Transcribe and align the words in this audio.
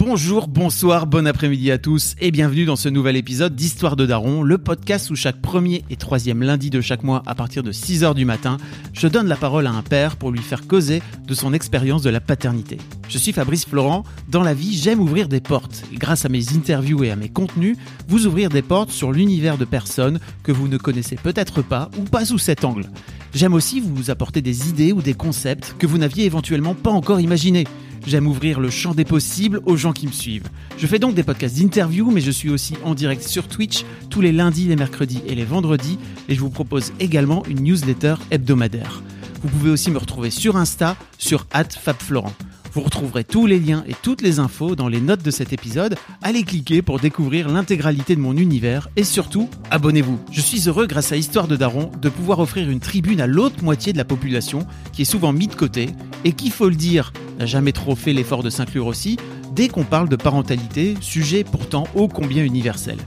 Bonjour, 0.00 0.48
bonsoir, 0.48 1.06
bon 1.06 1.26
après-midi 1.26 1.70
à 1.70 1.76
tous 1.76 2.14
et 2.22 2.30
bienvenue 2.30 2.64
dans 2.64 2.74
ce 2.74 2.88
nouvel 2.88 3.16
épisode 3.16 3.54
d'Histoire 3.54 3.96
de 3.96 4.06
Daron, 4.06 4.42
le 4.42 4.56
podcast 4.56 5.10
où 5.10 5.14
chaque 5.14 5.42
premier 5.42 5.84
et 5.90 5.96
troisième 5.96 6.42
lundi 6.42 6.70
de 6.70 6.80
chaque 6.80 7.02
mois 7.02 7.22
à 7.26 7.34
partir 7.34 7.62
de 7.62 7.70
6h 7.70 8.14
du 8.14 8.24
matin, 8.24 8.56
je 8.94 9.08
donne 9.08 9.28
la 9.28 9.36
parole 9.36 9.66
à 9.66 9.72
un 9.72 9.82
père 9.82 10.16
pour 10.16 10.30
lui 10.30 10.40
faire 10.40 10.66
causer 10.66 11.02
de 11.26 11.34
son 11.34 11.52
expérience 11.52 12.00
de 12.00 12.08
la 12.08 12.22
paternité. 12.22 12.78
Je 13.10 13.18
suis 13.18 13.34
Fabrice 13.34 13.66
Florent, 13.66 14.04
dans 14.30 14.42
la 14.42 14.54
vie 14.54 14.74
j'aime 14.74 15.00
ouvrir 15.00 15.28
des 15.28 15.42
portes 15.42 15.84
grâce 15.92 16.24
à 16.24 16.30
mes 16.30 16.54
interviews 16.54 17.04
et 17.04 17.10
à 17.10 17.16
mes 17.16 17.28
contenus, 17.28 17.76
vous 18.08 18.26
ouvrir 18.26 18.48
des 18.48 18.62
portes 18.62 18.92
sur 18.92 19.12
l'univers 19.12 19.58
de 19.58 19.66
personnes 19.66 20.18
que 20.42 20.50
vous 20.50 20.68
ne 20.68 20.78
connaissez 20.78 21.16
peut-être 21.16 21.60
pas 21.60 21.90
ou 21.98 22.04
pas 22.04 22.24
sous 22.24 22.38
cet 22.38 22.64
angle. 22.64 22.86
J'aime 23.34 23.52
aussi 23.52 23.80
vous 23.80 24.10
apporter 24.10 24.40
des 24.40 24.70
idées 24.70 24.92
ou 24.92 25.02
des 25.02 25.14
concepts 25.14 25.76
que 25.78 25.86
vous 25.86 25.98
n'aviez 25.98 26.24
éventuellement 26.24 26.74
pas 26.74 26.90
encore 26.90 27.20
imaginés. 27.20 27.66
J'aime 28.06 28.26
ouvrir 28.26 28.60
le 28.60 28.70
champ 28.70 28.94
des 28.94 29.04
possibles 29.04 29.60
aux 29.66 29.76
gens 29.76 29.92
qui 29.92 30.06
me 30.06 30.12
suivent. 30.12 30.48
Je 30.78 30.86
fais 30.86 30.98
donc 30.98 31.14
des 31.14 31.22
podcasts 31.22 31.58
d'interview, 31.58 32.10
mais 32.10 32.20
je 32.20 32.30
suis 32.30 32.50
aussi 32.50 32.74
en 32.84 32.94
direct 32.94 33.22
sur 33.22 33.46
Twitch 33.46 33.84
tous 34.08 34.20
les 34.20 34.32
lundis, 34.32 34.66
les 34.66 34.76
mercredis 34.76 35.22
et 35.26 35.34
les 35.34 35.44
vendredis, 35.44 35.98
et 36.28 36.34
je 36.34 36.40
vous 36.40 36.50
propose 36.50 36.92
également 36.98 37.44
une 37.46 37.62
newsletter 37.62 38.14
hebdomadaire. 38.30 39.02
Vous 39.42 39.48
pouvez 39.48 39.70
aussi 39.70 39.90
me 39.90 39.98
retrouver 39.98 40.30
sur 40.30 40.56
Insta, 40.56 40.96
sur 41.18 41.46
@fabflorent. 41.52 42.32
Vous 42.72 42.82
retrouverez 42.82 43.24
tous 43.24 43.46
les 43.46 43.58
liens 43.58 43.82
et 43.88 43.94
toutes 44.00 44.22
les 44.22 44.38
infos 44.38 44.76
dans 44.76 44.88
les 44.88 45.00
notes 45.00 45.24
de 45.24 45.32
cet 45.32 45.52
épisode. 45.52 45.96
Allez 46.22 46.44
cliquer 46.44 46.82
pour 46.82 47.00
découvrir 47.00 47.48
l'intégralité 47.48 48.14
de 48.14 48.20
mon 48.20 48.36
univers 48.36 48.88
et 48.94 49.02
surtout, 49.02 49.48
abonnez-vous. 49.72 50.20
Je 50.30 50.40
suis 50.40 50.68
heureux 50.68 50.86
grâce 50.86 51.10
à 51.10 51.16
Histoire 51.16 51.48
de 51.48 51.56
Daron 51.56 51.90
de 52.00 52.08
pouvoir 52.08 52.38
offrir 52.38 52.70
une 52.70 52.78
tribune 52.78 53.20
à 53.20 53.26
l'autre 53.26 53.64
moitié 53.64 53.92
de 53.92 53.98
la 53.98 54.04
population 54.04 54.66
qui 54.92 55.02
est 55.02 55.04
souvent 55.04 55.32
mise 55.32 55.48
de 55.48 55.54
côté 55.56 55.90
et 56.24 56.32
qui, 56.32 56.50
faut 56.50 56.68
le 56.68 56.76
dire, 56.76 57.12
n'a 57.40 57.46
jamais 57.46 57.72
trop 57.72 57.96
fait 57.96 58.12
l'effort 58.12 58.44
de 58.44 58.50
s'inclure 58.50 58.86
aussi 58.86 59.16
dès 59.52 59.66
qu'on 59.66 59.84
parle 59.84 60.08
de 60.08 60.16
parentalité, 60.16 60.94
sujet 61.00 61.42
pourtant 61.42 61.88
ô 61.96 62.06
combien 62.06 62.44
universel. 62.44 62.98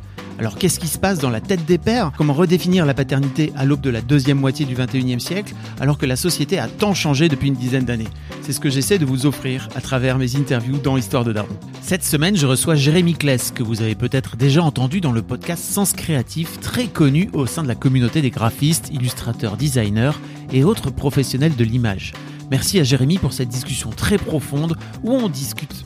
Alors 0.43 0.57
qu'est-ce 0.57 0.77
qui 0.77 0.89
se 0.89 0.97
passe 0.97 1.19
dans 1.19 1.29
la 1.29 1.39
tête 1.39 1.63
des 1.63 1.77
pères? 1.77 2.11
Comment 2.17 2.33
redéfinir 2.33 2.85
la 2.85 2.93
paternité 2.93 3.53
à 3.55 3.63
l'aube 3.63 3.79
de 3.79 3.89
la 3.89 4.01
deuxième 4.01 4.37
moitié 4.37 4.65
du 4.65 4.75
21e 4.75 5.19
siècle 5.19 5.53
alors 5.79 5.97
que 5.97 6.05
la 6.05 6.17
société 6.17 6.59
a 6.59 6.67
tant 6.67 6.93
changé 6.93 7.29
depuis 7.29 7.47
une 7.47 7.55
dizaine 7.55 7.85
d'années? 7.85 8.09
C'est 8.41 8.51
ce 8.51 8.59
que 8.59 8.69
j'essaie 8.69 8.97
de 8.97 9.05
vous 9.05 9.25
offrir 9.25 9.69
à 9.73 9.79
travers 9.79 10.17
mes 10.17 10.35
interviews 10.35 10.79
dans 10.79 10.97
Histoire 10.97 11.23
de 11.23 11.31
Daron. 11.31 11.47
Cette 11.81 12.03
semaine, 12.03 12.35
je 12.35 12.45
reçois 12.45 12.75
Jérémy 12.75 13.13
Kless, 13.13 13.51
que 13.51 13.63
vous 13.63 13.81
avez 13.81 13.95
peut-être 13.95 14.35
déjà 14.35 14.61
entendu 14.61 14.99
dans 14.99 15.13
le 15.13 15.21
podcast 15.21 15.63
Sens 15.63 15.93
Créatif, 15.93 16.59
très 16.59 16.87
connu 16.87 17.29
au 17.31 17.45
sein 17.45 17.63
de 17.63 17.69
la 17.69 17.75
communauté 17.75 18.21
des 18.21 18.29
graphistes, 18.29 18.89
illustrateurs, 18.91 19.55
designers 19.55 20.19
et 20.51 20.65
autres 20.65 20.89
professionnels 20.89 21.55
de 21.55 21.63
l'image. 21.63 22.11
Merci 22.51 22.81
à 22.81 22.83
Jérémy 22.83 23.17
pour 23.17 23.31
cette 23.31 23.47
discussion 23.47 23.91
très 23.91 24.17
profonde 24.17 24.75
où 25.03 25.13
on 25.13 25.29
discute 25.29 25.85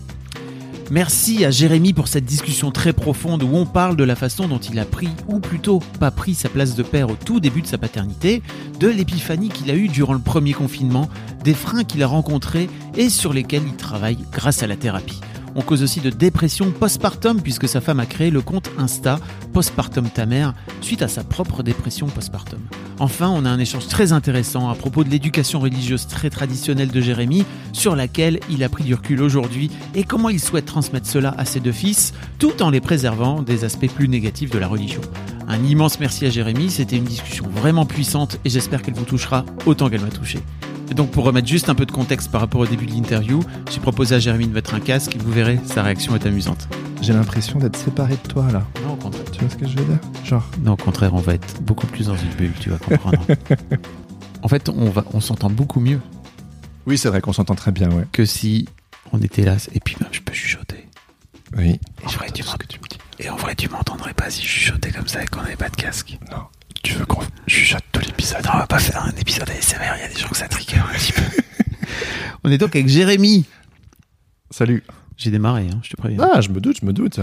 Merci 0.90 1.44
à 1.44 1.52
Jérémy 1.52 1.92
pour 1.92 2.08
cette 2.08 2.24
discussion 2.24 2.72
très 2.72 2.94
profonde 2.94 3.44
où 3.44 3.50
on 3.52 3.66
parle 3.66 3.98
de 3.98 4.06
la 4.06 4.16
façon 4.16 4.48
dont 4.48 4.58
il 4.58 4.80
a 4.80 4.86
pris, 4.86 5.10
ou 5.28 5.40
plutôt 5.40 5.80
pas 6.00 6.12
pris 6.12 6.34
sa 6.34 6.48
place 6.48 6.76
de 6.76 6.84
père 6.84 7.10
au 7.10 7.16
tout 7.16 7.42
début 7.42 7.62
de 7.62 7.68
sa 7.68 7.78
paternité, 7.78 8.42
de 8.80 8.88
l'épiphanie 8.88 9.50
qu'il 9.50 9.70
a 9.70 9.76
eue 9.76 9.90
durant 9.90 10.14
le 10.14 10.20
premier 10.20 10.54
confinement, 10.54 11.10
des 11.44 11.54
freins 11.54 11.84
qu'il 11.84 12.04
a 12.04 12.08
rencontrés 12.08 12.70
et 12.96 13.10
sur 13.10 13.34
lesquels 13.34 13.64
il 13.68 13.76
travaille 13.76 14.20
grâce 14.32 14.64
à 14.64 14.68
la 14.68 14.78
thérapie. 14.78 15.20
On 15.60 15.64
cause 15.64 15.82
aussi 15.82 16.02
de 16.02 16.12
dépression 16.12 16.70
postpartum 16.70 17.42
puisque 17.42 17.68
sa 17.68 17.82
femme 17.82 18.00
a 18.00 18.06
créé 18.06 18.30
le 18.30 18.42
compte 18.42 18.70
Insta 18.78 19.20
Postpartum 19.54 20.08
ta 20.08 20.28
mère 20.28 20.54
suite 20.82 21.02
à 21.02 21.08
sa 21.08 21.24
propre 21.24 21.64
dépression 21.64 22.06
postpartum. 22.06 22.60
Enfin, 23.00 23.28
on 23.30 23.44
a 23.44 23.50
un 23.50 23.58
échange 23.58 23.88
très 23.88 24.12
intéressant 24.12 24.70
à 24.70 24.76
propos 24.76 25.04
de 25.04 25.10
l'éducation 25.10 25.60
religieuse 25.60 26.06
très 26.06 26.30
traditionnelle 26.30 26.92
de 26.92 27.02
Jérémy 27.02 27.44
sur 27.74 27.96
laquelle 27.96 28.40
il 28.52 28.64
a 28.64 28.70
pris 28.70 28.84
du 28.84 28.94
recul 28.94 29.20
aujourd'hui 29.24 29.72
et 29.96 30.04
comment 30.04 30.30
il 30.30 30.40
souhaite 30.40 30.68
transmettre 30.68 31.08
cela 31.08 31.34
à 31.40 31.46
ses 31.46 31.60
deux 31.60 31.72
fils 31.72 32.14
tout 32.38 32.62
en 32.62 32.70
les 32.70 32.80
préservant 32.80 33.42
des 33.42 33.64
aspects 33.64 33.92
plus 33.92 34.08
négatifs 34.08 34.52
de 34.52 34.60
la 34.60 34.68
religion. 34.68 35.02
Un 35.48 35.64
immense 35.64 36.00
merci 36.00 36.28
à 36.28 36.30
Jérémy, 36.30 36.70
c'était 36.70 36.98
une 36.98 37.04
discussion 37.04 37.48
vraiment 37.48 37.88
puissante 37.88 38.40
et 38.46 38.50
j'espère 38.52 38.84
qu'elle 38.84 38.94
vous 38.94 39.06
touchera 39.06 39.44
autant 39.66 39.90
qu'elle 39.90 40.02
m'a 40.02 40.10
touché. 40.10 40.38
Et 40.90 40.94
donc 40.94 41.12
pour 41.12 41.26
remettre 41.26 41.48
juste 41.48 41.70
un 41.70 41.76
peu 41.76 41.86
de 41.86 41.92
contexte 41.92 42.32
par 42.32 42.42
rapport 42.42 42.62
au 42.62 42.66
début 42.66 42.86
de 42.86 42.92
l'interview, 42.92 43.42
j'ai 43.72 43.80
proposé 43.80 44.16
à 44.16 44.20
Jérémy 44.20 44.48
de 44.48 44.54
mettre 44.54 44.74
un 44.74 44.80
casque 44.80 45.16
et 45.16 45.20
vous 45.20 45.32
verrez, 45.32 45.60
sa 45.66 45.84
réaction 45.84 46.16
est 46.16 46.26
amusante. 46.26 46.68
J'ai 47.02 47.14
l'impression 47.14 47.60
d'être 47.60 47.76
séparé 47.76 48.16
de 48.16 48.30
toi 48.30 48.48
là. 48.52 48.66
Non, 48.84 48.94
au 48.94 48.96
contraire. 48.96 49.30
Tu 49.32 49.40
vois 49.42 49.50
ce 49.50 49.56
que 49.56 49.68
je 49.68 49.78
veux 49.78 49.86
dire? 49.86 50.00
Genre. 50.24 50.50
Non, 50.64 50.74
au 50.74 50.78
contraire, 50.78 51.14
on 51.14 51.20
va 51.20 51.36
être 51.36 51.62
beaucoup 51.62 51.88
plus 51.88 52.08
dans 52.08 52.16
une 52.16 52.34
bulle, 52.38 52.54
tu 52.60 52.70
vas 52.70 52.78
comprendre. 52.78 53.20
en 54.42 54.48
fait, 54.48 54.70
on, 54.70 54.90
va, 54.90 55.04
on 55.14 55.20
s'entend 55.20 55.50
beaucoup 55.50 55.80
mieux 55.80 56.00
Oui, 56.86 56.98
c'est 56.98 57.10
vrai 57.10 57.22
qu'on 57.22 57.34
s'entend 57.34 57.56
très 57.56 57.72
bien, 57.72 57.92
ouais. 57.92 58.06
que 58.12 58.26
si 58.26 58.68
on 59.12 59.22
était 59.22 59.44
là. 59.44 59.58
Et 59.74 59.80
puis 59.80 59.96
même, 60.00 60.10
je 60.12 60.22
peux 60.22 60.34
chuchoter. 60.34 60.88
Oui. 61.56 61.80
Et, 62.04 62.10
ce 62.10 62.18
que 62.18 62.66
tu 62.68 62.80
me 62.80 62.88
dis. 62.88 62.98
et 63.20 63.30
en 63.30 63.36
vrai, 63.36 63.56
tu 63.56 63.70
m'entendrais 63.70 64.14
pas 64.14 64.30
si 64.30 64.42
je 64.42 64.48
chuchotais 64.48 64.92
comme 64.92 65.08
ça 65.08 65.24
et 65.24 65.28
qu'on 65.28 65.42
n'avait 65.42 65.56
pas 65.56 65.70
de 65.70 65.76
casque. 65.76 66.18
Non. 66.32 66.44
Tu 66.84 66.94
veux 66.94 67.06
qu'on 67.06 67.22
chuchote 67.48 67.84
tout 67.92 68.00
l'épisode 68.02 68.46
on 68.54 68.58
va 68.58 68.68
pas 68.68 68.80
faire 68.80 69.04
un 69.04 69.12
épisode 69.12 69.50
ASMR, 69.50 69.96
il 69.98 70.02
y 70.02 70.06
a 70.06 70.08
des 70.14 70.20
gens 70.20 70.30
que 70.30 70.38
ça 70.38 70.48
trigger 70.48 70.78
un 70.78 70.94
petit 70.98 71.12
peu. 71.14 71.22
on 72.44 72.52
est 72.52 72.58
donc 72.58 72.76
avec 72.76 72.88
Jérémy. 72.88 73.46
Salut. 74.52 74.84
J'ai 75.18 75.32
démarré, 75.32 75.68
hein, 75.72 75.80
je 75.84 75.90
te 75.90 75.96
préviens. 75.98 76.20
Ah, 76.34 76.42
je 76.42 76.50
me 76.50 76.60
doute, 76.62 76.78
je 76.82 76.86
me 76.86 76.94
doute. 76.94 77.20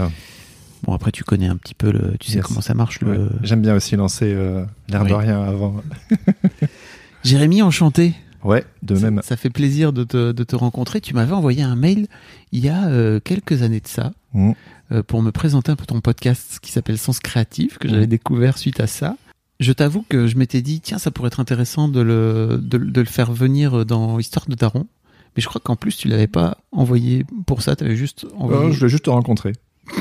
Bon, 0.83 0.93
après, 0.93 1.11
tu 1.11 1.23
connais 1.23 1.47
un 1.47 1.55
petit 1.55 1.73
peu 1.73 1.91
le. 1.91 2.15
Tu 2.19 2.29
sais 2.31 2.37
Yes. 2.37 2.45
comment 2.45 2.61
ça 2.61 2.73
marche 2.73 2.99
le. 3.01 3.11
Ouais. 3.23 3.29
J'aime 3.41 3.61
bien 3.61 3.73
aussi 3.75 3.95
lancer 3.95 4.25
euh, 4.33 4.65
l'air 4.89 5.05
de 5.05 5.13
Oui. 5.13 5.19
rien 5.25 5.41
avant. 5.41 5.81
Jérémy, 7.23 7.61
enchanté. 7.61 8.13
Ouais, 8.43 8.63
de 8.83 8.95
Ça- 8.95 9.01
même. 9.09 9.21
Ça, 9.23 9.37
fait 9.37 9.49
plaisir 9.49 9.93
de 9.93 10.03
te, 10.03 10.31
de 10.31 10.43
te 10.43 10.55
rencontrer. 10.55 11.01
Tu 11.01 11.13
m'avais 11.15 11.33
envoyé 11.33 11.63
un 11.63 11.75
mail 11.75 12.07
il 12.51 12.63
y 12.63 12.69
a 12.69 12.85
euh, 12.87 13.19
quelques 13.19 13.61
années 13.63 13.79
de 13.79 13.87
ça 13.87 14.11
Mm. 14.33 14.51
euh, 14.91 15.01
pour 15.01 15.21
me 15.23 15.31
présenter 15.31 15.71
un 15.71 15.75
peu 15.77 15.85
ton 15.85 16.01
podcast 16.01 16.59
qui 16.61 16.71
s'appelle 16.73 16.97
Sens 16.97 17.19
Créatif, 17.19 17.77
que 17.79 17.87
j'avais 17.87 18.03
Mm. 18.05 18.09
découvert 18.09 18.57
suite 18.57 18.79
à 18.81 18.87
ça. 18.87 19.15
Je 19.59 19.71
t'avoue 19.71 20.03
que 20.07 20.27
je 20.27 20.37
m'étais 20.37 20.61
dit, 20.61 20.81
tiens, 20.81 20.97
ça 20.97 21.11
pourrait 21.11 21.27
être 21.27 21.39
intéressant 21.39 21.87
de 21.87 22.01
le, 22.01 22.59
de, 22.61 22.77
de 22.77 23.01
le 23.01 23.07
faire 23.07 23.31
venir 23.31 23.85
dans 23.85 24.19
Histoire 24.19 24.47
de 24.47 24.55
Daron. 24.55 24.87
Mais 25.35 25.41
je 25.41 25.47
crois 25.47 25.61
qu'en 25.63 25.75
plus, 25.75 25.97
tu 25.97 26.07
l'avais 26.07 26.27
pas 26.27 26.57
envoyé 26.71 27.25
pour 27.45 27.61
ça, 27.61 27.75
tu 27.75 27.83
avais 27.83 27.95
juste 27.95 28.25
envoyé. 28.37 28.65
Oh, 28.65 28.71
je 28.71 28.77
voulais 28.77 28.89
juste 28.89 29.05
te 29.05 29.09
rencontrer. 29.09 29.53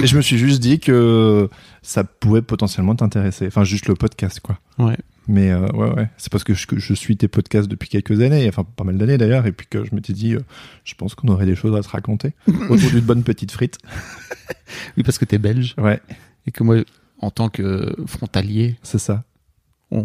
Et 0.02 0.06
je 0.06 0.16
me 0.16 0.22
suis 0.22 0.38
juste 0.38 0.60
dit 0.60 0.80
que 0.80 1.48
ça 1.82 2.04
pouvait 2.04 2.42
potentiellement 2.42 2.94
t'intéresser. 2.94 3.46
Enfin, 3.46 3.64
juste 3.64 3.86
le 3.86 3.94
podcast, 3.94 4.40
quoi. 4.40 4.58
Ouais. 4.78 4.96
Mais 5.26 5.50
euh, 5.50 5.66
ouais, 5.68 5.92
ouais. 5.92 6.08
C'est 6.16 6.30
parce 6.30 6.44
que 6.44 6.54
je, 6.54 6.94
suis 6.94 7.16
tes 7.16 7.28
podcasts 7.28 7.68
depuis 7.68 7.88
quelques 7.88 8.20
années, 8.20 8.46
enfin 8.48 8.64
pas 8.64 8.84
mal 8.84 8.98
d'années 8.98 9.18
d'ailleurs, 9.18 9.46
et 9.46 9.52
puis 9.52 9.66
que 9.68 9.84
je 9.84 9.94
m'étais 9.94 10.12
dit, 10.12 10.34
euh, 10.34 10.40
je 10.84 10.94
pense 10.94 11.14
qu'on 11.14 11.28
aurait 11.28 11.46
des 11.46 11.56
choses 11.56 11.74
à 11.76 11.82
se 11.82 11.88
raconter 11.88 12.32
autour 12.68 12.90
d'une 12.90 13.00
bonne 13.00 13.22
petite 13.22 13.50
frite. 13.50 13.78
Oui, 14.96 15.02
parce 15.02 15.18
que 15.18 15.24
tu 15.24 15.34
es 15.34 15.38
belge 15.38 15.74
Ouais, 15.78 16.00
et 16.46 16.50
que 16.50 16.62
moi, 16.62 16.76
en 17.20 17.30
tant 17.30 17.48
que 17.48 17.94
frontalier, 18.06 18.76
c'est 18.82 18.98
ça. 18.98 19.24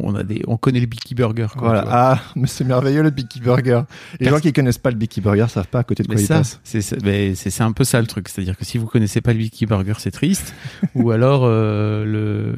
On, 0.03 0.15
a 0.15 0.23
des, 0.23 0.41
on 0.47 0.57
connaît 0.57 0.79
le 0.79 0.85
Bicky 0.85 1.15
Burger. 1.15 1.47
quoi, 1.57 1.67
Voilà. 1.69 1.85
Ah, 1.89 2.21
mais 2.35 2.47
c'est 2.47 2.63
merveilleux 2.63 3.01
le 3.03 3.09
Bicky 3.09 3.39
Burger. 3.39 3.81
Les 4.19 4.25
Parce- 4.25 4.37
gens 4.37 4.41
qui 4.41 4.53
connaissent 4.53 4.77
pas 4.77 4.91
le 4.91 4.97
Bicky 4.97 5.21
Burger 5.21 5.45
savent 5.49 5.67
pas 5.67 5.79
à 5.79 5.83
côté 5.83 6.03
de 6.03 6.07
quoi 6.07 6.15
Mais 6.15 6.21
ils 6.21 6.25
ça, 6.25 6.37
passent. 6.37 6.59
c'est 6.63 7.61
un 7.61 7.71
peu 7.71 7.83
ça 7.83 7.99
le 8.01 8.07
truc. 8.07 8.29
C'est-à-dire 8.29 8.57
que 8.57 8.65
si 8.65 8.77
vous 8.77 8.85
connaissez 8.87 9.21
pas 9.21 9.33
le 9.33 9.39
Wiki 9.39 9.65
Burger, 9.65 9.93
c'est 9.97 10.11
triste. 10.11 10.53
ou 10.95 11.11
alors 11.11 11.41
euh, 11.45 12.05
le 12.05 12.55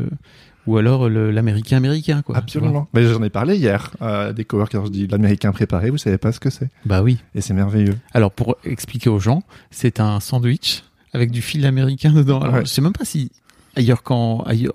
ou 0.67 0.77
alors 0.77 1.09
l'américain 1.09 1.77
américain 1.77 2.21
quoi. 2.21 2.37
Absolument. 2.37 2.87
Mais 2.93 3.03
j'en 3.05 3.23
ai 3.23 3.31
parlé 3.31 3.55
hier 3.57 3.91
à 3.99 4.31
des 4.31 4.45
coworkers. 4.45 4.85
Je 4.85 4.91
dis 4.91 5.07
l'américain 5.07 5.51
préparé, 5.51 5.89
vous 5.89 5.97
savez 5.97 6.19
pas 6.19 6.31
ce 6.31 6.39
que 6.39 6.49
c'est. 6.51 6.69
Bah 6.85 7.01
oui. 7.01 7.17
Et 7.33 7.41
c'est 7.41 7.53
merveilleux. 7.55 7.97
Alors 8.13 8.31
pour 8.31 8.57
expliquer 8.63 9.09
aux 9.09 9.19
gens, 9.19 9.41
c'est 9.71 9.99
un 9.99 10.19
sandwich 10.19 10.83
avec 11.13 11.31
du 11.31 11.41
fil 11.41 11.65
américain 11.65 12.13
dedans. 12.13 12.39
Alors 12.41 12.53
Ouais. 12.55 12.61
je 12.65 12.69
sais 12.69 12.81
même 12.81 12.93
pas 12.93 13.05
si 13.05 13.31
ailleurs 13.75 14.03
qu'en 14.03 14.41
ailleurs. 14.41 14.73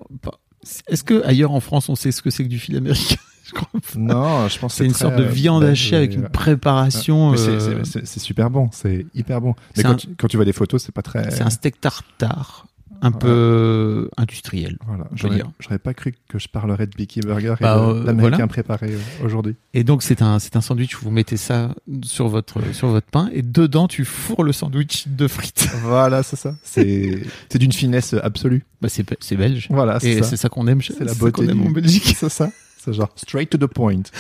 Est-ce 0.88 1.04
que 1.04 1.24
ailleurs 1.24 1.52
en 1.52 1.60
France 1.60 1.88
on 1.88 1.94
sait 1.96 2.12
ce 2.12 2.22
que 2.22 2.30
c'est 2.30 2.44
que 2.44 2.48
du 2.48 2.58
fil 2.58 2.76
américain 2.76 3.16
Je 3.44 3.52
crois 3.52 3.68
pas. 3.72 3.98
Non, 3.98 4.48
je 4.48 4.58
pense 4.58 4.72
que 4.72 4.78
C'est 4.78 4.84
une 4.86 4.90
très, 4.92 5.02
sorte 5.02 5.14
de 5.16 5.22
euh, 5.22 5.28
viande 5.28 5.62
belge 5.62 5.80
hachée 5.80 5.96
avec 5.96 6.12
et, 6.12 6.14
une 6.16 6.24
euh, 6.24 6.28
préparation. 6.28 7.32
euh, 7.34 7.84
c'est- 7.84 8.18
super 8.18 8.50
bon, 8.50 8.68
c'est 8.72 9.06
hyper 9.14 9.40
bon. 9.40 9.54
Mais 9.76 9.84
quand, 9.84 9.90
un- 9.90 9.94
tu, 9.94 10.08
quand 10.16 10.26
tu 10.26 10.36
vois 10.36 10.44
des 10.44 10.52
photos, 10.52 10.82
c'est 10.82 10.90
pas 10.92 11.02
très. 11.02 11.30
C'est 11.30 11.42
un 11.42 11.50
steak 11.50 11.80
tartare 11.80 12.66
un 13.02 13.12
peu 13.12 14.08
industriel. 14.16 14.78
Voilà. 14.87 15.08
J'aurais 15.14 15.78
pas 15.78 15.94
cru 15.94 16.14
que 16.28 16.38
je 16.38 16.48
parlerais 16.48 16.87
de 16.87 16.96
Bicky 16.96 17.20
Burger 17.20 17.54
et 17.58 17.62
Bah, 17.62 17.76
de 17.76 18.08
euh, 18.08 18.12
voilà. 18.12 18.46
préparé 18.46 18.93
euh, 18.93 19.25
aujourd'hui. 19.25 19.56
Et 19.75 19.84
donc 19.84 20.02
c'est 20.02 20.22
un 20.22 20.38
c'est 20.38 20.56
un 20.56 20.60
sandwich 20.60 20.96
où 20.96 21.04
vous 21.04 21.10
mettez 21.10 21.37
ça 21.37 21.75
sur 22.02 22.28
votre 22.28 22.60
sur 22.75 22.88
votre 22.88 23.06
pain 23.06 23.31
et 23.32 23.43
dedans 23.43 23.88
tu 23.88 24.04
fourres 24.04 24.44
le 24.44 24.52
sandwich 24.52 25.08
de 25.08 25.28
frites. 25.28 25.69
Voilà, 25.82 26.22
c'est 26.22 26.37
ça. 26.37 26.54
C'est 26.62 27.22
c'est 27.48 27.58
d'une 27.58 27.72
finesse 27.72 28.14
absolue. 28.14 28.64
Bah 28.81 28.88
c'est 28.88 29.04
c'est 29.20 29.37
belge. 29.37 29.69
Voilà, 29.70 30.00
c'est 30.00 30.22
ça. 30.22 30.31
c'est 30.31 30.37
ça 30.37 30.49
qu'on 30.49 30.66
aime 30.66 30.81
chez 30.81 30.94
C'est 30.94 31.04
la 31.04 31.14
beauté 31.14 31.32
qu'on 31.32 31.49
aime 31.49 31.66
en 31.66 31.70
Belgique. 31.70 32.14
C'est 32.19 32.28
ça. 32.28 32.50
C'est 32.78 32.92
genre 32.92 33.10
straight 33.16 33.50
to 33.50 33.58
the 33.58 33.66
point. 33.66 34.02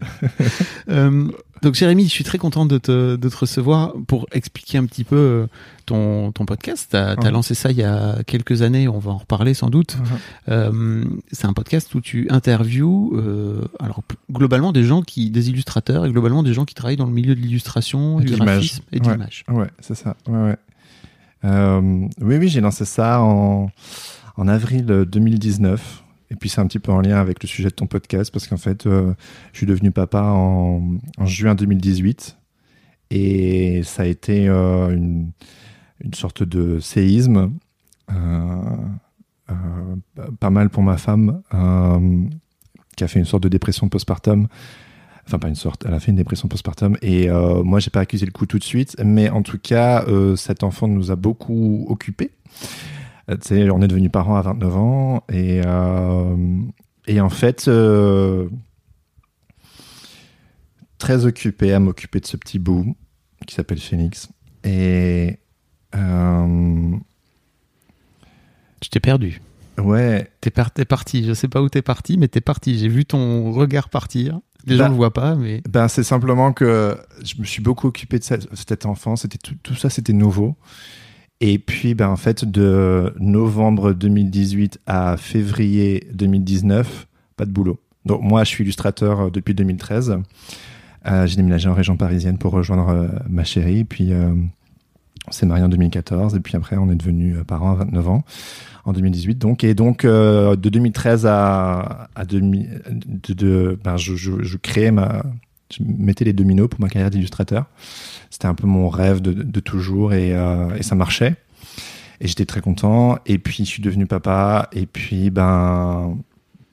Euh, 0.88 1.28
donc 1.62 1.74
Jérémy, 1.74 2.04
je 2.04 2.08
suis 2.10 2.24
très 2.24 2.38
content 2.38 2.66
de 2.66 2.78
te, 2.78 3.16
de 3.16 3.28
te 3.28 3.36
recevoir 3.36 3.92
pour 4.06 4.26
expliquer 4.32 4.78
un 4.78 4.86
petit 4.86 5.04
peu 5.04 5.16
euh, 5.16 5.46
ton, 5.86 6.32
ton 6.32 6.46
podcast. 6.46 6.88
T'as 6.92 7.14
as 7.14 7.30
lancé 7.30 7.54
ça 7.54 7.70
il 7.70 7.76
y 7.78 7.82
a 7.82 8.22
quelques 8.26 8.62
années, 8.62 8.88
on 8.88 8.98
va 8.98 9.10
en 9.12 9.18
reparler 9.18 9.54
sans 9.54 9.68
doute. 9.70 9.96
Euh, 10.48 11.04
c'est 11.32 11.46
un 11.46 11.52
podcast 11.52 11.94
où 11.94 12.00
tu 12.00 12.28
interviews 12.30 13.12
euh, 13.16 13.62
alors 13.78 14.02
globalement 14.30 14.72
des 14.72 14.84
gens 14.84 15.02
qui, 15.02 15.30
des 15.30 15.50
illustrateurs 15.50 16.06
et 16.06 16.10
globalement 16.10 16.42
des 16.42 16.54
gens 16.54 16.64
qui 16.64 16.74
travaillent 16.74 16.96
dans 16.96 17.06
le 17.06 17.12
milieu 17.12 17.34
de 17.34 17.40
l'illustration, 17.40 18.20
du 18.20 18.34
graphisme 18.36 18.82
et 18.92 19.00
de 19.00 19.06
Ouais. 19.06 19.12
l'image. 19.12 19.44
Ouais, 19.48 19.68
c'est 19.80 19.94
ça. 19.94 20.16
Ouais, 20.28 20.38
ouais. 20.42 20.56
Euh, 21.44 21.80
oui, 22.20 22.36
oui, 22.36 22.48
j'ai 22.48 22.60
lancé 22.60 22.84
ça 22.84 23.20
en, 23.22 23.70
en 24.36 24.48
avril 24.48 24.84
2019. 24.86 26.02
Et 26.30 26.36
puis 26.36 26.48
c'est 26.48 26.60
un 26.60 26.66
petit 26.66 26.78
peu 26.78 26.92
en 26.92 27.00
lien 27.00 27.16
avec 27.16 27.42
le 27.42 27.48
sujet 27.48 27.68
de 27.68 27.74
ton 27.74 27.86
podcast 27.86 28.32
parce 28.32 28.46
qu'en 28.46 28.56
fait, 28.56 28.86
euh, 28.86 29.12
je 29.52 29.58
suis 29.58 29.66
devenu 29.66 29.90
papa 29.90 30.22
en, 30.22 30.98
juin 31.24 31.54
2018 31.54 32.38
et 33.10 33.82
ça 33.82 34.04
a 34.04 34.06
été 34.06 34.48
euh, 34.48 34.90
une, 34.90 35.32
une 36.00 36.14
sorte 36.14 36.44
de 36.44 36.78
séisme, 36.78 37.52
euh, 38.10 38.76
euh, 39.50 39.54
pas 40.38 40.50
mal 40.50 40.70
pour 40.70 40.82
ma 40.82 40.96
femme 40.96 41.42
qui 42.96 43.04
a 43.04 43.08
fait 43.08 43.18
une 43.18 43.24
sorte 43.24 43.42
de 43.42 43.48
dépression 43.48 43.88
postpartum. 43.88 44.46
Enfin, 45.26 45.38
pas 45.38 45.48
une 45.48 45.54
sorte, 45.54 45.84
elle 45.86 45.94
a 45.94 46.00
fait 46.00 46.10
une 46.10 46.16
dépression 46.16 46.48
postpartum. 46.48 46.96
Et 47.02 47.28
moi, 47.28 47.78
j'ai 47.80 47.90
pas 47.90 48.00
accusé 48.00 48.26
le 48.26 48.32
coup 48.32 48.46
tout 48.46 48.58
de 48.58 48.64
suite, 48.64 48.96
mais 49.04 49.30
en 49.30 49.42
tout 49.42 49.58
cas, 49.58 50.04
cet 50.36 50.64
enfant 50.64 50.88
nous 50.88 51.10
a 51.10 51.16
beaucoup 51.16 51.86
occupés. 51.88 52.32
Euh, 53.30 53.36
sais, 53.42 53.70
on 53.70 53.80
est 53.82 53.88
devenu 53.88 54.10
parents 54.10 54.36
à 54.36 54.42
29 54.42 54.76
ans, 54.76 55.24
et, 55.32 55.60
euh, 55.64 56.36
et 57.06 57.20
en 57.20 57.30
fait, 57.30 57.68
euh, 57.68 58.48
très 60.98 61.24
occupé 61.26 61.72
à 61.72 61.80
m'occuper 61.80 62.20
de 62.20 62.26
ce 62.26 62.36
petit 62.36 62.58
bout 62.58 62.96
qui 63.46 63.54
s'appelle 63.54 63.78
Phoenix. 63.80 64.28
Et 64.64 65.38
euh, 65.94 66.96
Je 68.82 68.88
t'ai 68.88 69.00
perdu. 69.00 69.40
ouais, 69.78 70.30
T'es 70.40 70.50
par- 70.50 70.70
t'es 70.72 70.84
parti. 70.84 71.24
Je 71.24 71.32
sais 71.32 71.48
pas 71.48 71.62
où 71.62 71.68
t'es 71.68 71.82
parti, 71.82 72.16
mais 72.18 72.28
t'es 72.28 72.40
parti. 72.40 72.78
J'ai 72.78 72.88
vu 72.88 73.04
ton 73.04 73.52
regard 73.52 73.88
partir. 73.88 74.40
Les 74.66 74.76
Bah, 74.76 74.84
gens 74.84 74.90
le 74.90 74.96
voient 74.96 75.12
pas, 75.14 75.34
mais 75.36 75.62
Ben, 75.70 75.88
c'est 75.88 76.02
simplement 76.02 76.52
que 76.52 76.98
je 77.24 77.34
me 77.40 77.44
suis 77.46 77.62
beaucoup 77.62 77.86
occupé 77.86 78.18
de 78.18 78.24
cette- 78.24 78.48
cet 78.54 78.84
enfant. 78.84 79.16
C'était 79.16 79.38
tout, 79.38 79.54
tout 79.62 79.74
ça, 79.74 79.88
c'était 79.88 80.12
nouveau. 80.12 80.54
Et 81.40 81.58
puis, 81.58 81.94
ben, 81.94 82.08
en 82.08 82.16
fait, 82.16 82.44
de 82.44 83.14
novembre 83.18 83.92
2018 83.92 84.80
à 84.86 85.16
février 85.16 86.06
2019, 86.12 87.06
pas 87.36 87.46
de 87.46 87.50
boulot. 87.50 87.78
Donc, 88.04 88.22
moi, 88.22 88.44
je 88.44 88.48
suis 88.50 88.64
illustrateur 88.64 89.20
euh, 89.20 89.30
depuis 89.30 89.54
2013. 89.54 90.18
Euh, 91.06 91.26
j'ai 91.26 91.36
déménagé 91.36 91.68
en 91.68 91.74
région 91.74 91.96
parisienne 91.96 92.36
pour 92.36 92.52
rejoindre 92.52 92.88
euh, 92.90 93.08
ma 93.28 93.44
chérie. 93.44 93.84
Puis, 93.84 94.10
on 94.12 95.32
s'est 95.32 95.46
marié 95.46 95.64
en 95.64 95.68
2014. 95.68 96.34
Et 96.36 96.40
puis 96.40 96.56
après, 96.56 96.76
on 96.76 96.90
est 96.90 96.94
devenu 96.96 97.36
parents 97.46 97.72
à 97.72 97.76
29 97.76 98.08
ans 98.08 98.24
en 98.84 98.92
2018. 98.92 99.36
Donc, 99.38 99.64
et 99.64 99.74
donc, 99.74 100.04
de 100.04 100.54
2013 100.68 101.24
à, 101.26 102.08
à 102.14 102.24
2000, 102.26 102.82
de, 103.28 103.32
de- 103.32 103.78
ben, 103.82 103.96
je, 103.96 104.14
je, 104.14 104.42
je 104.42 104.90
ma, 104.90 105.22
je 105.72 105.82
mettais 105.84 106.24
les 106.24 106.32
dominos 106.32 106.68
pour 106.68 106.80
ma 106.80 106.88
carrière 106.88 107.10
d'illustrateur. 107.10 107.66
C'était 108.30 108.46
un 108.46 108.54
peu 108.54 108.66
mon 108.66 108.88
rêve 108.88 109.20
de, 109.20 109.32
de 109.32 109.60
toujours 109.60 110.12
et, 110.12 110.34
euh, 110.34 110.74
et 110.76 110.82
ça 110.82 110.94
marchait. 110.94 111.36
Et 112.20 112.28
j'étais 112.28 112.44
très 112.46 112.60
content. 112.60 113.18
Et 113.26 113.38
puis, 113.38 113.64
je 113.64 113.70
suis 113.70 113.82
devenu 113.82 114.06
papa. 114.06 114.68
Et 114.72 114.86
puis, 114.86 115.30
ben, 115.30 116.18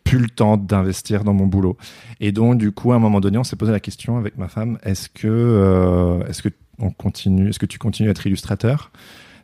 plus 0.04 0.20
le 0.20 0.30
temps 0.30 0.58
d'investir 0.58 1.24
dans 1.24 1.34
mon 1.34 1.48
boulot. 1.48 1.78
Et 2.20 2.32
donc, 2.32 2.58
du 2.58 2.72
coup, 2.72 2.92
à 2.92 2.96
un 2.96 3.00
moment 3.00 3.20
donné, 3.22 3.38
on 3.38 3.44
s'est 3.44 3.56
posé 3.56 3.72
la 3.72 3.80
question 3.80 4.18
avec 4.18 4.38
ma 4.38 4.48
femme 4.48 4.78
est-ce 4.84 5.10
que, 5.10 5.28
euh, 5.28 6.26
est-ce 6.28 6.42
que 6.42 6.50
on 6.80 6.92
continue, 6.92 7.50
est-ce 7.50 7.60
que 7.60 7.66
tu 7.66 7.80
continues 7.80 8.08
à 8.10 8.12
être 8.12 8.28
illustrateur, 8.28 8.92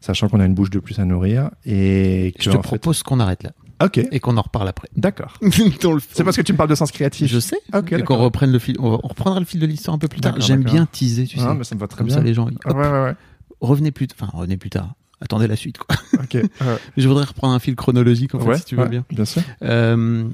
sachant 0.01 0.29
qu'on 0.29 0.39
a 0.39 0.45
une 0.45 0.53
bouche 0.53 0.69
de 0.69 0.79
plus 0.79 0.99
à 0.99 1.05
nourrir 1.05 1.49
et 1.65 2.31
que 2.37 2.43
je 2.43 2.49
te 2.51 2.55
fait- 2.57 2.61
propose 2.61 3.01
qu'on 3.01 3.19
arrête 3.19 3.41
là 3.43 3.51
Ok, 3.83 3.97
et 3.97 4.19
qu'on 4.19 4.37
en 4.37 4.41
reparle 4.41 4.67
après. 4.67 4.87
d'accord. 4.95 5.37
C'est 5.41 6.23
parce 6.23 6.37
que 6.37 6.41
tu 6.41 6.53
me 6.53 6.57
parles 6.57 6.69
de 6.69 6.75
sens 6.75 6.91
créatif. 6.91 7.29
Je 7.29 7.39
sais. 7.39 7.57
Ok, 7.73 7.91
et 7.93 8.03
qu'on 8.03 8.17
reprenne 8.17 8.51
le 8.51 8.59
fil. 8.59 8.75
On, 8.79 8.97
reprendra 8.97 9.39
le 9.39 9.45
fil 9.45 9.59
de 9.59 9.65
l'histoire 9.65 9.95
un 9.95 9.99
peu 9.99 10.07
plus 10.07 10.21
tard. 10.21 10.35
J'aime 10.39 10.63
bien 10.63 10.85
teaser, 10.85 11.25
tu 11.25 11.37
sais. 11.37 11.45
Ah, 11.47 11.53
mais 11.53 11.63
ça 11.63 11.75
me 11.75 11.79
va 11.79 11.87
très 11.87 11.99
Comme 11.99 12.07
bien. 12.07 12.15
ça, 12.17 12.23
les 12.23 12.33
gens. 12.33 12.47
Hop, 12.47 12.75
ouais, 12.75 12.81
ouais, 12.81 13.03
ouais. 13.03 13.15
revenez 13.61 13.91
plus. 13.91 14.07
Enfin, 14.13 14.29
revenez 14.33 14.57
plus 14.57 14.69
tard. 14.69 14.93
Attendez 15.21 15.47
la 15.47 15.55
suite. 15.55 15.77
Quoi. 15.77 15.95
Ok. 16.21 16.37
Je 16.97 17.07
voudrais 17.07 17.25
reprendre 17.25 17.53
un 17.53 17.59
fil 17.59 17.75
chronologique 17.75 18.35
en 18.35 18.39
fait, 18.39 18.57
si 18.57 18.65
tu 18.65 18.75
veux 18.75 18.87
bien. 18.87 19.05
Bien 19.09 19.25
sûr. 19.25 19.41
Euh, 19.61 20.27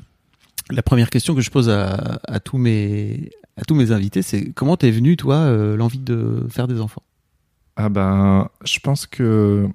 la 0.71 0.83
première 0.83 1.09
question 1.09 1.33
que 1.33 1.41
je 1.41 1.49
pose 1.49 1.69
à, 1.69 2.19
à 2.27 2.39
tous 2.39 2.57
mes 2.57 3.31
à 3.59 3.65
tous 3.65 3.75
mes 3.75 3.91
invités, 3.91 4.21
c'est 4.21 4.51
comment 4.51 4.77
t'es 4.77 4.91
venu 4.91 5.17
toi 5.17 5.35
euh, 5.35 5.75
l'envie 5.75 5.99
de 5.99 6.45
faire 6.49 6.67
des 6.67 6.79
enfants? 6.79 7.03
Ah 7.75 7.89
ben, 7.89 8.49
je 8.65 8.79
pense 8.79 9.05
que 9.05 9.67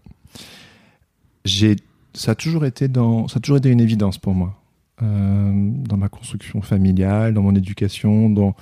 j'ai, 1.45 1.77
ça 2.15 2.33
a 2.33 2.35
toujours 2.35 2.65
été 2.65 2.89
dans, 2.89 3.29
ça 3.29 3.39
a 3.39 3.41
toujours 3.41 3.57
été 3.59 3.69
une 3.71 3.81
évidence 3.81 4.19
pour 4.19 4.35
moi, 4.35 4.61
Euh, 5.03 5.53
dans 5.89 5.97
ma 5.97 6.09
construction 6.09 6.63
familiale, 6.63 7.35
dans 7.35 7.43
mon 7.43 7.55
éducation, 7.55 8.31
dans, 8.31 8.55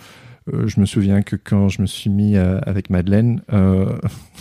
euh, 0.52 0.66
je 0.66 0.80
me 0.80 0.86
souviens 0.86 1.20
que 1.22 1.36
quand 1.36 1.68
je 1.68 1.82
me 1.82 1.86
suis 1.86 2.08
mis 2.10 2.36
euh, 2.36 2.58
avec 2.62 2.88
Madeleine, 2.90 3.42
euh, 3.52 3.98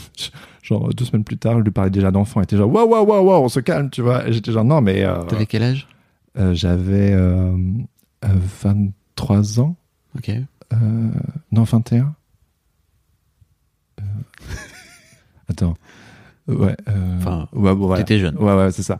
genre 0.63 0.93
deux 0.93 1.03
semaines 1.05 1.25
plus 1.25 1.37
tard, 1.37 1.57
je 1.59 1.63
lui 1.63 1.71
parlais 1.71 1.91
déjà 1.91 2.11
d'enfants, 2.11 2.39
elle 2.39 2.45
était 2.45 2.55
genre 2.57 2.71
waouh 2.73 2.87
waouh 2.89 3.05
waouh 3.05 3.25
waouh, 3.25 3.43
on 3.43 3.49
se 3.49 3.59
calme, 3.59 3.89
tu 3.89 4.01
vois, 4.01 4.25
et 4.27 4.31
j'étais 4.33 4.51
genre 4.53 4.63
non 4.65 4.79
mais 4.81 5.03
T'avais 5.27 5.45
quel 5.45 5.63
âge? 5.63 5.87
j'avais 6.53 7.11
euh, 7.11 7.57
euh, 8.23 8.27
23 8.63 9.59
ans, 9.59 9.75
Ok. 10.17 10.31
non 11.51 11.63
21. 11.63 12.15
Euh, 13.99 14.03
Attends. 15.49 15.75
Ouais. 16.47 16.75
euh, 16.89 17.17
Enfin, 17.19 17.47
ouais, 17.53 17.73
bon, 17.75 17.87
voilà. 17.87 18.03
T'étais 18.03 18.19
jeune. 18.19 18.35
Ouais, 18.37 18.53
ouais, 18.55 18.71
c'est 18.71 18.83
ça. 18.83 18.99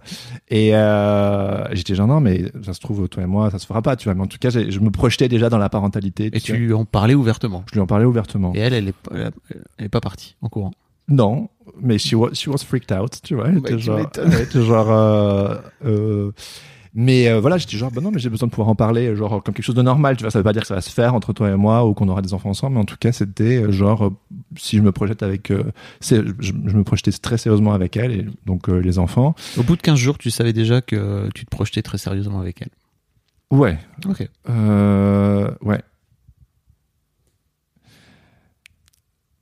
Et 0.49 0.75
euh, 0.75 1.63
j'étais 1.73 1.95
genre, 1.95 2.07
non, 2.07 2.19
mais 2.21 2.51
ça 2.63 2.73
se 2.73 2.79
trouve, 2.79 3.07
toi 3.09 3.23
et 3.23 3.25
moi, 3.25 3.49
ça 3.51 3.59
se 3.59 3.65
fera 3.65 3.81
pas, 3.81 3.95
tu 3.95 4.05
vois. 4.05 4.13
Mais 4.13 4.21
en 4.21 4.27
tout 4.27 4.38
cas, 4.39 4.49
je 4.49 4.79
me 4.79 4.89
projetais 4.91 5.27
déjà 5.27 5.49
dans 5.49 5.57
la 5.57 5.69
parentalité. 5.69 6.29
Et 6.33 6.39
sais. 6.39 6.45
tu 6.53 6.57
lui 6.57 6.73
en 6.73 6.85
parlais 6.85 7.15
ouvertement. 7.15 7.63
Je 7.67 7.73
lui 7.73 7.81
en 7.81 7.88
parlais 7.88 8.05
ouvertement. 8.05 8.53
Et 8.55 8.59
elle, 8.59 8.73
elle 8.73 8.88
est, 8.89 8.95
pas- 8.95 9.15
elle 9.77 9.85
est 9.85 9.89
pas 9.89 10.01
partie 10.01 10.35
en 10.41 10.49
courant. 10.49 10.71
Non, 11.07 11.49
mais 11.81 11.97
she 11.97 12.13
was, 12.13 12.33
she 12.33 12.48
was 12.48 12.60
freaked 12.60 12.95
out, 12.98 13.17
tu 13.24 13.36
vois. 13.36 13.48
Elle 13.50 13.57
était 13.57 13.75
tu 13.75 13.79
genre, 13.81 14.00
elle 14.17 14.41
était 14.41 14.62
genre 14.63 14.91
euh, 14.91 15.55
euh, 15.86 16.31
mais 16.93 17.27
euh, 17.29 17.39
voilà, 17.39 17.57
j'étais 17.57 17.77
genre, 17.77 17.91
bah 17.91 18.01
non, 18.01 18.12
mais 18.12 18.19
j'ai 18.19 18.29
besoin 18.29 18.48
de 18.48 18.51
pouvoir 18.51 18.67
en 18.69 18.75
parler, 18.75 19.15
genre 19.15 19.41
comme 19.43 19.53
quelque 19.53 19.63
chose 19.65 19.75
de 19.75 19.81
normal, 19.81 20.17
tu 20.17 20.24
vois. 20.24 20.31
Ça 20.31 20.39
veut 20.39 20.43
pas 20.43 20.53
dire 20.53 20.62
que 20.63 20.67
ça 20.67 20.75
va 20.75 20.81
se 20.81 20.89
faire 20.89 21.13
entre 21.13 21.31
toi 21.33 21.50
et 21.50 21.55
moi 21.55 21.86
ou 21.86 21.93
qu'on 21.93 22.07
aura 22.10 22.21
des 22.21 22.33
enfants 22.33 22.50
ensemble, 22.50 22.74
mais 22.75 22.81
en 22.81 22.86
tout 22.86 22.98
cas, 23.00 23.12
c'était 23.12 23.63
euh, 23.63 23.71
genre, 23.71 24.05
euh, 24.07 24.10
si 24.57 24.77
je 24.77 24.81
me 24.81 24.91
projette 24.91 25.24
avec, 25.24 25.51
euh, 25.51 25.63
je, 26.01 26.15
je 26.39 26.53
me 26.53 26.83
projetais 26.83 27.12
très 27.12 27.38
sérieusement 27.38 27.74
avec 27.74 27.95
elle, 27.98 28.12
et 28.12 28.25
donc 28.45 28.67
euh, 28.69 28.79
les 28.79 29.00
enfants. 29.00 29.36
Au 29.57 29.63
bout 29.63 29.75
de 29.77 29.81
15 29.81 29.98
jours, 29.98 30.17
tu 30.17 30.31
savais 30.31 30.53
déjà 30.53 30.81
que 30.81 31.29
tu 31.33 31.45
te 31.45 31.50
projetais 31.50 31.81
très 31.81 31.98
sérieusement 31.98 32.39
avec 32.41 32.62
elle. 32.62 32.69
Ouais, 33.57 33.77
Ok. 34.07 34.27
euh, 34.50 35.50
ouais. 35.62 35.81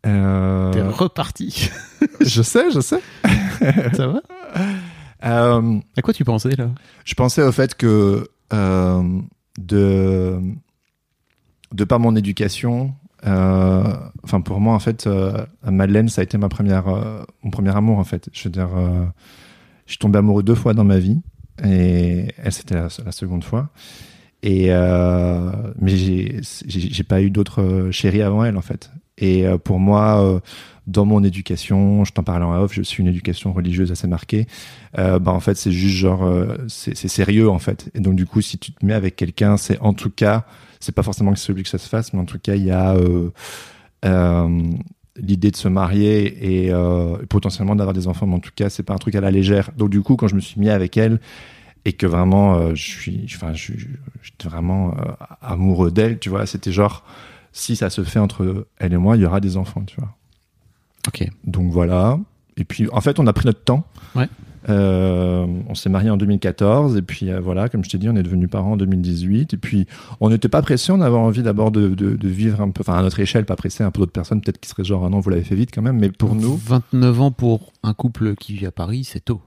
Euh, 0.05 0.71
T'es 0.71 0.81
reparti. 0.81 1.69
je 2.21 2.41
sais, 2.41 2.71
je 2.71 2.79
sais. 2.79 3.01
Ça 3.93 4.07
va? 4.07 4.21
Euh, 5.25 5.79
À 5.97 6.01
quoi 6.01 6.13
tu 6.13 6.23
pensais 6.23 6.55
là? 6.55 6.69
Je 7.05 7.13
pensais 7.13 7.43
au 7.43 7.51
fait 7.51 7.75
que 7.75 8.29
euh, 8.53 9.19
de 9.59 10.39
de 11.73 11.83
par 11.83 11.99
mon 11.99 12.15
éducation, 12.15 12.93
euh, 13.27 13.83
enfin 14.23 14.41
pour 14.41 14.59
moi 14.59 14.73
en 14.73 14.79
fait, 14.79 15.07
Madeleine 15.63 16.09
ça 16.09 16.21
a 16.21 16.23
été 16.23 16.37
ma 16.37 16.49
première 16.49 16.85
mon 17.43 17.51
premier 17.51 17.75
amour 17.75 17.99
en 17.99 18.03
fait. 18.03 18.29
Je 18.33 18.43
veux 18.45 18.49
dire, 18.49 18.69
je 19.85 19.91
suis 19.91 19.99
tombé 19.99 20.19
amoureux 20.19 20.43
deux 20.43 20.55
fois 20.55 20.73
dans 20.73 20.85
ma 20.85 20.97
vie 20.99 21.21
et 21.63 22.27
elle 22.37 22.51
c'était 22.53 22.75
la, 22.75 22.87
la 23.05 23.11
seconde 23.11 23.43
fois. 23.43 23.69
Et 24.41 24.67
euh, 24.69 25.51
mais 25.79 25.95
j'ai 25.97 27.03
pas 27.03 27.21
eu 27.21 27.29
d'autres 27.29 27.89
chéries 27.91 28.21
avant 28.21 28.45
elle 28.45 28.57
en 28.57 28.61
fait. 28.61 28.89
Et 29.17 29.45
pour 29.65 29.79
moi, 29.79 30.41
dans 30.89 31.05
mon 31.05 31.23
éducation, 31.23 32.03
je 32.03 32.11
t'en 32.11 32.23
parlais 32.23 32.45
en 32.45 32.53
off, 32.61 32.73
je 32.73 32.81
suis 32.81 33.01
une 33.01 33.07
éducation 33.07 33.53
religieuse 33.53 33.91
assez 33.91 34.07
marquée. 34.07 34.47
Euh, 34.97 35.19
bah 35.19 35.31
en 35.31 35.39
fait 35.39 35.55
c'est 35.55 35.71
juste 35.71 35.95
genre 35.95 36.23
euh, 36.23 36.57
c'est 36.67 36.95
sérieux 36.95 37.49
en 37.49 37.59
fait. 37.59 37.91
Et 37.93 37.99
donc 37.99 38.15
du 38.15 38.25
coup 38.25 38.41
si 38.41 38.57
tu 38.57 38.71
te 38.71 38.85
mets 38.85 38.93
avec 38.93 39.15
quelqu'un, 39.15 39.57
c'est 39.57 39.79
en 39.79 39.93
tout 39.93 40.09
cas 40.09 40.45
c'est 40.79 40.93
pas 40.93 41.03
forcément 41.03 41.31
que 41.31 41.39
c'est 41.39 41.51
obligé 41.51 41.63
que 41.63 41.69
ça 41.69 41.77
se 41.77 41.87
fasse, 41.87 42.13
mais 42.13 42.19
en 42.19 42.25
tout 42.25 42.39
cas 42.39 42.55
il 42.55 42.63
y 42.63 42.71
a 42.71 42.95
euh, 42.95 44.71
l'idée 45.15 45.51
de 45.51 45.55
se 45.55 45.67
marier 45.67 46.65
et 46.65 46.71
potentiellement 47.29 47.75
d'avoir 47.75 47.93
des 47.93 48.07
enfants, 48.07 48.25
mais 48.25 48.35
en 48.35 48.39
tout 48.39 48.51
cas, 48.55 48.69
c'est 48.69 48.83
pas 48.83 48.93
un 48.93 48.97
truc 48.97 49.15
à 49.15 49.21
la 49.21 49.31
légère. 49.31 49.71
Donc 49.77 49.89
du 49.89 50.01
coup, 50.01 50.15
quand 50.15 50.29
je 50.29 50.35
me 50.35 50.39
suis 50.39 50.59
mis 50.59 50.69
avec 50.69 50.95
elle 50.95 51.19
et 51.83 51.91
que 51.91 52.07
vraiment, 52.07 52.73
je 52.73 52.81
suis, 52.81 53.27
j'étais 53.27 54.47
vraiment 54.47 54.95
amoureux 55.41 55.91
d'elle, 55.91 56.19
tu 56.19 56.29
vois, 56.29 56.45
c'était 56.45 56.71
genre, 56.71 57.03
si 57.51 57.75
ça 57.75 57.89
se 57.89 58.05
fait 58.05 58.19
entre 58.19 58.67
elle 58.77 58.93
et 58.93 58.97
moi, 58.97 59.17
il 59.17 59.23
y 59.23 59.25
aura 59.25 59.41
des 59.41 59.57
enfants, 59.57 59.83
tu 59.85 59.99
vois. 59.99 60.15
Donc 61.59 61.71
voilà. 61.71 62.17
Et 62.57 62.63
puis, 62.63 62.87
en 62.91 63.01
fait, 63.01 63.19
on 63.19 63.27
a 63.27 63.33
pris 63.33 63.45
notre 63.45 63.63
temps. 63.63 63.83
Ouais. 64.15 64.27
Euh, 64.67 65.45
on 65.69 65.73
s'est 65.73 65.89
marié 65.89 66.09
en 66.09 66.17
2014 66.17 66.97
et 66.97 67.01
puis 67.01 67.31
euh, 67.31 67.39
voilà, 67.39 67.69
comme 67.69 67.83
je 67.85 67.89
t'ai 67.89 67.97
dit, 67.97 68.09
on 68.09 68.15
est 68.17 68.23
devenus 68.23 68.49
parents 68.49 68.73
en 68.73 68.77
2018 68.77 69.53
et 69.53 69.57
puis 69.57 69.87
on 70.19 70.29
n'était 70.29 70.49
pas 70.49 70.61
pressé, 70.61 70.91
on 70.91 70.99
avait 70.99 71.15
envie 71.15 71.41
d'abord 71.43 71.71
de, 71.71 71.87
de- 71.89 72.15
de 72.17 72.27
vivre 72.27 72.59
un 72.59 72.69
peu, 72.69 72.81
enfin 72.81 72.95
à 72.99 73.01
notre 73.01 73.19
échelle, 73.21 73.45
pas 73.45 73.55
pressé, 73.55 73.83
un 73.85 73.91
peu 73.91 73.99
d'autres 74.01 74.11
personnes 74.11 74.41
peut-être 74.41 74.59
qui 74.59 74.69
seraient 74.69 74.83
genre 74.83 75.05
ah 75.05 75.09
non 75.09 75.21
vous 75.21 75.29
l'avez 75.29 75.43
fait 75.45 75.55
vite 75.55 75.69
quand 75.73 75.81
même, 75.81 75.97
mais 75.97 76.09
pour 76.11 76.35
nous, 76.35 76.57
29 76.57 77.21
ans 77.21 77.31
pour 77.31 77.71
un 77.83 77.93
couple 77.93 78.35
qui 78.35 78.53
vit 78.53 78.65
à 78.65 78.71
Paris, 78.71 79.05
c'est 79.05 79.23
tôt. 79.23 79.41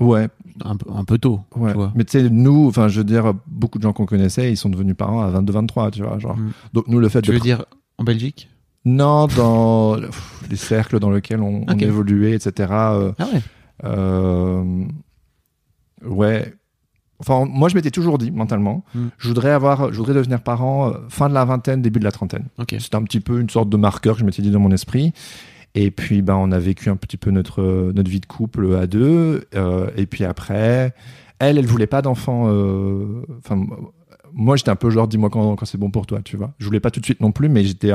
ouais, 0.00 0.28
Un, 0.64 0.76
peu- 0.76 0.90
un 0.92 1.04
peu 1.04 1.18
tôt, 1.18 1.40
ouais. 1.56 1.70
tu 1.72 1.76
vois. 1.76 1.92
Mais 1.94 2.04
tu 2.04 2.18
sais, 2.18 2.30
nous, 2.30 2.66
enfin 2.66 2.88
je 2.88 2.98
veux 3.00 3.04
dire, 3.04 3.34
beaucoup 3.46 3.76
de 3.78 3.82
gens 3.82 3.92
qu'on 3.92 4.06
connaissait, 4.06 4.50
ils 4.50 4.56
sont 4.56 4.70
devenus 4.70 4.96
parents 4.96 5.20
à 5.20 5.30
22-23, 5.30 5.90
tu 5.90 6.02
vois, 6.02 6.18
genre. 6.18 6.38
Mm. 6.38 6.52
Donc 6.72 6.88
nous 6.88 6.98
le 7.00 7.10
fait 7.10 7.20
Tu 7.20 7.30
de 7.30 7.34
veux 7.36 7.40
dire 7.40 7.66
en 7.98 8.04
Belgique? 8.04 8.48
Non 8.84 9.26
dans 9.26 9.96
les 10.50 10.56
cercles 10.56 10.98
dans 10.98 11.10
lesquels 11.10 11.40
on, 11.40 11.64
évoluait, 11.78 12.32
etc. 12.32 12.68
euh, 12.70 13.12
Ah 13.18 13.26
ouais. 13.32 13.40
Euh, 13.84 14.84
ouais. 16.04 16.52
Enfin, 17.20 17.46
moi, 17.48 17.68
je 17.68 17.74
m'étais 17.74 17.90
toujours 17.90 18.18
dit 18.18 18.30
mentalement, 18.30 18.84
Mm. 18.94 19.06
je 19.18 19.28
voudrais 19.28 19.50
avoir, 19.50 19.92
je 19.92 19.96
voudrais 19.96 20.14
devenir 20.14 20.42
parent 20.42 20.88
euh, 20.90 20.94
fin 21.08 21.28
de 21.28 21.34
la 21.34 21.44
vingtaine, 21.44 21.80
début 21.80 21.98
de 22.00 22.04
la 22.04 22.12
trentaine. 22.12 22.46
Ok. 22.58 22.74
C'était 22.78 22.96
un 22.96 23.02
petit 23.04 23.20
peu 23.20 23.40
une 23.40 23.48
sorte 23.48 23.68
de 23.70 23.76
marqueur 23.76 24.14
que 24.16 24.20
je 24.20 24.24
m'étais 24.26 24.42
dit 24.42 24.50
dans 24.50 24.60
mon 24.60 24.70
esprit. 24.72 25.12
Et 25.74 25.90
puis, 25.90 26.22
ben, 26.22 26.34
on 26.36 26.52
a 26.52 26.58
vécu 26.58 26.90
un 26.90 26.96
petit 26.96 27.16
peu 27.16 27.30
notre 27.30 27.92
notre 27.94 28.10
vie 28.10 28.20
de 28.20 28.26
couple 28.26 28.76
à 28.76 28.86
deux. 28.86 29.44
et 29.96 30.06
puis 30.06 30.24
après, 30.24 30.94
elle, 31.40 31.58
elle 31.58 31.66
voulait 31.66 31.88
pas 31.88 32.00
d'enfant. 32.02 32.42
Enfin, 33.38 33.66
moi, 34.34 34.56
j'étais 34.56 34.70
un 34.70 34.76
peu 34.76 34.90
genre, 34.90 35.08
dis-moi 35.08 35.30
quand, 35.30 35.64
c'est 35.64 35.78
bon 35.78 35.90
pour 35.90 36.06
toi, 36.06 36.20
tu 36.22 36.36
vois. 36.36 36.52
Je 36.58 36.66
voulais 36.66 36.80
pas 36.80 36.90
tout 36.90 37.00
de 37.00 37.04
suite 37.04 37.20
non 37.20 37.32
plus, 37.32 37.48
mais 37.48 37.64
j'étais 37.64 37.92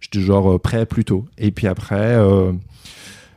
j'étais 0.00 0.20
genre 0.20 0.52
euh, 0.54 0.58
prêt 0.58 0.86
plus 0.86 1.04
tôt. 1.04 1.24
Et 1.38 1.50
puis 1.50 1.66
après, 1.66 2.14
euh, 2.14 2.52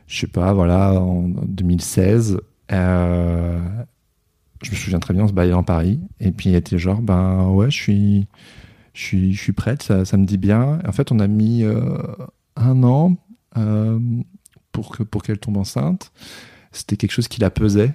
je 0.06 0.20
sais 0.20 0.26
pas, 0.26 0.52
voilà, 0.52 0.92
en 0.92 1.22
2016, 1.22 2.40
euh, 2.72 3.58
je 4.62 4.70
me 4.70 4.76
souviens 4.76 5.00
très 5.00 5.14
bien, 5.14 5.24
on 5.24 5.28
se 5.28 5.32
baillait 5.32 5.54
en 5.54 5.64
Paris. 5.64 6.00
Et 6.20 6.30
puis 6.30 6.50
elle 6.50 6.56
était 6.56 6.78
genre, 6.78 7.00
ben 7.00 7.48
ouais, 7.48 7.70
je 7.70 7.76
suis, 7.76 8.26
je 8.92 9.02
suis, 9.02 9.32
je 9.32 9.40
suis 9.40 9.52
prête, 9.52 9.82
ça, 9.82 10.04
ça 10.04 10.16
me 10.16 10.26
dit 10.26 10.38
bien. 10.38 10.78
En 10.86 10.92
fait, 10.92 11.10
on 11.10 11.18
a 11.20 11.26
mis 11.26 11.64
euh, 11.64 11.96
un 12.56 12.82
an 12.82 13.16
pour 14.72 14.96
que 14.96 15.02
pour 15.02 15.22
qu'elle 15.22 15.38
tombe 15.38 15.56
enceinte. 15.56 16.12
C'était 16.74 16.96
quelque 16.96 17.12
chose 17.12 17.28
qui 17.28 17.40
la 17.40 17.50
pesait 17.50 17.94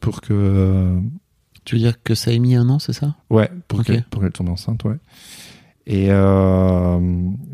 pour 0.00 0.20
que, 0.20 1.00
Tu 1.68 1.74
veux 1.74 1.82
dire 1.82 2.02
que 2.02 2.14
ça 2.14 2.30
a 2.30 2.38
mis 2.38 2.54
un 2.54 2.66
an, 2.70 2.78
c'est 2.78 2.94
ça? 2.94 3.14
Ouais, 3.28 3.50
pour 3.68 3.84
qu'elle 3.84 4.02
tombe 4.32 4.48
enceinte, 4.48 4.84
ouais. 4.84 4.96
Et 5.86 6.06
euh, 6.08 6.98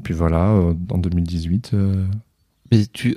puis 0.04 0.14
voilà, 0.14 0.50
euh, 0.52 0.72
en 0.92 0.98
2018. 0.98 1.72
euh, 1.74 2.06
Mais 2.70 2.86
tu, 2.86 3.16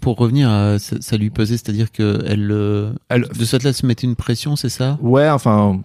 pour 0.00 0.16
revenir, 0.16 0.48
à, 0.48 0.78
ça, 0.78 0.96
ça 1.02 1.18
lui 1.18 1.28
pesait, 1.28 1.58
c'est-à-dire 1.58 1.92
que 1.92 2.24
elle, 2.26 2.50
euh, 2.50 2.94
elle, 3.10 3.28
de 3.28 3.44
cette 3.44 3.62
là, 3.62 3.74
se 3.74 3.84
mettait 3.84 4.06
une 4.06 4.16
pression, 4.16 4.56
c'est 4.56 4.70
ça? 4.70 4.98
Ouais, 5.02 5.28
enfin, 5.28 5.82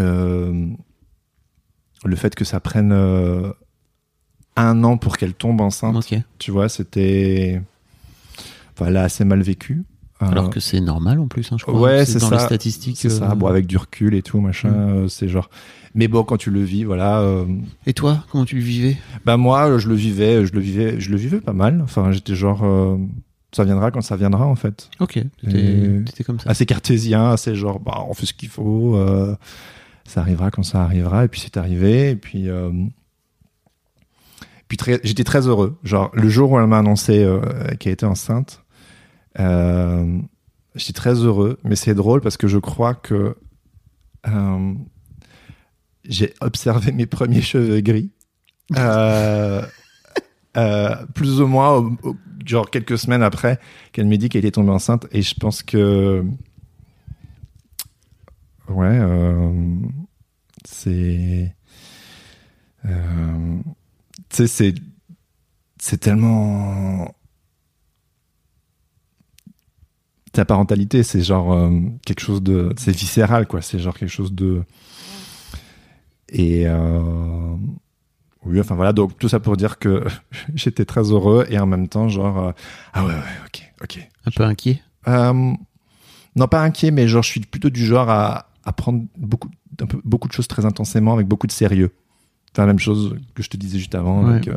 euh, 0.00 0.66
le 2.04 2.16
fait 2.16 2.34
que 2.34 2.44
ça 2.44 2.58
prenne 2.58 2.90
un 4.56 4.82
an 4.82 4.96
pour 4.98 5.18
qu'elle 5.18 5.34
tombe 5.34 5.60
enceinte, 5.60 6.12
tu 6.40 6.50
vois, 6.50 6.68
c'était, 6.68 7.62
enfin, 8.72 8.86
elle 8.88 8.96
a 8.96 9.04
assez 9.04 9.24
mal 9.24 9.40
vécu. 9.42 9.84
Euh, 10.22 10.26
Alors 10.30 10.48
que 10.50 10.60
c'est 10.60 10.80
normal 10.80 11.20
en 11.20 11.26
plus, 11.28 11.52
hein, 11.52 11.56
je 11.58 11.64
crois. 11.64 11.78
Ouais, 11.78 12.06
c'est 12.06 12.20
dans 12.20 12.28
ça. 12.30 12.36
les 12.36 12.40
statistiques. 12.42 12.96
c'est 12.98 13.10
ça, 13.10 13.32
euh, 13.32 13.34
bon, 13.34 13.46
avec 13.48 13.66
du 13.66 13.76
recul 13.76 14.14
et 14.14 14.22
tout, 14.22 14.40
machin, 14.40 14.70
Mm. 14.70 14.74
euh, 15.04 15.08
c'est 15.08 15.28
genre. 15.28 15.50
Mais 15.94 16.08
bon, 16.08 16.24
quand 16.24 16.36
tu 16.38 16.50
le 16.50 16.62
vis, 16.62 16.84
voilà. 16.84 17.20
euh, 17.20 17.44
Et 17.86 17.92
toi, 17.92 18.24
comment 18.30 18.44
tu 18.46 18.56
le 18.56 18.62
vivais? 18.62 18.96
Bah 19.24 19.36
moi, 19.36 19.78
je 19.78 19.88
le 19.88 19.94
vivais, 19.94 20.46
je 20.46 20.52
le 20.52 20.60
vivais, 20.60 20.98
je 21.00 21.10
le 21.10 21.16
vivais 21.16 21.40
pas 21.40 21.52
mal. 21.52 21.80
Enfin, 21.82 22.12
j'étais 22.12 22.34
genre, 22.34 22.62
euh, 22.64 22.96
ça 23.52 23.64
viendra 23.64 23.90
quand 23.90 24.00
ça 24.02 24.16
viendra, 24.16 24.46
en 24.46 24.54
fait. 24.56 24.88
Ok, 25.00 25.18
t'étais 25.42 26.24
comme 26.24 26.40
ça. 26.40 26.48
assez 26.50 26.64
cartésien, 26.66 27.30
assez 27.30 27.54
genre 27.54 27.78
bah 27.80 28.04
on 28.08 28.14
fait 28.14 28.26
ce 28.26 28.32
qu'il 28.34 28.48
faut, 28.48 28.96
euh, 28.96 29.34
ça 30.04 30.20
arrivera 30.22 30.50
quand 30.50 30.62
ça 30.62 30.82
arrivera, 30.82 31.24
et 31.24 31.28
puis 31.28 31.40
c'est 31.40 31.56
arrivé, 31.58 32.10
et 32.10 32.16
puis 32.16 32.48
euh, 32.48 32.70
puis 34.68 34.78
j'étais 35.04 35.24
très 35.24 35.46
heureux. 35.46 35.76
Genre 35.84 36.10
le 36.14 36.28
jour 36.28 36.50
où 36.52 36.58
elle 36.58 36.66
m'a 36.66 36.78
annoncé 36.78 37.22
euh, 37.22 37.40
qu'elle 37.78 37.92
était 37.92 38.06
enceinte, 38.06 38.62
euh, 39.38 40.18
j'étais 40.74 40.92
très 40.92 41.14
heureux, 41.14 41.58
mais 41.64 41.76
c'est 41.76 41.94
drôle 41.94 42.20
parce 42.20 42.36
que 42.36 42.48
je 42.48 42.58
crois 42.58 42.94
que 42.94 43.36
euh, 44.26 44.74
j'ai 46.04 46.34
observé 46.40 46.92
mes 46.92 47.06
premiers 47.06 47.42
cheveux 47.42 47.80
gris. 47.80 48.10
Euh, 48.76 49.62
plus 51.14 51.42
ou 51.42 51.46
moins, 51.46 51.96
genre 52.46 52.70
quelques 52.70 52.96
semaines 52.96 53.22
après 53.22 53.60
qu'elle 53.92 54.06
m'ait 54.06 54.16
dit 54.16 54.30
qu'elle 54.30 54.44
était 54.44 54.52
tombée 54.52 54.70
enceinte, 54.70 55.06
et 55.12 55.20
je 55.20 55.34
pense 55.34 55.62
que 55.62 56.24
ouais, 58.68 58.98
c'est 60.64 61.54
tu 62.84 62.88
sais 64.30 64.46
c'est 64.46 64.74
c'est 65.78 65.98
tellement 65.98 67.15
ta 70.36 70.44
parentalité 70.44 71.02
c'est 71.02 71.22
genre 71.22 71.52
euh, 71.52 71.70
quelque 72.04 72.20
chose 72.20 72.42
de 72.42 72.72
c'est 72.76 72.92
viscéral 72.94 73.46
quoi 73.46 73.62
c'est 73.62 73.78
genre 73.78 73.96
quelque 73.96 74.10
chose 74.10 74.32
de 74.34 74.62
et 76.28 76.64
euh, 76.66 77.54
oui 78.44 78.60
enfin 78.60 78.74
voilà 78.74 78.92
donc 78.92 79.16
tout 79.18 79.28
ça 79.28 79.40
pour 79.40 79.56
dire 79.56 79.78
que 79.78 80.04
j'étais 80.54 80.84
très 80.84 81.02
heureux 81.10 81.46
et 81.48 81.58
en 81.58 81.66
même 81.66 81.88
temps 81.88 82.08
genre 82.08 82.38
euh, 82.48 82.52
ah 82.92 83.04
ouais 83.04 83.12
ouais 83.14 83.20
ok 83.46 83.72
ok 83.82 84.08
Un 84.26 84.30
peu 84.30 84.42
inquiet. 84.44 84.82
non, 85.06 86.48
pas 86.48 86.62
inquiet, 86.62 86.90
mais 86.90 87.08
genre, 87.08 87.22
je 87.22 87.30
suis 87.30 87.40
plutôt 87.40 87.70
du 87.70 87.84
genre 87.86 88.10
à, 88.10 88.50
à 88.64 88.72
prendre 88.72 89.04
beaucoup, 89.16 89.48
un 89.80 89.86
peu, 89.86 89.98
beaucoup 90.04 90.28
de 90.28 90.32
choses 90.34 90.48
très 90.48 90.64
intensément, 90.66 91.14
avec 91.14 91.26
beaucoup 91.26 91.46
de 91.46 91.52
sérieux. 91.52 91.92
C'est 92.52 92.60
la 92.60 92.66
même 92.66 92.78
chose 92.78 93.16
que 93.34 93.42
je 93.42 93.48
te 93.48 93.56
disais 93.56 93.78
juste 93.78 93.94
avant, 93.94 94.22
Ouais. 94.24 94.34
avec, 94.34 94.48
euh, 94.48 94.56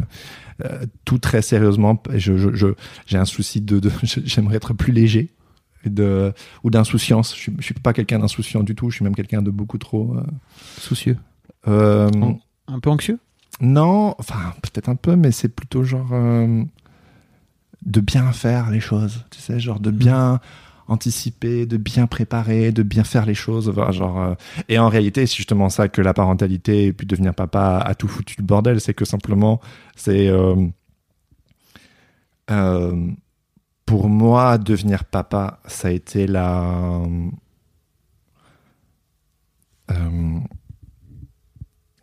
euh, 0.65 0.86
tout 1.05 1.19
très 1.19 1.41
sérieusement. 1.41 2.01
Je, 2.15 2.74
j'ai 3.05 3.17
un 3.17 3.25
souci 3.25 3.62
de, 3.62 3.79
de 3.79 3.89
j'aimerais 4.03 4.55
être 4.57 4.74
plus 4.74 4.91
léger 4.91 5.29
de, 5.86 6.33
ou 6.63 6.69
d'insouciance. 6.69 7.36
Je 7.38 7.51
je 7.57 7.63
suis 7.63 7.74
pas 7.74 7.93
quelqu'un 7.93 8.19
d'insouciant 8.19 8.63
du 8.63 8.75
tout. 8.75 8.89
Je 8.89 8.95
suis 8.98 9.03
même 9.03 9.15
quelqu'un 9.15 9.41
de 9.41 9.51
beaucoup 9.51 9.77
trop. 9.77 10.15
euh, 10.17 10.24
Soucieux. 10.77 11.17
euh. 11.67 12.09
Un 12.67 12.79
peu 12.79 12.89
anxieux? 12.89 13.19
Non, 13.62 14.15
enfin 14.19 14.53
peut-être 14.62 14.89
un 14.89 14.95
peu, 14.95 15.15
mais 15.15 15.31
c'est 15.31 15.50
plutôt 15.50 15.83
genre 15.83 16.09
euh, 16.13 16.63
de 17.86 18.00
bien 18.01 18.31
faire 18.31 18.69
les 18.69 18.79
choses, 18.79 19.25
tu 19.31 19.39
sais, 19.39 19.59
genre 19.59 19.79
de 19.79 19.91
bien 19.91 20.39
anticiper, 20.88 21.65
de 21.65 21.77
bien 21.77 22.07
préparer, 22.07 22.71
de 22.71 22.83
bien 22.83 23.03
faire 23.03 23.25
les 23.25 23.36
choses, 23.36 23.71
genre. 23.91 24.21
euh, 24.21 24.33
Et 24.69 24.79
en 24.79 24.88
réalité, 24.89 25.25
c'est 25.27 25.36
justement 25.36 25.69
ça 25.69 25.88
que 25.88 26.01
la 26.01 26.13
parentalité 26.13 26.86
et 26.88 26.93
puis 26.93 27.05
devenir 27.05 27.33
papa 27.36 27.77
a 27.86 27.95
tout 27.95 28.07
foutu 28.07 28.36
le 28.39 28.43
bordel, 28.45 28.79
c'est 28.81 28.93
que 28.93 29.05
simplement, 29.05 29.59
c'est 29.95 30.27
euh, 30.29 30.55
euh, 32.51 33.07
pour 33.89 34.08
moi 34.08 34.60
devenir 34.60 35.03
papa, 35.03 35.60
ça 35.65 35.88
a 35.88 35.91
été 35.91 36.27
la 36.27 37.01
euh, 39.89 40.39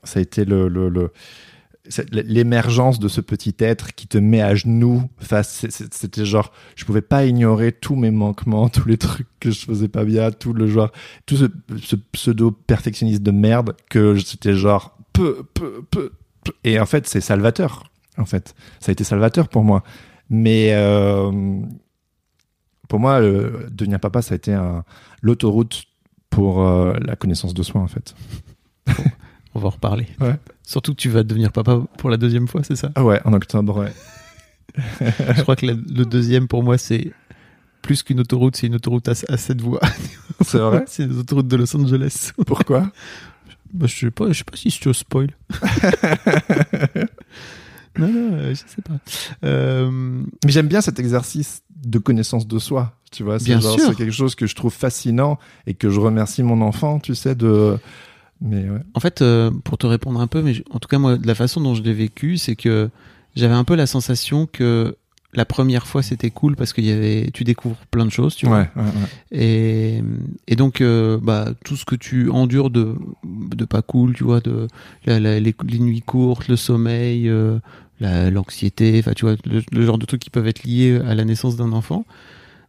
ça 0.02 0.18
a 0.18 0.22
été 0.22 0.44
le, 0.44 1.12
l'émergence 2.10 2.98
de 2.98 3.06
ce 3.06 3.20
petit 3.20 3.54
être 3.60 3.94
qui 3.94 4.08
te 4.08 4.18
met 4.18 4.42
à 4.42 4.56
genoux 4.56 5.08
face 5.18 5.64
c'était 5.70 6.24
genre 6.24 6.50
je 6.74 6.84
pouvais 6.84 7.02
pas 7.02 7.24
ignorer 7.24 7.70
tous 7.70 7.94
mes 7.94 8.10
manquements 8.10 8.68
tous 8.68 8.88
les 8.88 8.98
trucs 8.98 9.28
que 9.38 9.52
je 9.52 9.64
faisais 9.64 9.86
pas 9.86 10.04
bien 10.04 10.32
tout 10.32 10.54
le 10.54 10.66
genre 10.66 10.90
tout 11.24 11.36
ce, 11.36 11.44
ce 11.80 11.94
pseudo 11.94 12.50
perfectionniste 12.50 13.22
de 13.22 13.30
merde 13.30 13.76
que 13.88 14.18
c'était 14.18 14.54
genre 14.54 14.98
peu 15.12 15.44
peu 15.54 15.84
peu. 15.92 16.10
et 16.64 16.80
en 16.80 16.86
fait 16.86 17.06
c'est 17.06 17.20
salvateur 17.20 17.84
en 18.18 18.24
fait 18.24 18.56
ça 18.80 18.90
a 18.90 18.92
été 18.92 19.04
salvateur 19.04 19.48
pour 19.48 19.62
moi 19.62 19.84
mais 20.30 20.70
euh, 20.72 21.60
pour 22.88 22.98
moi 23.00 23.20
devenir 23.20 24.00
papa 24.00 24.22
ça 24.22 24.34
a 24.34 24.36
été 24.36 24.56
l'autoroute 25.22 25.84
pour 26.30 26.66
euh, 26.66 26.94
la 27.00 27.16
connaissance 27.16 27.54
de 27.54 27.62
soi 27.62 27.80
en 27.80 27.86
fait 27.88 28.14
On 29.54 29.58
va 29.58 29.68
en 29.68 29.70
reparler. 29.70 30.06
Ouais. 30.20 30.36
Surtout 30.62 30.92
que 30.92 30.98
tu 31.00 31.08
vas 31.08 31.22
devenir 31.22 31.50
papa 31.50 31.80
pour 31.96 32.10
la 32.10 32.18
deuxième 32.18 32.46
fois, 32.46 32.62
c'est 32.62 32.76
ça? 32.76 32.90
Ah 32.94 33.02
ouais 33.04 33.20
en 33.24 33.32
octobre 33.32 33.78
ouais 33.80 33.92
Je 35.00 35.40
crois 35.40 35.56
que 35.56 35.64
la- 35.64 35.72
le 35.72 36.04
deuxième, 36.04 36.46
pour 36.46 36.62
moi, 36.62 36.76
c'est 36.76 37.10
plus 37.80 38.02
qu'une 38.02 38.20
autoroute, 38.20 38.54
c'est 38.56 38.66
une 38.66 38.74
autoroute 38.74 39.08
à, 39.08 39.12
à 39.28 39.36
sept 39.38 39.62
voies. 39.62 39.80
c'est 40.42 40.58
vrai? 40.58 40.84
C'est 40.86 41.06
les 41.06 41.16
autoroutes 41.16 41.48
de 41.48 41.56
Los 41.56 41.74
Angeles. 41.74 42.32
pourquoi? 42.46 42.90
Bah, 43.72 43.86
je 43.86 43.94
sais 43.96 44.10
pas, 44.10 44.28
je 44.28 44.38
sais 44.38 44.44
pas 44.44 44.56
si 44.58 44.68
je 44.68 44.78
te 44.80 44.92
spoil. 44.92 45.28
Non, 47.98 48.08
non, 48.08 48.30
euh, 48.34 48.50
je 48.50 48.56
sais 48.66 48.82
pas. 48.82 48.94
Euh, 49.44 49.90
Mais 50.44 50.50
j'aime 50.52 50.68
bien 50.68 50.80
cet 50.80 50.98
exercice 50.98 51.62
de 51.84 51.98
connaissance 51.98 52.46
de 52.46 52.58
soi. 52.58 52.94
Tu 53.12 53.22
vois, 53.22 53.38
c'est 53.38 53.94
quelque 53.96 54.12
chose 54.12 54.34
que 54.34 54.46
je 54.46 54.54
trouve 54.54 54.72
fascinant 54.72 55.38
et 55.66 55.74
que 55.74 55.90
je 55.90 56.00
remercie 56.00 56.42
mon 56.42 56.60
enfant, 56.60 56.98
tu 56.98 57.14
sais, 57.14 57.34
de. 57.34 57.78
Mais 58.40 58.68
ouais. 58.68 58.80
En 58.94 59.00
fait, 59.00 59.22
euh, 59.22 59.50
pour 59.64 59.78
te 59.78 59.86
répondre 59.86 60.20
un 60.20 60.26
peu, 60.26 60.42
mais 60.42 60.52
je- 60.54 60.62
en 60.70 60.78
tout 60.78 60.88
cas, 60.88 60.98
moi, 60.98 61.16
de 61.16 61.26
la 61.26 61.34
façon 61.34 61.60
dont 61.60 61.74
je 61.74 61.82
l'ai 61.82 61.94
vécu, 61.94 62.36
c'est 62.36 62.56
que 62.56 62.90
j'avais 63.34 63.54
un 63.54 63.64
peu 63.64 63.74
la 63.76 63.86
sensation 63.86 64.46
que 64.46 64.96
la 65.32 65.44
première 65.44 65.86
fois, 65.86 66.02
c'était 66.02 66.30
cool 66.30 66.56
parce 66.56 66.72
qu'il 66.72 66.84
y 66.86 66.90
avait, 66.90 67.30
tu 67.32 67.44
découvres 67.44 67.76
plein 67.90 68.04
de 68.06 68.10
choses, 68.10 68.34
tu 68.36 68.46
vois. 68.46 68.60
Ouais, 68.60 68.70
ouais, 68.76 68.82
ouais. 68.82 69.38
Et, 69.38 70.02
et 70.48 70.56
donc, 70.56 70.80
euh, 70.80 71.18
bah, 71.22 71.48
tout 71.64 71.76
ce 71.76 71.84
que 71.84 71.94
tu 71.94 72.30
endures 72.30 72.70
de, 72.70 72.94
de 73.24 73.64
pas 73.64 73.82
cool, 73.82 74.14
tu 74.14 74.24
vois, 74.24 74.40
de 74.40 74.66
la- 75.04 75.20
la- 75.20 75.38
les, 75.40 75.54
les 75.68 75.78
nuits 75.78 76.00
courtes, 76.02 76.48
le 76.48 76.56
sommeil, 76.56 77.28
euh, 77.28 77.58
la- 78.00 78.30
l'anxiété, 78.30 78.96
enfin, 78.98 79.12
tu 79.14 79.24
vois, 79.24 79.36
le, 79.44 79.62
le 79.72 79.86
genre 79.86 79.98
de 79.98 80.06
trucs 80.06 80.20
qui 80.20 80.30
peuvent 80.30 80.46
être 80.46 80.64
liés 80.64 81.00
à 81.06 81.14
la 81.14 81.24
naissance 81.24 81.56
d'un 81.56 81.72
enfant, 81.72 82.04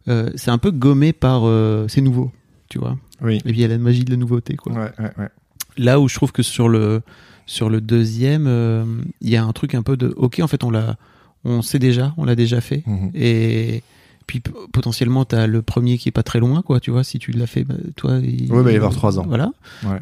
euh, 0.08 0.30
c'est 0.36 0.50
un 0.50 0.58
peu 0.58 0.70
gommé 0.70 1.12
par, 1.12 1.42
euh, 1.46 1.86
c'est 1.88 2.00
nouveau, 2.00 2.32
tu 2.68 2.78
vois. 2.78 2.96
Oui. 3.20 3.36
Et 3.38 3.50
puis 3.50 3.52
il 3.58 3.60
y 3.60 3.64
a 3.64 3.68
la 3.68 3.78
magie 3.78 4.04
de 4.04 4.10
la 4.10 4.16
nouveauté, 4.16 4.54
quoi. 4.56 4.72
Ouais, 4.72 4.90
ouais, 4.98 5.10
ouais. 5.18 5.28
Là 5.76 6.00
où 6.00 6.08
je 6.08 6.14
trouve 6.14 6.32
que 6.32 6.42
sur 6.42 6.68
le 6.68 7.02
sur 7.46 7.70
le 7.70 7.80
deuxième, 7.80 8.46
euh, 8.46 8.84
il 9.22 9.30
y 9.30 9.36
a 9.36 9.44
un 9.44 9.52
truc 9.52 9.74
un 9.74 9.82
peu 9.82 9.96
de 9.96 10.12
ok, 10.16 10.40
en 10.42 10.48
fait, 10.48 10.64
on 10.64 10.70
l'a, 10.70 10.96
on 11.44 11.62
sait 11.62 11.78
déjà, 11.78 12.12
on 12.18 12.24
l'a 12.24 12.34
déjà 12.34 12.60
fait, 12.60 12.82
Mhm. 12.86 13.10
et 13.14 13.82
puis 14.26 14.42
potentiellement 14.72 15.24
t'as 15.24 15.46
le 15.46 15.62
premier 15.62 15.96
qui 15.96 16.08
est 16.10 16.12
pas 16.12 16.22
très 16.22 16.40
loin, 16.40 16.60
quoi, 16.62 16.80
tu 16.80 16.90
vois, 16.90 17.04
si 17.04 17.18
tu 17.18 17.30
l'as 17.32 17.46
fait, 17.46 17.64
bah, 17.64 17.74
toi, 17.96 18.18
il, 18.22 18.52
Ouais, 18.52 18.56
bah, 18.56 18.60
il 18.60 18.64
va 18.64 18.72
y 18.72 18.76
avoir 18.76 18.92
trois 18.92 19.18
ans. 19.18 19.24
Voilà. 19.26 19.50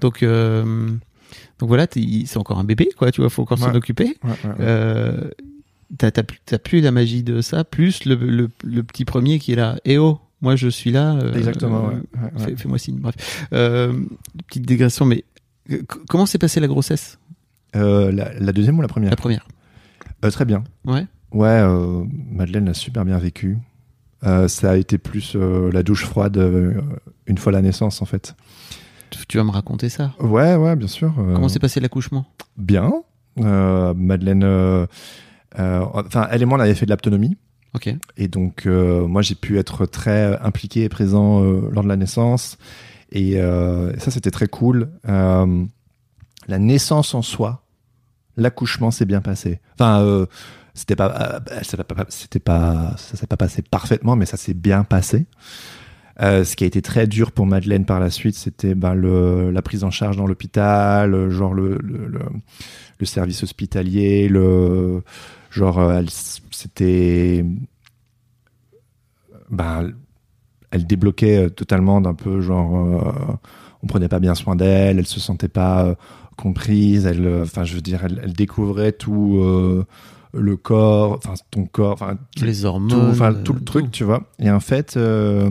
Donc 0.00 0.22
euh, 0.24 0.88
donc 1.58 1.68
voilà, 1.68 1.86
c'est 1.92 2.36
encore 2.36 2.58
un 2.58 2.64
bébé, 2.64 2.88
quoi, 2.96 3.10
tu 3.12 3.20
vois, 3.20 3.30
faut 3.30 3.42
encore 3.42 3.58
s'en 3.58 3.70
Ouais. 3.70 3.76
occuper. 3.76 4.16
Ouais. 4.24 4.34
Euh, 4.60 5.30
t'as 5.98 6.58
plus 6.58 6.80
la 6.80 6.90
magie 6.90 7.22
de 7.22 7.40
ça, 7.40 7.64
plus 7.64 8.04
le, 8.04 8.14
le, 8.16 8.50
le 8.64 8.82
petit 8.82 9.04
premier 9.04 9.38
qui 9.38 9.52
est 9.52 9.56
là. 9.56 9.76
Eh 9.84 9.98
oh, 9.98 10.18
moi 10.42 10.56
je 10.56 10.68
suis 10.68 10.90
là. 10.90 11.14
euh, 11.14 11.32
Exactement, 11.34 11.90
euh. 11.90 12.28
Fais- 12.38 12.56
Fais-moi 12.56 12.78
signe. 12.78 12.98
Bref, 12.98 13.14
petite 13.50 14.66
digression, 14.66 15.04
mais 15.04 15.24
comment 16.08 16.26
s'est 16.26 16.38
passée 16.38 16.60
la 16.60 16.66
grossesse, 16.68 17.18
la, 17.74 18.10
la 18.10 18.52
deuxième 18.52 18.78
ou 18.78 18.82
la 18.82 18.88
première? 18.88 19.10
La 19.10 19.16
première 19.16 19.46
Très 20.22 20.44
bien. 20.44 20.64
Ouais. 20.84 21.06
Ouais, 21.32 21.62
Madeleine 22.30 22.66
l'a 22.66 22.74
super 22.74 23.04
bien 23.04 23.18
vécu. 23.18 23.58
Ça 24.22 24.70
a 24.72 24.76
été 24.76 24.98
plus 24.98 25.36
la 25.36 25.82
douche 25.84 26.04
froide 26.04 26.36
une 27.26 27.38
fois 27.38 27.52
la 27.52 27.62
naissance, 27.62 28.02
en 28.02 28.06
fait. 28.06 28.34
Tu, 29.28 29.36
vas 29.38 29.44
me 29.44 29.50
raconter 29.50 29.88
ça. 29.88 30.12
Ouais, 30.20 30.54
ouais, 30.56 30.76
bien 30.76 30.88
sûr. 30.88 31.14
euh, 31.18 31.34
Comment 31.34 31.48
s'est 31.48 31.58
passé 31.58 31.80
l'accouchement? 31.80 32.26
Bien. 32.56 32.92
Euh, 33.40 33.92
Madeleine, 33.94 34.42
euh, 34.44 34.86
enfin, 35.54 36.28
elle 36.30 36.42
et 36.42 36.44
moi, 36.46 36.58
on 36.58 36.60
avait 36.60 36.74
fait 36.74 36.86
de 36.86 36.90
l'autonomie. 36.90 37.36
Ok. 37.74 37.94
Et 38.16 38.28
donc, 38.28 38.66
euh, 38.66 39.06
moi, 39.06 39.22
j'ai 39.22 39.34
pu 39.34 39.58
être 39.58 39.86
très 39.86 40.38
impliqué 40.40 40.84
et 40.84 40.88
présent 40.88 41.42
euh, 41.42 41.68
lors 41.70 41.84
de 41.84 41.88
la 41.88 41.96
naissance. 41.96 42.56
Et 43.12 43.38
euh, 43.40 43.96
ça, 43.98 44.10
c'était 44.10 44.30
très 44.30 44.46
cool. 44.46 44.90
La 45.04 46.58
naissance 46.58 47.14
en 47.14 47.22
soi, 47.22 47.64
l'accouchement 48.36 48.90
s'est 48.90 49.04
bien 49.04 49.20
passé. 49.20 49.60
Enfin, 49.74 50.26
c'était 50.74 50.96
pas, 50.96 51.40
pas, 51.88 52.04
c'était 52.08 52.38
pas, 52.38 52.94
ça 52.96 53.16
s'est 53.16 53.26
pas 53.26 53.36
passé 53.36 53.62
parfaitement, 53.62 54.14
mais 54.14 54.26
ça 54.26 54.36
s'est 54.36 54.54
bien 54.54 54.84
passé. 54.84 55.26
Euh, 56.22 56.44
ce 56.44 56.56
qui 56.56 56.64
a 56.64 56.66
été 56.66 56.80
très 56.80 57.06
dur 57.06 57.30
pour 57.30 57.44
Madeleine 57.46 57.84
par 57.84 58.00
la 58.00 58.08
suite, 58.10 58.36
c'était 58.36 58.74
ben, 58.74 58.94
le, 58.94 59.50
la 59.50 59.60
prise 59.60 59.84
en 59.84 59.90
charge 59.90 60.16
dans 60.16 60.26
l'hôpital, 60.26 61.12
euh, 61.14 61.30
genre 61.30 61.52
le, 61.52 61.78
le, 61.82 62.06
le, 62.06 62.20
le 62.98 63.06
service 63.06 63.42
hospitalier, 63.42 64.28
le 64.28 65.02
genre 65.50 65.78
euh, 65.78 65.98
elle, 65.98 66.08
c'était 66.50 67.44
ben, 69.50 69.92
elle 70.70 70.86
débloquait 70.86 71.50
totalement 71.50 72.00
d'un 72.00 72.14
peu 72.14 72.40
genre 72.40 72.76
euh, 72.76 73.34
on 73.82 73.86
prenait 73.86 74.08
pas 74.08 74.18
bien 74.18 74.34
soin 74.34 74.56
d'elle, 74.56 74.98
elle 74.98 75.06
se 75.06 75.20
sentait 75.20 75.48
pas 75.48 75.84
euh, 75.84 75.94
comprise, 76.36 77.04
elle 77.04 77.42
enfin 77.42 77.64
je 77.64 77.74
veux 77.74 77.82
dire 77.82 78.04
elle, 78.04 78.20
elle 78.24 78.32
découvrait 78.32 78.92
tout 78.92 79.38
le 80.32 80.56
corps, 80.56 81.12
enfin 81.18 81.34
ton 81.50 81.64
corps, 81.66 81.92
enfin 81.92 82.16
Les 82.40 82.64
hormones. 82.64 82.90
tout, 82.90 83.06
enfin 83.10 83.34
tout 83.34 83.52
le 83.54 83.64
truc, 83.64 83.90
tu 83.90 84.04
vois. 84.04 84.24
Et 84.38 84.50
en 84.50 84.60
fait, 84.60 84.96
euh, 84.96 85.48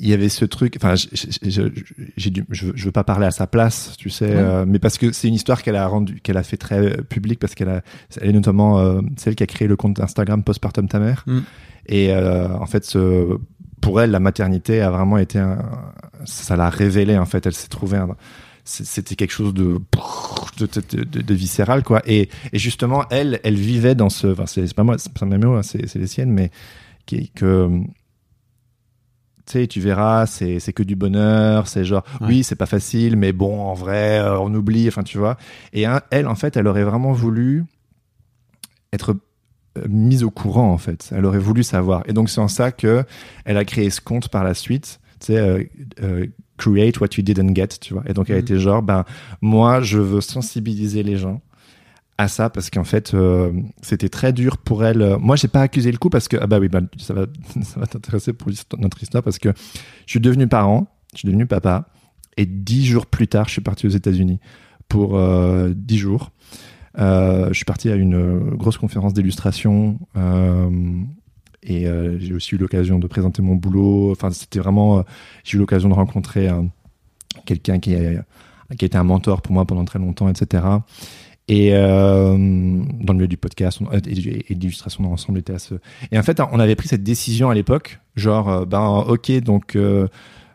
il 0.00 0.08
y 0.08 0.12
avait 0.12 0.28
ce 0.28 0.44
truc. 0.44 0.74
Enfin, 0.76 0.94
j'ai 0.94 2.30
dû, 2.30 2.44
je, 2.50 2.68
je 2.74 2.84
veux 2.84 2.92
pas 2.92 3.04
parler 3.04 3.26
à 3.26 3.30
sa 3.30 3.46
place, 3.46 3.94
tu 3.98 4.10
sais, 4.10 4.26
Ouais. 4.26 4.32
euh, 4.36 4.64
mais 4.66 4.78
parce 4.78 4.96
que 4.98 5.12
c'est 5.12 5.28
une 5.28 5.34
histoire 5.34 5.62
qu'elle 5.62 5.76
a 5.76 5.86
rendu, 5.86 6.20
qu'elle 6.20 6.36
a 6.36 6.42
fait 6.42 6.56
très 6.56 6.78
euh, 6.78 7.02
publique 7.02 7.38
parce 7.40 7.54
qu'elle 7.54 7.68
a, 7.68 7.82
elle 8.20 8.30
est 8.30 8.32
notamment 8.32 8.78
euh, 8.78 9.00
celle 9.16 9.34
qui 9.34 9.42
a 9.42 9.46
créé 9.46 9.66
le 9.68 9.76
compte 9.76 10.00
Instagram 10.00 10.42
Postpartum 10.42 10.88
ta 10.88 10.98
mère. 10.98 11.24
Mm. 11.26 11.38
Et 11.86 12.12
euh, 12.12 12.48
en 12.56 12.66
fait, 12.66 12.84
ce, 12.84 13.36
pour 13.80 14.00
elle, 14.00 14.10
la 14.10 14.20
maternité 14.20 14.80
a 14.80 14.90
vraiment 14.90 15.18
été, 15.18 15.38
un, 15.38 15.58
ça 16.24 16.56
l'a 16.56 16.70
révélé 16.70 17.16
en 17.18 17.26
fait. 17.26 17.46
Elle 17.46 17.54
s'est 17.54 17.68
trouvée 17.68 17.96
un, 17.98 18.08
c'était 18.64 19.14
quelque 19.16 19.30
chose 19.32 19.54
de, 19.54 19.78
de, 20.58 20.66
de, 20.66 21.04
de- 21.04 21.22
de 21.22 21.34
viscéral 21.34 21.82
quoi 21.82 22.02
et, 22.04 22.28
et 22.52 22.58
justement 22.58 23.06
elle 23.10 23.40
elle 23.42 23.54
vivait 23.56 23.94
dans 23.94 24.10
ce 24.10 24.26
enfin 24.26 24.44
c'est 24.44 24.74
pas 24.74 24.82
moi 24.82 24.98
c'est 24.98 25.10
pas 25.14 25.24
mes 25.24 25.38
mots 25.38 25.54
hein, 25.54 25.62
c'est 25.62 25.86
c'est 25.88 25.98
les 25.98 26.06
siennes 26.06 26.30
mais 26.30 26.50
qui 27.06 27.30
que 27.30 27.70
tu 29.48 29.52
sais 29.60 29.66
tu 29.66 29.80
verras 29.80 30.26
c'est 30.26 30.60
c'est 30.60 30.72
que 30.72 30.82
du 30.82 30.94
bonheur 30.96 31.66
c'est 31.68 31.84
genre 31.84 32.04
Ouais. 32.20 32.26
oui 32.28 32.44
c'est 32.44 32.54
pas 32.56 32.66
facile 32.66 33.16
mais 33.16 33.32
bon 33.32 33.60
en 33.60 33.74
vrai 33.74 34.18
euh, 34.20 34.38
on 34.38 34.54
oublie 34.54 34.86
enfin 34.88 35.02
tu 35.02 35.18
vois 35.18 35.36
et 35.72 35.86
hein, 35.86 36.00
elle 36.10 36.26
en 36.28 36.34
fait 36.34 36.56
elle 36.56 36.66
aurait 36.68 36.84
vraiment 36.84 37.12
voulu 37.12 37.64
être 38.92 39.16
euh, 39.76 39.82
mise 39.88 40.24
au 40.24 40.30
courant 40.30 40.70
en 40.72 40.78
fait 40.78 41.10
elle 41.14 41.24
aurait 41.26 41.38
voulu 41.38 41.62
savoir 41.62 42.02
et 42.06 42.12
donc 42.12 42.30
c'est 42.30 42.40
en 42.40 42.48
ça 42.48 42.72
que 42.72 43.04
elle 43.44 43.56
a 43.56 43.64
créé 43.64 43.90
ce 43.90 44.00
compte 44.00 44.28
par 44.28 44.44
la 44.44 44.54
suite 44.54 45.00
tu 45.20 45.26
sais 45.26 45.38
euh, 45.38 45.62
euh, 46.02 46.26
create 46.56 47.00
what 47.00 47.08
you 47.16 47.22
didn't 47.22 47.54
get, 47.54 47.68
tu 47.80 47.94
vois. 47.94 48.02
Et 48.08 48.12
donc, 48.14 48.30
elle 48.30 48.36
Mhm. 48.36 48.40
était 48.42 48.58
genre, 48.58 48.82
ben, 48.82 49.04
moi, 49.40 49.80
je 49.80 49.98
veux 50.00 50.20
sensibiliser 50.20 51.04
les 51.04 51.16
gens 51.16 51.40
à 52.18 52.26
ça 52.28 52.50
parce 52.50 52.68
qu'en 52.70 52.84
fait, 52.84 53.14
euh, 53.14 53.52
c'était 53.80 54.08
très 54.08 54.32
dur 54.32 54.58
pour 54.58 54.84
elle. 54.84 55.16
Moi, 55.20 55.36
j'ai 55.36 55.48
pas 55.48 55.62
accusé 55.62 55.90
le 55.92 55.98
coup 55.98 56.10
parce 56.10 56.26
que, 56.28 56.36
ah 56.40 56.46
bah 56.48 56.58
oui, 56.58 56.68
bah, 56.68 56.80
ça 56.98 57.14
va, 57.14 57.26
ça 57.62 57.78
va 57.80 57.86
t'intéresser 57.86 58.32
pour 58.32 58.50
notre 58.78 59.02
histoire 59.02 59.22
parce 59.22 59.38
que 59.38 59.50
je 60.06 60.10
suis 60.10 60.20
devenu 60.20 60.48
parent, 60.48 60.88
je 61.14 61.18
suis 61.18 61.26
devenu 61.26 61.46
papa 61.46 61.88
et 62.36 62.44
dix 62.46 62.84
jours 62.86 63.06
plus 63.06 63.28
tard, 63.28 63.46
je 63.46 63.52
suis 63.52 63.60
parti 63.62 63.86
aux 63.86 63.90
États-Unis 63.90 64.40
pour 64.88 65.16
euh, 65.16 65.72
dix 65.74 65.98
jours. 65.98 66.32
Euh, 66.98 67.48
je 67.48 67.54
suis 67.54 67.64
parti 67.64 67.90
à 67.90 67.94
une 67.94 68.14
euh, 68.14 68.40
grosse 68.56 68.78
conférence 68.78 69.14
d'illustration 69.14 70.00
euh, 70.16 71.00
et 71.62 71.86
euh, 71.86 72.18
j'ai 72.18 72.34
aussi 72.34 72.56
eu 72.56 72.58
l'occasion 72.58 72.98
de 72.98 73.06
présenter 73.06 73.42
mon 73.42 73.54
boulot. 73.54 74.10
Enfin, 74.10 74.30
c'était 74.30 74.58
vraiment. 74.58 75.04
j'ai 75.44 75.56
eu 75.56 75.60
l'occasion 75.60 75.88
de 75.88 75.94
rencontrer 75.94 76.48
quelqu'un 77.44 77.78
qui, 77.78 77.94
a- 77.94 78.24
qui 78.76 78.84
été 78.84 78.98
un 78.98 79.04
mentor 79.04 79.42
pour 79.42 79.52
moi 79.52 79.64
pendant 79.66 79.84
très 79.84 79.98
longtemps, 79.98 80.28
etc. 80.28 80.64
Et 81.50 81.70
euh, 81.74 82.32
dans 82.36 83.12
le 83.12 83.14
milieu 83.14 83.28
du 83.28 83.38
podcast 83.38 83.80
et, 84.06 84.10
et 84.10 84.54
l'illustration 84.54 85.02
dans 85.02 85.10
l'ensemble 85.10 85.38
était 85.38 85.54
à 85.54 85.58
ce. 85.58 85.74
Et 86.12 86.18
en 86.18 86.22
fait, 86.22 86.40
on 86.52 86.60
avait 86.60 86.76
pris 86.76 86.88
cette 86.88 87.02
décision 87.02 87.48
à 87.48 87.54
l'époque, 87.54 88.00
genre, 88.16 88.48
euh, 88.50 88.64
ben, 88.66 89.04
ok, 89.08 89.32
donc. 89.40 89.74
euh, 89.76 90.08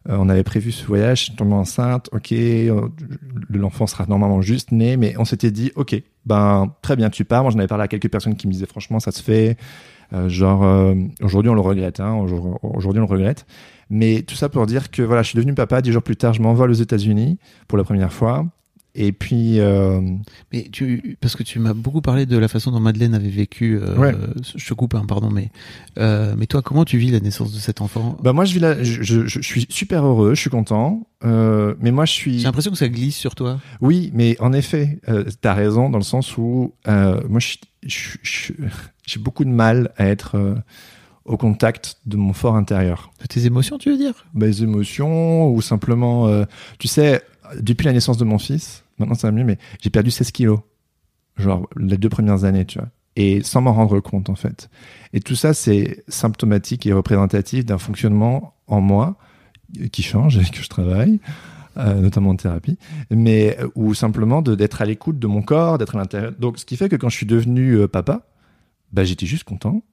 euh, 0.10 0.18
on 0.20 0.28
avait 0.28 0.44
prévu 0.44 0.74
ce 0.74 0.86
voyage, 0.86 1.20
je 1.20 1.24
suis 1.28 1.36
tombé 1.36 1.54
enceinte, 1.54 2.10
ok, 2.12 2.34
l'enfant 3.50 3.88
sera 3.88 4.06
normalement 4.06 4.42
juste 4.42 4.74
né, 4.74 4.98
mais 4.98 5.16
on 5.18 5.24
s'était 5.24 5.50
dit, 5.50 5.72
ok, 5.76 5.96
ben 6.26 6.74
très 6.82 6.98
bien, 6.98 7.10
tu 7.10 7.24
pars. 7.24 7.44
Moi, 7.44 7.52
j'en 7.52 7.60
avais 7.60 7.70
parlé 7.70 7.86
à 7.86 7.88
quelques 7.88 8.10
personnes 8.10 8.36
qui 8.36 8.46
me 8.48 8.52
disaient, 8.52 8.66
franchement, 8.66 9.00
ça 9.00 9.12
se 9.12 9.24
fait. 9.24 9.58
Genre, 10.28 10.94
aujourd'hui, 11.22 11.50
on 11.50 11.56
le 11.56 11.62
regrette, 11.62 12.00
hein, 12.02 12.16
aujourd- 12.16 12.60
aujourd'hui, 12.64 13.00
on 13.02 13.06
le 13.06 13.12
regrette. 13.12 13.46
Mais 13.90 14.22
tout 14.24 14.36
ça 14.36 14.50
pour 14.50 14.66
dire 14.66 14.92
que 14.92 15.02
voilà, 15.02 15.24
je 15.24 15.30
suis 15.30 15.38
devenu 15.38 15.54
papa. 15.56 15.82
Dix 15.82 15.92
jours 15.94 16.04
plus 16.04 16.18
tard, 16.18 16.34
je 16.34 16.42
m'envole 16.42 16.70
aux 16.72 16.74
États-Unis 16.74 17.40
pour 17.70 17.78
la 17.78 17.84
première 17.86 18.12
fois. 18.12 18.46
Et 18.96 19.12
puis, 19.12 19.60
euh, 19.60 20.00
Mais 20.52 20.68
tu, 20.72 21.18
parce 21.20 21.36
que 21.36 21.42
tu 21.42 21.58
m'as 21.58 21.74
beaucoup 21.74 22.02
parlé 22.02 22.28
de 22.28 22.38
la 22.38 22.48
façon 22.48 22.70
dont 22.70 22.80
Madeleine 22.80 23.16
avait 23.16 23.30
vécu. 23.30 23.80
euh, 23.82 23.98
Ouais. 23.98 24.14
Je 24.56 24.64
te 24.68 24.74
coupe, 24.76 24.94
hein, 24.94 25.04
pardon, 25.08 25.32
mais 25.32 25.50
euh, 25.98 26.36
mais 26.38 26.46
toi, 26.46 26.62
comment 26.62 26.86
tu 26.86 26.98
vis 27.00 27.10
la 27.10 27.20
naissance 27.20 27.52
de 27.54 27.58
cet 27.60 27.82
enfant? 27.82 28.16
Bah 28.22 28.34
moi, 28.34 28.46
je, 28.46 28.54
vis 28.54 28.60
là, 28.60 28.84
je, 28.84 29.02
je, 29.02 29.26
je 29.26 29.42
suis 29.42 29.66
super 29.70 30.06
heureux, 30.06 30.36
je 30.36 30.42
suis 30.42 30.52
content. 30.52 31.08
Mais 31.24 31.92
moi, 31.92 32.06
je 32.06 32.12
suis. 32.12 32.38
J'ai 32.40 32.44
l'impression 32.46 32.70
que 32.72 32.78
ça 32.78 32.88
glisse 32.90 33.16
sur 33.18 33.34
toi. 33.34 33.60
Oui, 33.82 34.12
mais 34.14 34.36
en 34.40 34.54
effet, 34.54 35.00
t'as 35.42 35.54
raison 35.56 35.90
dans 35.90 35.98
le 35.98 36.04
sens 36.04 36.38
où 36.38 36.74
moi, 36.86 37.40
je- 37.40 37.58
je- 37.86 38.18
je- 38.22 38.54
j'ai 39.08 39.20
beaucoup 39.20 39.44
de 39.44 39.50
mal 39.50 39.92
à 39.98 40.06
être 40.06 40.56
au 41.26 41.38
contact 41.38 41.98
de 42.06 42.18
mon 42.18 42.34
fort 42.34 42.56
intérieur. 42.58 43.12
De 43.22 43.26
tes 43.26 43.46
émotions, 43.48 43.78
tu 43.80 43.90
veux 43.90 43.98
dire? 43.98 44.26
Mes 44.36 44.62
émotions 44.62 45.50
ou 45.50 45.62
simplement, 45.62 46.30
tu 46.78 46.88
sais, 46.88 47.22
depuis 47.60 47.86
la 47.86 47.94
naissance 47.94 48.18
de 48.18 48.24
mon 48.26 48.38
fils, 48.38 48.83
maintenant 49.04 49.16
ça 49.16 49.28
va 49.28 49.32
mieux, 49.32 49.44
mais 49.44 49.58
j'ai 49.82 49.90
perdu 49.90 50.12
16 50.12 50.32
kilos, 50.32 50.60
genre 51.38 51.68
les 51.78 51.98
deux 51.98 52.10
premières 52.10 52.44
années, 52.44 52.66
tu 52.66 52.80
vois, 52.80 52.90
et 53.16 53.44
sans 53.44 53.62
m'en 53.62 53.74
rendre 53.74 54.00
compte 54.00 54.30
en 54.30 54.36
fait. 54.36 54.70
Et 55.14 55.20
tout 55.20 55.36
ça, 55.36 55.54
c'est 55.54 56.04
symptomatique 56.08 56.86
et 56.86 56.94
représentatif 56.94 57.66
d'un 57.66 57.78
fonctionnement 57.78 58.56
en 58.68 58.82
moi 58.82 59.18
qui 59.92 60.04
change 60.04 60.38
et 60.38 60.46
que 60.46 60.62
je 60.62 60.70
travaille. 60.70 61.20
euh, 61.78 62.02
notamment 62.02 62.32
en 62.32 62.36
thérapie, 62.36 62.78
mais 63.10 63.58
euh, 63.60 63.68
ou 63.76 63.94
simplement 63.94 64.42
d'être 64.42 64.82
à 64.82 64.86
l'écoute 64.86 65.18
de 65.18 65.28
mon 65.28 65.42
corps, 65.42 65.78
d'être 65.78 65.96
à 65.96 66.00
l'intérieur. 66.00 66.32
Donc, 66.38 66.60
ce 66.60 66.66
qui 66.66 66.78
fait 66.78 66.90
que 66.90 66.96
quand 66.96 67.10
je 67.10 67.18
suis 67.18 67.26
devenu 67.26 67.74
euh, 67.74 67.88
papa, 67.88 68.28
bah, 68.92 69.04
j'étais 69.04 69.26
juste 69.26 69.44
content. 69.44 69.84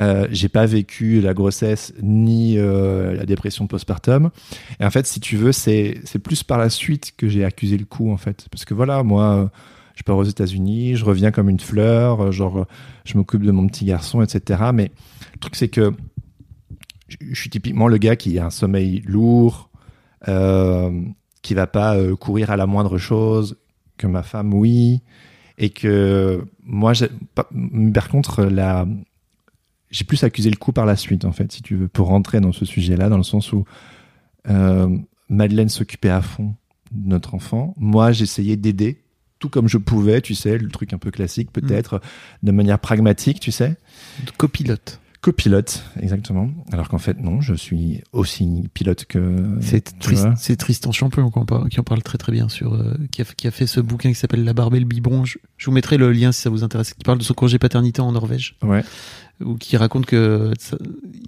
Euh, 0.00 0.26
j'ai 0.30 0.48
pas 0.48 0.64
vécu 0.64 1.20
la 1.20 1.34
grossesse 1.34 1.92
ni 2.02 2.56
euh, 2.56 3.14
la 3.14 3.26
dépression 3.26 3.66
postpartum. 3.66 4.30
Et 4.78 4.84
en 4.84 4.90
fait, 4.90 5.06
si 5.06 5.20
tu 5.20 5.36
veux, 5.36 5.52
c'est 5.52 6.00
plus 6.22 6.42
par 6.42 6.58
la 6.58 6.70
suite 6.70 7.12
que 7.16 7.28
j'ai 7.28 7.44
accusé 7.44 7.76
le 7.76 7.84
coup 7.84 8.10
en 8.10 8.16
fait, 8.16 8.46
parce 8.50 8.64
que 8.64 8.72
voilà, 8.72 9.02
moi, 9.02 9.34
euh, 9.34 9.46
je 9.94 10.02
pars 10.02 10.16
aux 10.16 10.24
États-Unis, 10.24 10.96
je 10.96 11.04
reviens 11.04 11.30
comme 11.30 11.50
une 11.50 11.60
fleur, 11.60 12.32
genre 12.32 12.66
je 13.04 13.16
m'occupe 13.18 13.42
de 13.42 13.50
mon 13.50 13.66
petit 13.66 13.84
garçon, 13.84 14.22
etc. 14.22 14.70
Mais 14.72 14.90
le 15.34 15.38
truc 15.38 15.54
c'est 15.56 15.68
que 15.68 15.92
je 17.08 17.38
suis 17.38 17.50
typiquement 17.50 17.88
le 17.88 17.98
gars 17.98 18.16
qui 18.16 18.38
a 18.38 18.46
un 18.46 18.50
sommeil 18.50 19.02
lourd, 19.04 19.68
euh, 20.28 20.90
qui 21.42 21.54
va 21.54 21.66
pas 21.66 21.96
courir 22.16 22.50
à 22.50 22.56
la 22.56 22.66
moindre 22.66 22.96
chose, 22.96 23.58
que 23.98 24.06
ma 24.06 24.22
femme 24.22 24.54
oui, 24.54 25.02
et 25.58 25.68
que 25.68 26.42
moi, 26.64 26.92
par 27.92 28.08
contre, 28.08 28.44
la 28.44 28.86
j'ai 29.90 30.04
plus 30.04 30.22
accusé 30.24 30.50
le 30.50 30.56
coup 30.56 30.72
par 30.72 30.86
la 30.86 30.96
suite, 30.96 31.24
en 31.24 31.32
fait, 31.32 31.50
si 31.52 31.62
tu 31.62 31.76
veux, 31.76 31.88
pour 31.88 32.08
rentrer 32.08 32.40
dans 32.40 32.52
ce 32.52 32.64
sujet-là, 32.64 33.08
dans 33.08 33.16
le 33.16 33.22
sens 33.22 33.52
où 33.52 33.64
euh, 34.48 34.96
Madeleine 35.28 35.68
s'occupait 35.68 36.10
à 36.10 36.22
fond 36.22 36.54
de 36.92 37.08
notre 37.08 37.34
enfant. 37.34 37.74
Moi, 37.76 38.12
j'essayais 38.12 38.56
d'aider 38.56 39.02
tout 39.40 39.48
comme 39.48 39.68
je 39.68 39.78
pouvais, 39.78 40.20
tu 40.20 40.34
sais, 40.34 40.58
le 40.58 40.68
truc 40.68 40.92
un 40.92 40.98
peu 40.98 41.10
classique, 41.10 41.50
peut-être, 41.50 42.00
de 42.42 42.52
manière 42.52 42.78
pragmatique, 42.78 43.40
tu 43.40 43.50
sais. 43.50 43.76
Copilote. 44.36 44.99
Copilote, 45.20 45.84
exactement. 46.00 46.48
Alors 46.72 46.88
qu'en 46.88 46.96
fait, 46.96 47.20
non, 47.20 47.42
je 47.42 47.52
suis 47.52 48.00
aussi 48.12 48.64
pilote 48.72 49.04
que. 49.04 49.44
C'est 49.60 49.98
Trist- 49.98 50.56
Tristan 50.56 50.92
Champion 50.92 51.30
qui 51.30 51.38
en 51.38 51.44
parle, 51.44 51.68
qui 51.68 51.78
en 51.78 51.82
parle 51.82 52.02
très 52.02 52.16
très 52.16 52.32
bien 52.32 52.48
sur 52.48 52.72
euh, 52.72 52.94
qui, 53.12 53.20
a, 53.20 53.24
qui 53.26 53.46
a 53.46 53.50
fait 53.50 53.66
ce 53.66 53.80
bouquin 53.80 54.08
qui 54.08 54.14
s'appelle 54.14 54.44
La 54.44 54.54
barbe 54.54 54.74
et 54.76 54.80
le 54.80 54.86
biberon. 54.86 55.26
Je, 55.26 55.36
je 55.58 55.66
vous 55.66 55.72
mettrai 55.72 55.98
le 55.98 56.10
lien 56.10 56.32
si 56.32 56.40
ça 56.40 56.48
vous 56.48 56.64
intéresse. 56.64 56.94
Qui 56.94 57.04
parle 57.04 57.18
de 57.18 57.22
son 57.24 57.34
congé 57.34 57.58
paternité 57.58 58.00
en 58.00 58.12
Norvège, 58.12 58.56
Ouais. 58.62 58.82
ou 59.44 59.56
qui 59.56 59.76
raconte 59.76 60.06
que 60.06 60.52
ça- 60.58 60.78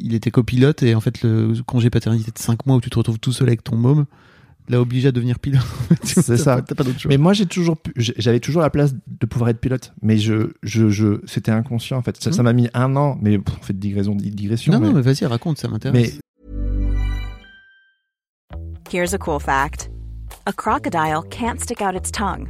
il 0.00 0.14
était 0.14 0.30
copilote 0.30 0.82
et 0.82 0.94
en 0.94 1.00
fait 1.02 1.20
le 1.22 1.52
congé 1.66 1.90
paternité 1.90 2.30
de 2.30 2.38
5 2.38 2.64
mois 2.64 2.76
où 2.76 2.80
tu 2.80 2.88
te 2.88 2.96
retrouves 2.98 3.18
tout 3.18 3.32
seul 3.32 3.48
avec 3.48 3.62
ton 3.62 3.76
môme 3.76 4.06
l'a 4.68 4.80
obligé 4.80 5.08
à 5.08 5.12
devenir 5.12 5.38
pilote. 5.38 5.62
C'est 6.04 6.36
ça. 6.36 6.56
pas- 6.56 6.62
T'as 6.62 6.74
pas 6.74 6.84
choix. 6.98 7.08
Mais 7.08 7.18
moi, 7.18 7.32
j'ai 7.32 7.46
toujours, 7.46 7.76
j'avais 7.96 8.40
toujours 8.40 8.62
la 8.62 8.70
place 8.70 8.94
de 9.06 9.26
pouvoir 9.26 9.50
être 9.50 9.60
pilote. 9.60 9.92
Mais 10.02 10.18
je, 10.18 10.52
je, 10.62 10.88
je, 10.88 11.20
c'était 11.26 11.50
inconscient 11.52 11.98
en 11.98 12.02
fait. 12.02 12.16
Ça, 12.22 12.32
ça 12.32 12.38
Mhm. 12.42 12.44
m'a 12.44 12.52
mis 12.52 12.68
un 12.74 12.94
an. 12.96 13.18
Mais 13.20 13.38
pff, 13.38 13.56
on 13.60 13.62
fait 13.62 13.72
de 13.72 13.78
digression, 13.78 14.14
digression. 14.14 14.72
non 14.72 14.80
mais, 14.80 14.86
non 14.88 14.94
mais 14.94 15.02
vas-y 15.02 15.24
raconte 15.26 15.58
ça 15.58 15.68
m'intéresse. 15.68 16.14
mais 16.14 16.18
Here's 18.90 19.14
a 19.14 19.18
cool 19.18 19.40
fact 19.40 19.90
a 20.46 20.52
crocodile 20.52 21.22
can't 21.30 21.58
stick 21.60 21.80
out 21.80 21.94
its 21.94 22.10
tongue. 22.10 22.46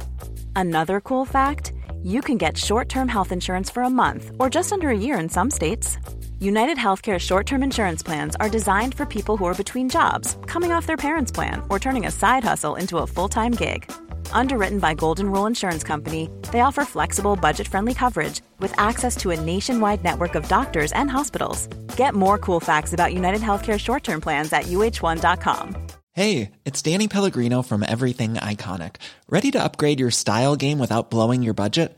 Another 0.55 0.99
cool 1.01 1.25
fact 1.25 1.73
you 2.03 2.21
can 2.21 2.37
get 2.37 2.57
short 2.57 2.89
term 2.89 3.07
health 3.07 3.31
insurance 3.31 3.71
for 3.71 3.83
a 3.83 3.89
month 3.89 4.31
or 4.39 4.49
just 4.51 4.71
under 4.73 4.89
a 4.89 4.97
year 4.97 5.17
in 5.19 5.29
some 5.29 5.49
states. 5.49 5.97
United 6.43 6.77
Healthcare 6.77 7.19
short 7.19 7.45
term 7.45 7.63
insurance 7.63 8.03
plans 8.03 8.35
are 8.35 8.49
designed 8.49 8.95
for 8.95 9.05
people 9.05 9.37
who 9.37 9.45
are 9.45 9.53
between 9.53 9.87
jobs, 9.87 10.37
coming 10.45 10.73
off 10.73 10.85
their 10.85 10.97
parents' 10.97 11.31
plan, 11.31 11.61
or 11.69 11.79
turning 11.79 12.05
a 12.05 12.11
side 12.11 12.43
hustle 12.43 12.75
into 12.75 12.97
a 12.97 13.07
full 13.07 13.29
time 13.29 13.53
gig. 13.53 13.89
Underwritten 14.33 14.79
by 14.79 14.93
Golden 14.93 15.31
Rule 15.31 15.45
Insurance 15.45 15.83
Company, 15.83 16.29
they 16.51 16.59
offer 16.59 16.83
flexible, 16.83 17.37
budget 17.37 17.65
friendly 17.65 17.93
coverage 17.93 18.41
with 18.59 18.77
access 18.77 19.15
to 19.17 19.29
a 19.31 19.39
nationwide 19.39 20.03
network 20.03 20.35
of 20.35 20.45
doctors 20.49 20.91
and 20.91 21.09
hospitals. 21.09 21.67
Get 21.95 22.13
more 22.13 22.37
cool 22.37 22.59
facts 22.59 22.91
about 22.91 23.13
United 23.13 23.39
Healthcare 23.39 23.79
short 23.79 24.03
term 24.03 24.19
plans 24.19 24.51
at 24.51 24.63
uh1.com. 24.63 25.77
Hey, 26.11 26.51
it's 26.65 26.81
Danny 26.81 27.07
Pellegrino 27.07 27.61
from 27.61 27.83
Everything 27.83 28.33
Iconic. 28.33 28.97
Ready 29.29 29.49
to 29.51 29.63
upgrade 29.63 30.01
your 30.01 30.11
style 30.11 30.57
game 30.57 30.77
without 30.77 31.09
blowing 31.09 31.41
your 31.41 31.53
budget? 31.53 31.97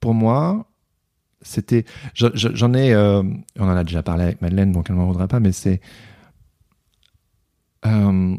pour 0.00 0.14
moi, 0.14 0.66
c'était, 1.42 1.84
je- 2.14 2.26
je- 2.34 2.54
j'en 2.54 2.74
ai, 2.74 2.92
euh, 2.94 3.22
on 3.58 3.64
en 3.64 3.76
a 3.76 3.84
déjà 3.84 4.02
parlé 4.02 4.24
avec 4.24 4.42
Madeleine, 4.42 4.72
donc 4.72 4.86
elle 4.90 4.96
m'en 4.96 5.06
voudra 5.06 5.28
pas, 5.28 5.40
mais 5.40 5.52
c'est, 5.52 5.80
euh, 7.86 8.36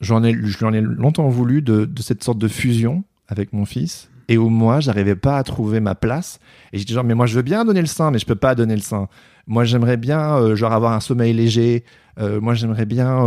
j'en 0.00 0.24
ai, 0.24 0.34
j'en 0.44 0.72
ai 0.72 0.80
longtemps 0.80 1.28
voulu 1.28 1.62
de, 1.62 1.88
cette 2.00 2.22
sorte 2.22 2.38
de 2.38 2.48
fusion 2.48 3.04
avec 3.28 3.52
mon 3.52 3.64
fils. 3.64 4.10
Et 4.28 4.38
où 4.38 4.48
moi, 4.48 4.80
j'arrivais 4.80 5.14
pas 5.14 5.38
à 5.38 5.44
trouver 5.44 5.78
ma 5.78 5.94
place. 5.94 6.40
Et 6.72 6.78
j'étais 6.78 6.94
genre, 6.94 7.04
mais 7.04 7.14
moi, 7.14 7.26
je 7.26 7.36
veux 7.36 7.42
bien 7.42 7.64
donner 7.64 7.80
le 7.80 7.86
sein, 7.86 8.10
mais 8.10 8.18
je 8.18 8.26
peux 8.26 8.34
pas 8.34 8.56
donner 8.56 8.74
le 8.74 8.80
sein. 8.82 9.08
Moi, 9.46 9.64
j'aimerais 9.64 9.96
bien, 9.96 10.36
euh, 10.36 10.56
genre, 10.56 10.72
avoir 10.72 10.92
un 10.94 11.00
sommeil 11.00 11.32
léger. 11.32 11.84
Euh, 12.18 12.40
moi, 12.40 12.54
j'aimerais 12.54 12.86
bien, 12.86 13.24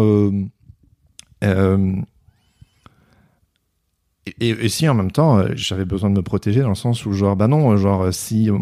et, 4.40 4.50
et 4.50 4.70
si 4.70 4.88
en 4.88 4.94
même 4.94 5.12
temps, 5.12 5.40
euh, 5.40 5.50
j'avais 5.56 5.86
besoin 5.86 6.10
de 6.10 6.16
me 6.16 6.22
protéger 6.22 6.62
dans 6.62 6.70
le 6.70 6.76
sens 6.76 7.06
où 7.06 7.14
genre 7.14 7.36
bah 7.36 7.48
non, 7.48 7.76
genre 7.78 8.04
euh, 8.04 8.12
si 8.12 8.50
euh, 8.50 8.58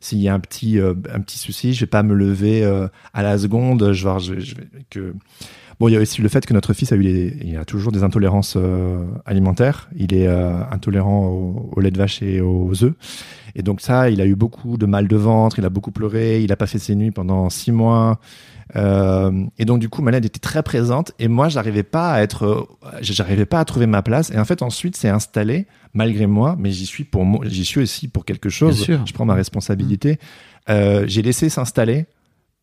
s'il 0.00 0.18
y 0.18 0.28
a 0.28 0.34
un 0.34 0.40
petit 0.40 0.78
euh, 0.78 0.94
un 1.12 1.20
petit 1.20 1.38
souci, 1.38 1.74
je 1.74 1.80
vais 1.80 1.86
pas 1.86 2.02
me 2.02 2.14
lever 2.14 2.64
euh, 2.64 2.88
à 3.14 3.22
la 3.22 3.38
seconde, 3.38 3.92
genre 3.92 4.18
je, 4.18 4.38
je 4.40 4.54
vais 4.56 4.68
que 4.90 5.14
bon 5.78 5.88
il 5.88 5.92
y 5.94 5.96
a 5.96 6.00
aussi 6.00 6.20
le 6.20 6.28
fait 6.28 6.44
que 6.44 6.52
notre 6.52 6.74
fils 6.74 6.92
a 6.92 6.96
eu 6.96 7.02
les, 7.02 7.36
il 7.42 7.56
a 7.56 7.64
toujours 7.64 7.92
des 7.92 8.02
intolérances 8.02 8.54
euh, 8.56 9.06
alimentaires, 9.24 9.88
il 9.96 10.12
est 10.14 10.26
euh, 10.26 10.62
intolérant 10.70 11.26
au, 11.26 11.70
au 11.74 11.80
lait 11.80 11.90
de 11.90 11.98
vache 11.98 12.20
et 12.22 12.40
aux 12.40 12.84
œufs 12.84 12.94
et 13.54 13.62
donc 13.62 13.80
ça, 13.80 14.10
il 14.10 14.20
a 14.20 14.26
eu 14.26 14.34
beaucoup 14.34 14.76
de 14.76 14.86
mal 14.86 15.08
de 15.08 15.16
ventre, 15.16 15.58
il 15.58 15.64
a 15.64 15.70
beaucoup 15.70 15.90
pleuré, 15.90 16.42
il 16.42 16.52
a 16.52 16.56
pas 16.56 16.66
fait 16.66 16.78
ses 16.78 16.94
nuits 16.94 17.10
pendant 17.10 17.50
six 17.50 17.72
mois. 17.72 18.20
Euh, 18.76 19.44
et 19.58 19.64
donc 19.64 19.80
du 19.80 19.88
coup, 19.88 20.00
Malène 20.02 20.24
était 20.24 20.38
très 20.38 20.62
présente 20.62 21.12
et 21.18 21.28
moi, 21.28 21.48
j'arrivais 21.48 21.82
pas 21.82 22.12
à 22.12 22.22
être, 22.22 22.44
euh, 22.44 22.98
j'arrivais 23.00 23.46
pas 23.46 23.60
à 23.60 23.64
trouver 23.64 23.86
ma 23.86 24.02
place. 24.02 24.30
Et 24.30 24.38
en 24.38 24.44
fait, 24.44 24.62
ensuite, 24.62 24.96
c'est 24.96 25.08
installé 25.08 25.66
malgré 25.92 26.26
moi, 26.26 26.56
mais 26.58 26.70
j'y 26.70 26.86
suis 26.86 27.04
pour 27.04 27.24
moi, 27.24 27.44
j'y 27.46 27.64
suis 27.64 27.80
aussi 27.80 28.08
pour 28.08 28.24
quelque 28.24 28.48
chose. 28.48 28.76
Bien 28.76 28.84
sûr. 28.84 29.06
Je 29.06 29.12
prends 29.12 29.24
ma 29.24 29.34
responsabilité. 29.34 30.18
Euh, 30.68 31.04
j'ai 31.06 31.22
laissé 31.22 31.48
s'installer. 31.48 32.06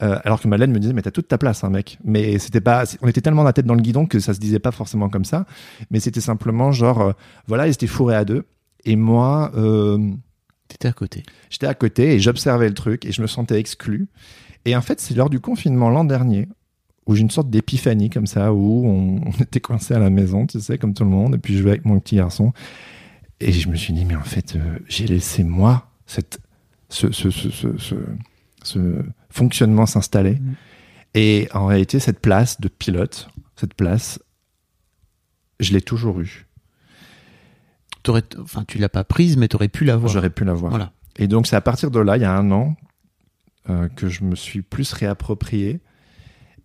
euh, 0.04 0.20
alors 0.24 0.40
que 0.40 0.48
Malène 0.48 0.72
me 0.72 0.80
disait 0.80 0.94
mais 0.94 1.02
t'as 1.02 1.12
toute 1.12 1.28
ta 1.28 1.40
place 1.40 1.64
hein, 1.64 1.72
mec 1.72 1.98
mais 2.04 2.38
c'était 2.38 2.62
pas 2.62 2.84
on 3.02 3.08
était 3.08 3.22
tellement 3.22 3.42
la 3.42 3.52
tête 3.52 3.66
dans 3.66 3.74
le 3.74 3.82
guidon 3.82 4.06
que 4.06 4.20
ça 4.20 4.36
se 4.36 4.40
disait 4.40 4.60
pas 4.60 4.72
forcément 4.72 5.10
comme 5.10 5.26
ça 5.26 5.48
mais 5.90 6.00
c'était 6.00 6.22
simplement 6.22 6.72
genre 6.72 7.14
voilà 7.48 7.66
ils 7.66 7.72
étaient 7.72 7.88
fourrés 7.88 8.16
à 8.16 8.24
deux 8.24 8.46
et 8.86 8.96
moi 8.96 9.52
T'étais 10.68 10.90
à 10.90 10.94
côté. 10.94 11.24
J'étais 11.50 11.68
à 11.68 11.74
côté 11.74 12.14
et 12.14 12.20
j'observais 12.20 12.68
le 12.68 12.74
truc 12.74 13.06
et 13.06 13.12
je 13.12 13.22
me 13.22 13.28
sentais 13.28 13.60
exclu. 13.60 14.08
Et 14.68 14.76
en 14.76 14.82
fait, 14.82 15.00
c'est 15.00 15.16
lors 15.16 15.30
du 15.30 15.40
confinement 15.40 15.90
l'an 15.90 16.04
dernier 16.04 16.50
où 17.06 17.16
j'ai 17.16 17.22
une 17.22 17.30
sorte 17.30 17.50
d'épiphanie 17.50 18.10
comme 18.10 18.28
ça, 18.28 18.54
où 18.54 18.86
on, 18.86 19.22
on 19.26 19.42
était 19.42 19.62
coincé 19.62 19.94
à 19.94 20.00
la 20.00 20.10
maison, 20.10 20.46
tu 20.46 20.60
sais, 20.60 20.78
comme 20.78 20.94
tout 20.94 21.06
le 21.06 21.10
monde, 21.10 21.36
et 21.36 21.38
puis 21.38 21.56
je 21.56 21.62
jouais 21.62 21.72
avec 21.72 21.86
mon 21.86 22.00
petit 22.02 22.18
garçon. 22.18 22.52
Et 23.40 23.54
je 23.54 23.70
me 23.70 23.78
suis 23.78 23.94
dit, 23.94 24.04
mais 24.04 24.18
en 24.18 24.24
fait, 24.24 24.58
euh, 24.58 24.80
j'ai 24.90 25.08
laissé 25.08 25.46
moi 25.46 25.90
cette, 26.06 26.42
ce, 26.90 27.14
ce, 27.14 27.30
ce, 27.30 27.50
ce, 27.50 27.78
ce, 27.78 27.96
ce 28.62 28.80
fonctionnement 29.30 29.86
s'installer. 29.86 30.34
Mhm. 30.34 30.56
Et 31.14 31.48
en 31.54 31.68
réalité, 31.68 32.00
cette 32.00 32.20
place 32.20 32.60
de 32.60 32.68
pilote, 32.68 33.30
cette 33.56 33.74
place, 33.74 34.20
je 35.62 35.72
l'ai 35.72 35.82
toujours 35.82 36.20
eue. 36.20 36.46
T'aurais, 38.04 38.24
enfin, 38.42 38.66
tu 38.68 38.80
l'as 38.80 38.90
pas 38.90 39.06
prise, 39.06 39.38
mais 39.38 39.48
t'aurais 39.48 39.70
pu 39.70 39.86
l'avoir. 39.86 40.12
J'aurais 40.12 40.30
pu 40.30 40.44
l'avoir. 40.44 40.72
Voilà. 40.72 40.92
Et 41.16 41.28
donc, 41.28 41.48
c'est 41.48 41.56
à 41.56 41.62
partir 41.62 41.90
de 41.90 42.00
là, 42.00 42.18
il 42.18 42.22
y 42.22 42.26
a 42.26 42.34
un 42.34 42.52
an, 42.52 42.76
euh, 43.70 43.88
que 43.90 44.10
je 44.10 44.24
me 44.24 44.36
suis 44.36 44.62
plus 44.62 44.94
réapproprié 44.94 45.80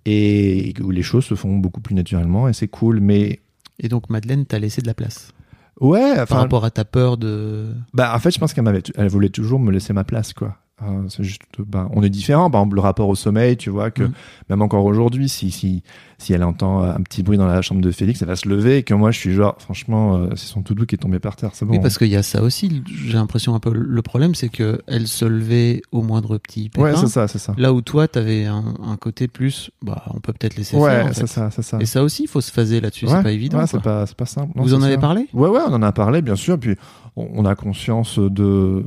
et 0.05 0.75
où 0.81 0.91
les 0.91 1.03
choses 1.03 1.25
se 1.25 1.35
font 1.35 1.57
beaucoup 1.57 1.81
plus 1.81 1.95
naturellement 1.95 2.49
et 2.49 2.53
c'est 2.53 2.69
cool. 2.69 3.01
Mais 3.01 3.41
Et 3.79 3.89
donc 3.89 4.11
Madeleine 4.11 4.47
t'a 4.47 4.59
laissé 4.59 4.83
de 4.83 4.87
la 4.87 4.95
place? 4.95 5.33
Ouais, 5.81 6.15
par 6.27 6.39
rapport 6.39 6.65
à 6.65 6.71
ta 6.71 6.85
peur 6.85 7.17
de. 7.17 7.75
bah, 7.93 8.13
en 8.15 8.19
fait, 8.21 8.31
je 8.31 8.39
pense 8.39 8.55
qu'elle 8.55 8.65
m'avait, 8.65 8.83
elle 8.95 9.09
voulait 9.09 9.31
toujours 9.31 9.59
me 9.59 9.73
laisser 9.73 9.93
ma 9.93 10.05
place, 10.05 10.33
quoi. 10.33 10.59
Euh, 10.85 11.05
c'est 11.09 11.23
juste, 11.25 11.43
bah, 11.59 11.89
on 11.93 12.03
est 12.03 12.11
différents. 12.11 12.51
Par 12.51 12.61
exemple, 12.63 12.77
le 12.77 12.81
rapport 12.81 13.09
au 13.09 13.15
sommeil, 13.15 13.57
tu 13.57 13.71
vois, 13.71 13.91
que 13.91 14.03
Mhm. 14.05 14.13
même 14.51 14.63
encore 14.63 14.85
aujourd'hui, 14.85 15.29
si, 15.29 15.51
si, 15.51 15.83
si 16.19 16.33
elle 16.33 16.45
entend 16.45 16.83
un 16.83 17.01
petit 17.03 17.23
bruit 17.23 17.39
dans 17.39 17.47
la 17.47 17.63
chambre 17.63 17.81
de 17.81 17.91
Félix, 17.91 18.23
elle 18.23 18.29
va 18.29 18.37
se 18.37 18.49
lever 18.49 18.79
et 18.79 18.83
que 18.83 18.95
moi, 18.95 19.11
je 19.11 19.19
suis 19.19 19.33
genre, 19.35 19.57
franchement, 19.59 20.17
euh, 20.17 20.29
c'est 20.37 20.47
son 20.47 20.63
tout 20.63 20.75
doux 20.75 20.87
qui 20.87 20.95
est 20.95 20.99
tombé 20.99 21.19
par 21.19 21.37
terre, 21.37 21.51
c'est 21.55 21.65
bon. 21.65 21.73
Oui, 21.75 21.81
parce 21.81 21.99
qu'il 21.99 22.09
y 22.09 22.17
a 22.17 22.23
ça 22.23 22.43
aussi. 22.43 22.83
J'ai 23.07 23.15
l'impression 23.15 23.55
un 23.55 23.61
peu. 23.61 23.73
Le 23.73 24.03
problème, 24.03 24.35
c'est 24.35 24.49
que 24.49 24.81
elle 24.87 25.07
se 25.09 25.25
levait 25.25 25.83
au 25.93 26.03
moindre 26.03 26.39
petit 26.39 26.69
pépin. 26.69 26.83
ouais, 26.85 26.97
c'est 26.97 27.09
ça, 27.09 27.29
c'est 27.29 27.39
ça. 27.39 27.55
Là 27.59 27.73
où 27.73 27.81
toi, 27.83 28.09
t'avais 28.09 28.47
un, 28.47 28.75
un 28.85 28.97
côté 28.97 29.29
plus. 29.29 29.71
Bah, 29.83 30.05
on 30.15 30.21
peut 30.21 30.33
peut-être 30.33 30.57
laisser 30.57 30.77
Ouais, 30.77 30.91
faire. 30.91 31.07
en 31.07 31.13
c'est 31.13 31.27
ça, 31.27 31.51
c'est 31.51 31.63
ça. 31.63 31.79
Et 31.81 31.87
ça 31.87 32.03
aussi, 32.03 32.25
il 32.25 32.29
faut 32.29 32.41
se 32.41 32.51
phaser 32.53 32.81
là-dessus. 32.81 33.07
Ouais, 33.07 33.13
C'est 33.17 33.23
pas 33.23 33.33
évident. 33.33 33.59
ouais, 33.59 33.67
c'est 33.67 33.81
pas, 33.83 34.07
c'est 34.07 34.17
pas 34.17 34.27
simple. 34.27 34.53
Non, 34.57 34.63
Vous 34.63 34.75
en 34.75 34.83
avez 34.83 34.99
parlé? 34.99 35.29
Ouais, 35.33 35.49
ouais, 35.49 35.61
on 35.67 35.73
en 35.73 35.83
a 35.83 35.93
parlé, 35.93 36.23
bien 36.23 36.37
sûr. 36.37 36.59
Puis 36.59 36.77
on, 37.17 37.29
on 37.35 37.45
a 37.45 37.55
conscience 37.55 38.19
de, 38.19 38.85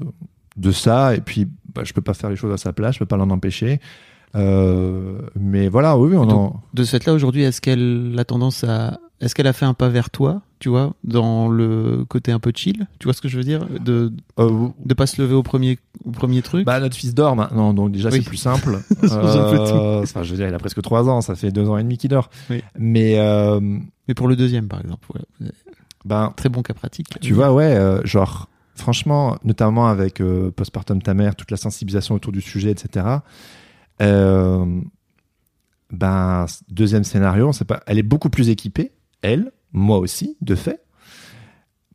de 0.57 0.71
ça. 0.71 1.15
Et 1.15 1.21
puis, 1.21 1.47
bah, 1.75 1.83
je 1.83 1.93
peux 1.93 2.01
pas 2.01 2.13
faire 2.13 2.29
les 2.29 2.35
choses 2.35 2.53
à 2.53 2.57
sa 2.57 2.73
place, 2.73 2.95
je 2.95 2.99
peux 2.99 3.05
pas 3.05 3.17
l'en 3.17 3.29
empêcher. 3.29 3.79
Euh, 4.35 5.19
mais 5.39 5.69
voilà, 5.69 5.97
oui, 5.97 6.09
oui, 6.11 6.17
on 6.17 6.25
Donc, 6.25 6.55
en. 6.55 6.61
De 6.73 6.83
ce 6.83 6.91
fait-là, 6.91 7.13
aujourd'hui, 7.13 7.43
est-ce 7.43 7.61
qu'elle 7.61 8.15
a 8.17 8.25
tendance 8.25 8.63
à. 8.63 8.99
Est-ce 9.21 9.33
qu'elle 9.33 9.47
a 9.47 9.53
fait 9.53 9.63
un 9.65 9.73
pas 9.73 9.87
vers 9.87 10.09
toi, 10.09 10.41
tu 10.59 10.67
vois, 10.67 10.93
dans 11.05 11.47
le 11.47 12.03
côté 12.09 12.33
un 12.33 12.39
peu 12.39 12.51
chill 12.53 12.85
Tu 12.99 13.05
vois 13.05 13.13
ce 13.13 13.21
que 13.21 13.29
je 13.29 13.37
veux 13.37 13.45
dire 13.45 13.65
De 13.79 14.11
Euh, 14.39 14.67
de 14.83 14.93
pas 14.93 15.07
se 15.07 15.21
lever 15.21 15.33
au 15.33 15.41
premier, 15.41 15.79
au 16.03 16.11
premier 16.11 16.41
truc? 16.41 16.65
Bah, 16.65 16.81
notre 16.81 16.97
fils 16.97 17.13
dort 17.13 17.37
maintenant, 17.37 17.73
donc 17.73 17.93
déjà 17.93 18.09
Oui. 18.09 18.17
c'est 18.17 18.27
plus 18.27 18.35
simple. 18.37 18.79
Euh, 19.03 20.01
enfin, 20.03 20.23
je 20.23 20.31
veux 20.31 20.37
dire, 20.37 20.49
il 20.49 20.53
a 20.53 20.57
presque 20.59 20.81
3 20.81 21.07
ans, 21.09 21.21
ça 21.21 21.35
fait 21.35 21.49
2 21.51 21.69
ans 21.69 21.77
et 21.77 21.83
demi 21.83 21.97
qu'il 21.97 22.09
dort. 22.09 22.29
Oui. 22.49 22.61
Mais, 22.77 23.17
euh, 23.19 23.61
Mais 24.09 24.13
pour 24.13 24.27
le 24.27 24.35
deuxième, 24.35 24.67
par 24.67 24.81
exemple. 24.81 25.07
voilà. 25.09 25.51
ben, 26.03 26.33
Très 26.35 26.49
bon 26.49 26.61
cas 26.61 26.73
pratique. 26.73 27.07
Tu 27.21 27.33
vois, 27.33 27.53
ouais, 27.53 27.73
euh, 27.73 28.01
genre, 28.03 28.49
franchement, 28.75 29.37
notamment 29.43 29.87
avec 29.87 30.21
euh, 30.21 30.51
Postpartum 30.51 31.01
ta 31.01 31.13
mère, 31.13 31.35
toute 31.35 31.51
la 31.51 31.57
sensibilisation 31.57 32.15
autour 32.15 32.31
du 32.31 32.41
sujet, 32.41 32.71
etc. 32.71 33.07
Euh, 34.01 34.65
ben, 35.91 36.45
deuxième 36.69 37.03
scénario, 37.03 37.47
on 37.47 37.53
sait 37.53 37.65
pas. 37.65 37.81
Elle 37.87 37.97
est 37.97 38.03
beaucoup 38.03 38.29
plus 38.29 38.49
équipée, 38.49 38.91
elle, 39.21 39.51
moi 39.71 39.97
aussi, 39.97 40.37
de 40.41 40.55
fait. 40.55 40.81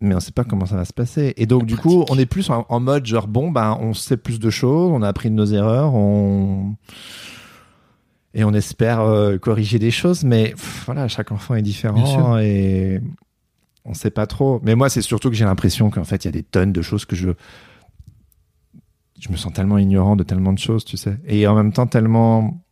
Mais 0.01 0.14
on 0.14 0.21
sait 0.21 0.33
pas 0.33 0.45
comment 0.45 0.64
ça 0.64 0.77
va 0.77 0.87
se 0.87 0.95
passer. 0.95 1.35
Et 1.37 1.45
donc, 1.45 1.66
du 1.66 1.77
coup, 1.77 2.07
on 2.09 2.19
est 2.19 2.25
plus 2.25 2.49
en, 2.49 2.64
en 2.71 2.81
mode 2.81 3.05
genre, 3.05 3.29
bon, 3.29 3.51
ben, 3.51 3.77
on 3.81 3.93
sait 3.93 4.16
plus 4.16 4.40
de 4.40 4.49
choses, 4.49 4.90
on 4.90 5.03
a 5.03 5.09
appris 5.09 5.31
de 5.31 5.35
nos 5.35 5.47
erreurs, 5.47 5.95
on. 5.95 6.75
Et 8.33 8.45
on 8.45 8.53
espère 8.53 9.01
euh, 9.01 9.38
corriger 9.38 9.81
des 9.81 9.90
choses, 9.90 10.23
mais 10.23 10.51
pff, 10.51 10.85
voilà, 10.87 11.09
chaque 11.09 11.33
enfant 11.33 11.57
est 11.57 11.62
différent 11.62 12.38
et 12.38 13.01
on 13.90 13.94
sait 13.94 14.11
pas 14.11 14.26
trop. 14.26 14.61
Mais 14.62 14.76
moi, 14.76 14.88
c'est 14.88 15.03
surtout 15.03 15.31
que 15.31 15.37
j'ai 15.37 15.44
l'impression 15.44 15.90
qu'en 15.90 16.05
fait, 16.05 16.24
il 16.24 16.29
y 16.29 16.31
a 16.31 16.33
des 16.33 16.44
tonnes 16.44 16.72
de 16.72 16.83
choses 16.83 17.05
que 17.05 17.16
je. 17.16 17.31
Je 19.18 19.29
me 19.29 19.37
sens 19.37 19.53
tellement 19.53 19.76
ignorant 19.76 20.16
de 20.16 20.22
tellement 20.22 20.55
de 20.55 20.59
choses, 20.59 20.85
tu 20.85 20.96
sais. 20.96 21.18
Et 21.26 21.46
en 21.46 21.55
même 21.55 21.72
temps, 21.72 21.87
tellement. 21.87 22.64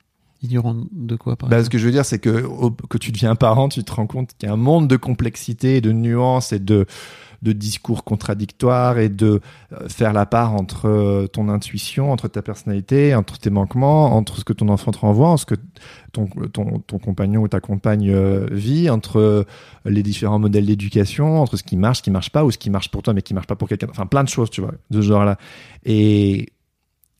Ignorant 0.42 0.76
de 0.92 1.16
quoi, 1.16 1.34
par 1.36 1.48
Bah, 1.48 1.64
ce 1.64 1.68
que 1.70 1.78
je 1.78 1.84
veux 1.86 1.90
dire, 1.92 2.04
c'est 2.04 2.20
que 2.20 2.44
au- 2.44 2.70
que 2.70 2.96
tu 2.98 3.10
deviens 3.10 3.34
parent, 3.34 3.68
tu 3.68 3.82
te 3.82 3.92
rends 3.92 4.06
compte 4.06 4.30
qu'il 4.38 4.48
y 4.48 4.50
a 4.50 4.54
un 4.54 4.56
monde 4.56 4.86
de 4.86 4.96
complexité, 4.96 5.80
de 5.80 5.90
nuances 5.90 6.52
et 6.52 6.60
de, 6.60 6.86
de 7.42 7.52
discours 7.52 8.04
contradictoires 8.04 8.98
et 8.98 9.08
de 9.08 9.40
euh, 9.72 9.88
faire 9.88 10.12
la 10.12 10.26
part 10.26 10.54
entre 10.54 10.86
euh, 10.88 11.26
ton 11.26 11.48
intuition, 11.48 12.12
entre 12.12 12.28
ta 12.28 12.40
personnalité, 12.42 13.16
entre 13.16 13.38
tes 13.38 13.50
manquements, 13.50 14.14
entre 14.16 14.36
ce 14.38 14.44
que 14.44 14.52
ton 14.52 14.68
enfant 14.68 14.92
te 14.92 14.98
renvoie, 14.98 15.36
ce 15.38 15.44
que 15.46 15.56
ton, 16.12 16.26
ton, 16.52 16.78
ton 16.86 16.98
compagnon 16.98 17.42
ou 17.42 17.48
ta 17.48 17.58
compagne 17.60 18.08
euh, 18.10 18.46
vit, 18.52 18.90
entre 18.90 19.44
les 19.84 20.02
différents 20.04 20.38
modèles 20.38 20.66
d'éducation, 20.66 21.40
entre 21.42 21.56
ce 21.56 21.64
qui 21.64 21.76
marche, 21.76 21.98
ce 21.98 22.02
qui 22.04 22.10
marche 22.12 22.30
pas, 22.30 22.44
ou 22.44 22.52
ce 22.52 22.58
qui 22.58 22.70
marche 22.70 22.90
pour 22.92 23.02
toi 23.02 23.12
mais 23.12 23.22
qui 23.22 23.34
marche 23.34 23.46
pas 23.48 23.56
pour 23.56 23.68
quelqu'un. 23.68 23.88
Enfin, 23.90 24.06
plein 24.06 24.22
de 24.22 24.28
choses, 24.28 24.50
tu 24.50 24.60
vois, 24.60 24.74
de 24.90 25.00
ce 25.02 25.06
genre-là. 25.08 25.36
Et, 25.84 26.50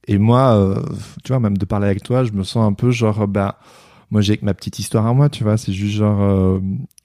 et 0.09 0.19
moi, 0.19 0.57
euh, 0.57 0.83
tu 1.23 1.29
vois, 1.33 1.39
même 1.41 1.57
de 1.59 1.65
parler 1.65 1.87
avec 1.87 2.03
toi, 2.03 2.25
je 2.25 2.33
me 2.33 2.43
sens 2.43 2.67
un 2.67 2.73
peu 2.73 2.91
genre, 2.91 3.29
bah, 3.29 3.59
moi 4.11 4.21
j'ai 4.23 4.39
ma 4.43 4.55
petite 4.55 4.79
histoire 4.79 5.07
à 5.07 5.13
moi, 5.15 5.29
tu 5.29 5.45
vois, 5.45 5.57
c'est 5.57 5.73
juste 5.73 5.95
genre, 5.97 6.21
euh, 6.21 6.61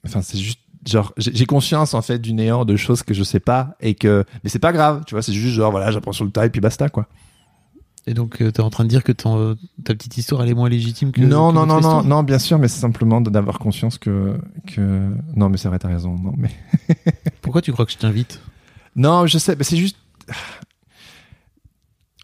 enfin, 0.06 0.22
c'est 0.22 0.38
juste 0.38 0.58
genre, 0.86 1.12
j'ai 1.18 1.46
conscience 1.46 1.94
en 1.94 2.02
fait 2.02 2.18
du 2.18 2.32
néant 2.32 2.64
de 2.64 2.76
choses 2.76 3.02
que 3.02 3.14
je 3.14 3.22
sais 3.22 3.40
pas 3.40 3.76
et 3.80 3.94
que, 3.94 4.24
mais 4.42 4.50
c'est 4.50 4.58
pas 4.58 4.72
grave, 4.72 5.04
tu 5.06 5.14
vois, 5.14 5.22
c'est 5.22 5.32
juste 5.32 5.54
genre, 5.54 5.70
voilà, 5.70 5.90
j'apprends 5.90 6.12
sur 6.12 6.24
le 6.24 6.30
tas 6.30 6.46
et 6.46 6.50
puis 6.50 6.60
basta, 6.60 6.88
quoi. 6.88 7.06
Et 8.06 8.12
donc, 8.12 8.36
tu 8.36 8.52
t'es 8.52 8.60
en 8.60 8.68
train 8.68 8.84
de 8.84 8.90
dire 8.90 9.02
que 9.02 9.12
ton- 9.12 9.56
ta 9.82 9.94
petite 9.94 10.18
histoire, 10.18 10.42
elle 10.42 10.50
est 10.50 10.54
moins 10.54 10.68
légitime 10.68 11.10
que. 11.10 11.22
non, 11.22 11.48
que 11.50 11.54
non, 11.54 11.66
non, 11.66 11.80
non, 11.80 12.02
non, 12.02 12.22
bien 12.22 12.38
sûr, 12.38 12.58
mais 12.58 12.68
c'est 12.68 12.80
simplement 12.80 13.20
d'avoir 13.22 13.58
conscience 13.58 13.96
que, 13.96 14.38
que, 14.66 15.10
non, 15.34 15.48
mais 15.48 15.56
c'est 15.56 15.68
vrai, 15.68 15.78
t'as 15.78 15.88
raison, 15.88 16.14
non, 16.18 16.34
mais, 16.36 16.50
Pourquoi 17.40 17.62
tu 17.62 17.72
crois 17.72 17.86
que 17.86 17.92
je 17.92 17.96
t'invite? 17.98 18.40
Non, 18.94 19.26
je 19.26 19.38
sais, 19.38 19.56
mais 19.56 19.64
c'est 19.64 19.78
juste, 19.78 19.96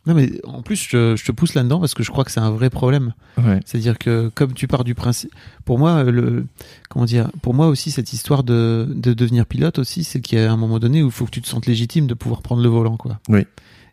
Non, 0.06 0.14
mais 0.14 0.30
en 0.44 0.62
plus, 0.62 0.76
je, 0.88 1.14
je 1.14 1.24
te 1.24 1.30
pousse 1.30 1.52
là-dedans 1.54 1.78
parce 1.78 1.92
que 1.94 2.02
je 2.02 2.10
crois 2.10 2.24
que 2.24 2.30
c'est 2.30 2.40
un 2.40 2.50
vrai 2.50 2.70
problème. 2.70 3.12
ouais, 3.36 3.60
C'est-à-dire 3.66 3.98
que 3.98 4.30
comme 4.34 4.54
tu 4.54 4.66
pars 4.66 4.82
du 4.82 4.94
principe, 4.94 5.30
pour 5.66 5.78
moi, 5.78 6.04
le 6.04 6.46
comment 6.88 7.04
dire, 7.04 7.30
pour 7.42 7.52
moi 7.52 7.66
aussi 7.66 7.90
cette 7.90 8.12
histoire 8.14 8.42
de, 8.42 8.88
de 8.94 9.12
devenir 9.12 9.44
pilote 9.44 9.78
aussi, 9.78 10.02
c'est 10.04 10.20
qu'il 10.20 10.38
y 10.38 10.42
a 10.42 10.50
un 10.50 10.56
moment 10.56 10.78
donné 10.78 11.02
où 11.02 11.06
il 11.06 11.12
faut 11.12 11.26
que 11.26 11.30
tu 11.30 11.42
te 11.42 11.48
sentes 11.48 11.66
légitime 11.66 12.06
de 12.06 12.14
pouvoir 12.14 12.40
prendre 12.40 12.62
le 12.62 12.68
volant, 12.70 12.96
quoi. 12.96 13.18
Oui. 13.28 13.46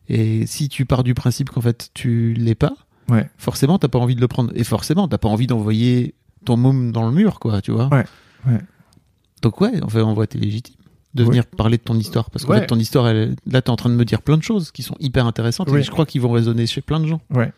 Et 0.08 0.46
si 0.48 0.70
tu 0.70 0.86
pars 0.86 1.04
du 1.04 1.14
principe 1.14 1.50
qu'en 1.50 1.60
fait 1.60 1.90
tu 1.94 2.34
l'es 2.36 2.56
pas, 2.56 2.74
ouais, 3.10 3.30
forcément 3.38 3.78
t'as 3.78 3.90
pas 3.90 4.00
envie 4.00 4.16
de 4.16 4.22
le 4.22 4.30
prendre. 4.30 4.52
Et 4.56 4.64
forcément 4.64 5.10
t'as 5.10 5.18
pas 5.18 5.28
envie 5.28 5.48
d'envoyer 5.48 6.14
ton 6.46 6.56
môme 6.56 6.94
dans 6.94 7.06
le 7.06 7.14
mur, 7.14 7.40
quoi, 7.42 7.62
tu 7.62 7.72
vois. 7.72 7.90
Ouais, 7.92 8.06
ouais. 8.48 8.62
Donc 9.42 9.60
ouais, 9.60 9.84
en 9.84 9.90
fait, 9.90 10.00
en 10.02 10.14
vrai, 10.14 10.28
t'es 10.28 10.38
légitime 10.40 10.76
de 11.18 11.24
venir 11.26 11.46
parler 11.46 11.78
de 11.78 11.84
ton 11.84 11.96
histoire 11.98 12.30
parce 12.30 12.46
Ouais. 12.46 12.60
fait 12.62 12.68
ton 12.68 12.80
histoire, 12.80 13.08
elle, 13.08 13.36
là 13.46 13.62
t'es 13.62 13.70
en 13.70 13.76
train 13.76 13.90
de 13.90 13.96
me 13.96 14.06
dire 14.06 14.22
plein 14.22 14.38
de 14.38 14.44
choses 14.44 14.72
qui 14.72 14.84
sont 14.84 14.96
hyper 15.00 15.26
intéressantes 15.26 15.70
Oui. 15.70 15.80
et 15.80 15.84
je 15.84 15.92
crois 15.92 16.06
qu'ils 16.06 16.22
vont 16.22 16.32
résonner 16.32 16.66
chez 16.68 16.82
plein 16.82 17.00
de 17.00 17.08
gens. 17.08 17.22
ouais. 17.34 17.52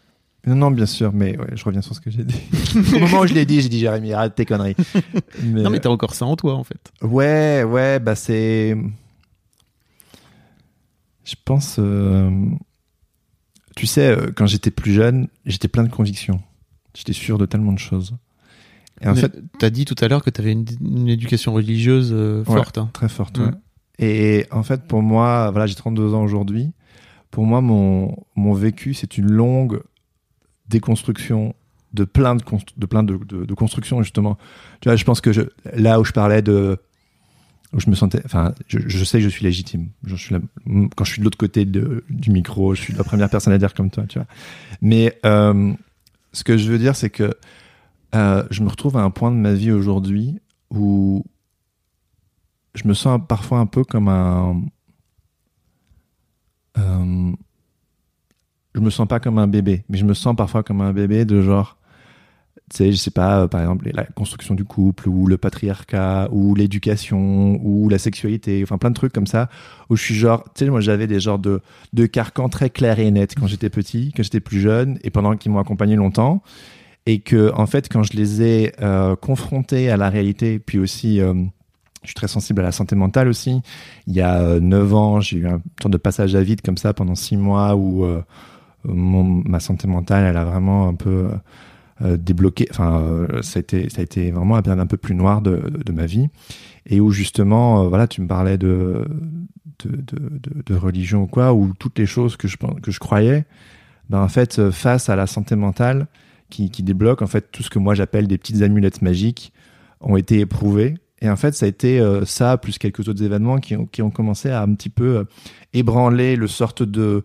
Non, 0.47 0.55
non, 0.55 0.71
bien 0.71 0.85
sûr, 0.85 1.11
mais 1.11 1.37
ouais, 1.37 1.49
je 1.53 1.65
reviens 1.65 1.81
sur 1.81 1.93
ce 1.93 1.99
que 1.99 2.09
j'ai 2.09 2.23
dit. 2.23 2.39
Au 2.95 2.99
moment 2.99 3.19
où 3.19 3.27
je 3.27 3.33
l'ai 3.33 3.45
dit, 3.45 3.61
j'ai 3.61 3.67
dit, 3.67 3.79
Jérémy, 3.79 4.13
arrête 4.13 4.35
tes 4.35 4.45
conneries. 4.45 4.75
Mais, 5.43 5.61
Non 5.63 5.69
mais 5.69 5.79
t'as 5.81 5.89
encore 5.89 6.13
ça 6.15 6.25
en 6.25 6.37
toi 6.37 6.55
en 6.55 6.63
fait. 6.63 6.79
Ouais, 7.01 7.63
ouais, 7.65 7.99
bah 7.99 8.15
c'est. 8.15 8.77
Je 11.25 11.35
pense. 11.43 11.75
euh, 11.79 12.31
Tu 13.75 13.85
sais, 13.85 14.07
euh, 14.07 14.31
quand 14.35 14.45
j'étais 14.45 14.71
plus 14.71 14.93
jeune, 14.93 15.27
j'étais 15.45 15.67
plein 15.67 15.83
de 15.83 15.89
convictions. 15.89 16.41
J'étais 16.95 17.13
sûr 17.13 17.37
de 17.37 17.45
tellement 17.45 17.73
de 17.73 17.79
choses. 17.79 18.15
Et 19.01 19.07
en 19.07 19.13
Mais 19.15 19.21
fait, 19.21 19.33
t'as 19.59 19.69
dit 19.69 19.85
tout 19.85 19.95
à 20.01 20.07
l'heure 20.07 20.23
que 20.23 20.29
t'avais 20.29 20.51
une, 20.51 20.65
une 20.81 21.07
éducation 21.07 21.53
religieuse 21.53 22.11
euh, 22.13 22.43
Ouais. 22.45 22.55
forte. 22.57 22.77
hein. 22.77 22.89
très 22.93 23.09
forte. 23.09 23.39
Mm. 23.39 23.43
ouais. 23.43 23.51
Et 23.99 24.45
en 24.51 24.63
fait, 24.63 24.83
pour 24.83 25.01
moi, 25.01 25.51
voilà, 25.51 25.65
j'ai 25.67 25.75
32 25.75 26.13
ans 26.13 26.23
aujourd'hui. 26.23 26.71
Pour 27.31 27.45
moi, 27.45 27.61
mon, 27.61 28.15
mon 28.35 28.53
vécu, 28.53 28.93
c'est 28.93 29.17
une 29.17 29.29
longue 29.31 29.81
déconstruction 30.67 31.55
de 31.93 32.03
plein 32.03 32.35
de, 32.35 32.43
de, 32.77 32.85
plein 32.85 33.03
de, 33.03 33.17
de, 33.17 33.45
de 33.45 33.53
constructions, 33.53 34.01
justement. 34.03 34.37
Tu 34.81 34.89
vois, 34.89 34.95
je 34.95 35.03
pense 35.03 35.21
que 35.21 35.31
je, 35.33 35.41
là 35.73 35.99
où 35.99 36.05
je 36.05 36.11
parlais 36.11 36.41
de. 36.41 36.77
Où 37.73 37.79
je 37.79 37.89
me 37.89 37.95
sentais. 37.95 38.21
Enfin, 38.25 38.53
je, 38.67 38.79
je 38.87 39.03
sais 39.03 39.19
que 39.19 39.23
je 39.23 39.29
suis 39.29 39.43
légitime. 39.43 39.89
Je 40.03 40.15
suis 40.15 40.35
quand 40.95 41.03
je 41.03 41.11
suis 41.11 41.19
de 41.19 41.23
l'autre 41.23 41.37
côté 41.37 41.65
de- 41.65 42.03
du 42.09 42.31
micro, 42.31 42.73
je 42.73 42.81
suis 42.81 42.93
la 42.93 43.03
première 43.03 43.29
personne 43.29 43.53
à 43.53 43.59
dire 43.59 43.75
comme 43.75 43.91
toi, 43.91 44.05
tu 44.09 44.17
vois. 44.17 44.27
Mais 44.81 45.19
euh, 45.25 45.71
ce 46.33 46.43
que 46.43 46.57
je 46.57 46.71
veux 46.71 46.79
dire, 46.79 46.95
c'est 46.95 47.11
que 47.11 47.31
euh, 48.15 48.43
je 48.49 48.63
me 48.63 48.69
retrouve 48.69 48.97
à 48.97 49.01
un 49.01 49.11
point 49.11 49.31
de 49.31 49.35
ma 49.35 49.53
vie 49.53 49.71
aujourd'hui 49.71 50.39
où 50.71 51.23
je 52.75 52.87
me 52.87 52.93
sens 52.93 53.19
parfois 53.27 53.59
un 53.59 53.65
peu 53.65 53.83
comme 53.83 54.07
un. 54.07 54.61
Euh, 56.77 57.31
je 58.75 58.79
me 58.79 58.89
sens 58.89 59.07
pas 59.07 59.19
comme 59.19 59.37
un 59.37 59.47
bébé, 59.47 59.83
mais 59.89 59.97
je 59.97 60.05
me 60.05 60.13
sens 60.13 60.35
parfois 60.35 60.63
comme 60.63 60.81
un 60.81 60.93
bébé 60.93 61.25
de 61.25 61.41
genre. 61.41 61.77
Tu 62.71 62.77
sais, 62.77 62.91
je 62.91 62.97
sais 62.97 63.11
pas, 63.11 63.41
euh, 63.41 63.47
par 63.47 63.61
exemple, 63.61 63.89
la 63.91 64.03
construction 64.03 64.53
du 64.53 64.63
couple, 64.63 65.09
ou 65.09 65.25
le 65.25 65.39
patriarcat, 65.39 66.29
ou 66.31 66.53
l'éducation, 66.53 67.59
ou 67.63 67.89
la 67.89 67.97
sexualité, 67.97 68.61
enfin 68.63 68.77
plein 68.77 68.91
de 68.91 68.95
trucs 68.95 69.11
comme 69.11 69.25
ça, 69.25 69.49
où 69.89 69.95
je 69.95 70.03
suis 70.03 70.13
genre, 70.13 70.43
tu 70.53 70.65
sais, 70.65 70.69
moi 70.69 70.79
j'avais 70.79 71.07
des 71.07 71.19
genres 71.19 71.39
de, 71.39 71.61
de 71.93 72.05
carcans 72.05 72.47
très 72.47 72.69
clairs 72.69 72.99
et 72.99 73.09
nets 73.09 73.33
quand 73.33 73.47
j'étais 73.47 73.71
petit, 73.71 74.13
quand 74.15 74.21
j'étais 74.21 74.39
plus 74.39 74.59
jeune, 74.59 74.99
et 75.03 75.09
pendant 75.09 75.35
qu'ils 75.35 75.51
m'ont 75.51 75.59
accompagné 75.59 75.95
longtemps, 75.95 76.43
et 77.05 77.19
que, 77.19 77.51
en 77.55 77.65
fait, 77.65 77.89
quand 77.89 78.03
je 78.03 78.13
les 78.13 78.41
ai 78.41 78.73
euh, 78.81 79.15
confrontés 79.15 79.89
à 79.89 79.97
la 79.97 80.09
réalité, 80.09 80.59
puis 80.59 80.79
aussi, 80.79 81.19
euh, 81.21 81.33
je 82.03 82.09
suis 82.09 82.15
très 82.15 82.27
sensible 82.27 82.61
à 82.61 82.63
la 82.63 82.71
santé 82.71 82.95
mentale 82.95 83.27
aussi. 83.27 83.61
Il 84.07 84.13
y 84.13 84.21
a 84.21 84.39
euh, 84.41 84.59
9 84.59 84.93
ans, 84.93 85.19
j'ai 85.19 85.37
eu 85.37 85.47
un 85.47 85.61
sorte 85.81 85.91
de 85.91 85.97
passage 85.97 86.35
à 86.35 86.41
vide 86.41 86.61
comme 86.61 86.77
ça 86.77 86.93
pendant 86.93 87.15
6 87.15 87.37
mois 87.37 87.75
où 87.75 88.03
euh, 88.03 88.21
mon, 88.83 89.23
ma 89.23 89.59
santé 89.59 89.87
mentale, 89.87 90.23
elle 90.25 90.37
a 90.37 90.45
vraiment 90.45 90.87
un 90.87 90.95
peu 90.95 91.09
euh, 91.09 91.29
euh, 92.01 92.17
débloqué. 92.17 92.67
Enfin, 92.71 93.27
ça, 93.41 93.57
a 93.57 93.59
été, 93.59 93.89
ça 93.89 93.99
a 93.99 94.03
été 94.03 94.31
vraiment 94.31 94.55
la 94.55 94.61
période 94.61 94.79
un 94.79 94.87
peu 94.87 94.97
plus 94.97 95.15
noire 95.15 95.41
de, 95.41 95.57
de, 95.57 95.83
de 95.83 95.91
ma 95.91 96.05
vie. 96.05 96.27
Et 96.85 97.01
où 97.01 97.11
justement, 97.11 97.87
voilà, 97.89 98.07
tu 98.07 98.21
me 98.21 98.27
parlais 98.27 98.57
de, 98.57 99.05
de, 99.83 100.01
de, 100.65 100.75
religion 100.75 101.23
ou 101.23 101.27
quoi, 101.27 101.53
où 101.53 101.73
toutes 101.77 101.99
les 101.99 102.05
choses 102.05 102.37
que 102.37 102.47
je, 102.47 102.57
que 102.81 102.91
je 102.91 102.99
croyais, 102.99 103.45
ben, 104.09 104.21
en 104.21 104.27
fait, 104.29 104.71
face 104.71 105.09
à 105.09 105.15
la 105.15 105.27
santé 105.27 105.55
mentale 105.55 106.07
qui, 106.49 106.69
qui 106.69 106.83
débloque, 106.83 107.21
en 107.21 107.27
fait, 107.27 107.51
tout 107.51 107.63
ce 107.63 107.69
que 107.69 107.79
moi 107.79 107.95
j'appelle 107.95 108.27
des 108.27 108.37
petites 108.37 108.61
amulettes 108.61 109.01
magiques 109.01 109.53
ont 110.01 110.17
été 110.17 110.39
éprouvées 110.39 110.95
Et 111.21 111.29
en 111.29 111.35
fait, 111.35 111.53
ça 111.53 111.65
a 111.65 111.69
été 111.69 111.99
euh, 111.99 112.25
ça, 112.25 112.57
plus 112.57 112.77
quelques 112.77 113.07
autres 113.07 113.23
événements 113.23 113.59
qui 113.59 113.75
ont, 113.75 113.85
qui 113.85 114.01
ont 114.01 114.11
commencé 114.11 114.49
à 114.49 114.61
un 114.61 114.73
petit 114.73 114.89
peu 114.89 115.17
euh, 115.17 115.23
ébranler 115.73 116.35
le 116.35 116.47
sorte 116.47 116.83
de, 116.83 117.23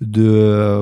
de, 0.00 0.80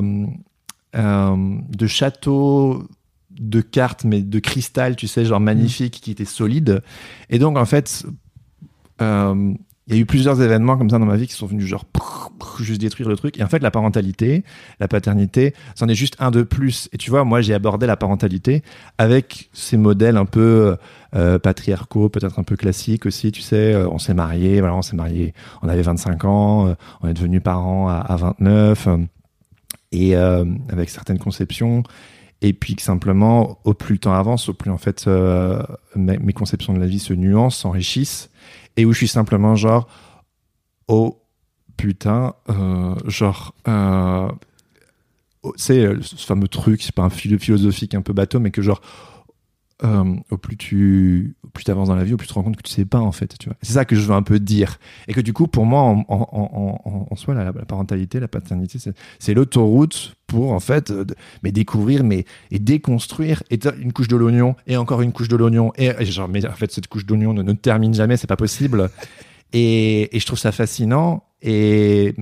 euh, 0.97 1.57
de 1.69 1.87
château 1.87 2.89
de 3.31 3.61
cartes, 3.61 4.05
mais 4.05 4.23
de 4.23 4.39
cristal, 4.39 4.97
tu 4.97 5.09
sais, 5.09 5.25
genre 5.25 5.41
magnifique, 5.41 6.01
qui 6.01 6.13
était 6.13 6.25
solide. 6.25 6.83
Et 7.31 7.39
donc, 7.39 7.59
en 7.59 7.65
fait, 7.65 8.07
il 9.87 9.95
y 9.95 9.99
a 9.99 10.01
eu 10.01 10.07
plusieurs 10.07 10.41
événements 10.41 10.79
comme 10.79 10.89
ça 10.89 10.99
dans 10.99 11.07
ma 11.07 11.17
vie 11.17 11.27
qui 11.27 11.35
sont 11.35 11.47
venus 11.47 11.67
genre 11.67 11.85
juste 12.61 12.81
détruire 12.81 13.09
le 13.09 13.17
truc. 13.17 13.39
Et 13.39 13.43
en 13.43 13.49
fait, 13.49 13.61
la 13.61 13.71
parentalité, 13.71 14.45
la 14.81 14.89
paternité, 14.89 15.55
c'en 15.75 15.89
est 15.89 15.95
juste 15.95 16.17
un 16.19 16.31
de 16.31 16.43
plus. 16.43 16.89
Et 16.93 16.99
tu 16.99 17.11
vois, 17.11 17.25
moi, 17.25 17.41
j'ai 17.43 17.55
abordé 17.55 17.87
la 17.87 17.97
parentalité 17.97 18.63
avec 18.99 19.51
ces 19.53 19.77
modèles 19.77 20.17
un 20.17 20.25
peu 20.25 20.77
euh, 21.15 21.39
patriarcaux, 21.39 22.09
peut-être 22.09 22.39
un 22.39 22.45
peu 22.45 22.57
classiques 22.57 23.07
aussi. 23.07 23.33
Tu 23.33 23.43
sais, 23.43 23.75
euh, 23.75 23.89
on 23.89 23.99
s'est 23.99 24.15
marié, 24.15 24.61
voilà, 24.61 24.75
on 24.75 24.83
s'est 24.83 24.97
marié, 24.97 25.35
on 25.63 25.69
avait 25.69 25.83
25 25.83 26.25
ans, 26.25 26.69
euh, 26.69 26.75
on 27.03 27.09
est 27.09 27.15
devenu 27.15 27.41
parents 27.41 27.89
à, 27.89 27.97
à 27.97 28.17
29, 28.17 28.87
euh, 28.87 28.97
et 29.93 30.17
euh, 30.17 30.45
avec 30.71 30.91
certaines 30.91 31.19
conceptions. 31.19 31.83
Et 32.43 32.53
puis 32.53 32.77
que 32.77 32.83
simplement, 32.83 33.59
au 33.65 33.75
plus 33.75 33.95
le 33.95 33.99
temps 33.99 34.13
avance, 34.13 34.49
au 34.49 34.55
plus 34.55 34.71
en 34.71 34.77
fait 34.77 35.07
euh, 35.07 35.63
mes 35.97 36.33
conceptions 36.35 36.75
de 36.75 36.79
la 36.79 36.87
vie 36.87 36.99
se 36.99 37.15
nuancent, 37.15 37.57
s'enrichissent, 37.57 38.31
et 38.77 38.85
où 38.85 38.93
je 38.93 38.99
suis 38.99 39.09
simplement 39.09 39.57
genre, 39.57 39.89
oh 40.89 41.21
putain, 41.77 42.35
euh, 42.51 42.95
genre, 43.07 43.55
euh, 43.69 44.29
oh, 45.43 45.53
sais, 45.57 45.85
euh, 45.85 45.99
ce 46.03 46.17
fameux 46.27 46.49
truc, 46.49 46.83
c'est 46.83 46.95
pas 46.95 47.03
un 47.03 47.11
philo- 47.11 47.39
philosophique 47.39 47.95
un 47.95 48.03
peu 48.03 48.13
bateau, 48.13 48.41
mais 48.41 48.51
que 48.51 48.63
genre, 48.63 48.81
euh, 49.83 50.15
au 50.31 50.37
plus 50.39 50.57
tu 50.57 51.35
au 51.43 51.49
plus 51.49 51.69
avances 51.69 51.89
dans 51.89 51.97
la 51.97 52.05
vie, 52.05 52.15
au 52.15 52.17
plus 52.17 52.27
tu 52.27 52.33
te 52.33 52.39
rends 52.39 52.45
compte 52.45 52.57
que 52.57 52.63
tu 52.63 52.71
sais 52.73 52.85
pas 52.85 53.01
en 53.01 53.11
fait. 53.13 53.35
Tu 53.39 53.49
vois. 53.49 53.57
C'est 53.63 53.73
ça 53.73 53.85
que 53.85 53.97
je 53.97 54.01
veux 54.03 54.15
un 54.15 54.23
peu 54.23 54.39
dire. 54.39 54.79
Et 55.09 55.13
que 55.15 55.21
du 55.21 55.33
coup, 55.33 55.47
pour 55.49 55.67
moi, 55.67 55.81
en, 55.81 56.05
en, 56.09 56.29
en, 56.33 56.81
en, 56.85 57.07
en 57.11 57.17
soi, 57.17 57.35
la, 57.35 57.45
la 57.47 57.53
parentalité, 57.53 58.21
la 58.21 58.29
paternité, 58.29 58.79
c'est, 59.19 59.35
l'autoroute 59.35 60.15
pour 60.27 60.53
en 60.53 60.61
fait, 60.61 60.91
euh, 60.91 61.05
mais 61.43 61.51
découvrir, 61.53 62.05
mais 62.05 62.25
et 62.51 62.59
déconstruire, 62.59 63.43
et 63.51 63.59
une 63.81 63.93
couche 63.93 64.09
de 64.09 64.17
l'oignon, 64.17 64.55
et 64.67 64.77
encore 64.77 65.03
une 65.03 65.13
couche 65.13 65.29
de 65.29 65.37
l'oignon, 65.37 65.73
et, 65.77 65.87
et 65.99 66.07
genre, 66.07 66.29
mais 66.29 66.47
en 66.47 66.53
fait, 66.53 66.71
cette 66.71 66.87
couche 66.87 67.05
d'oignon 67.07 67.35
ne, 67.35 67.43
ne 67.43 67.53
termine 67.53 67.95
jamais, 67.95 68.17
c'est 68.17 68.27
pas 68.29 68.37
possible. 68.37 68.89
Et, 69.57 70.17
et 70.17 70.19
je 70.19 70.27
trouve 70.27 70.39
ça 70.39 70.51
fascinant, 70.51 71.23
et 71.41 72.13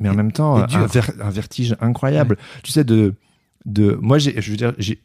mais 0.00 0.10
en 0.10 0.14
même 0.14 0.32
temps, 0.32 0.56
un, 0.56 0.86
ver- 0.86 1.12
un 1.18 1.30
vertige 1.30 1.74
incroyable. 1.80 2.36
Tu 2.62 2.72
sais, 2.72 2.84
de, 2.84 3.14
de, 3.64 3.98
moi, 4.02 4.18
j'ai, 4.18 4.38
je 4.38 4.50
veux 4.50 4.56
dire, 4.58 4.74
j'ai, 4.76 5.02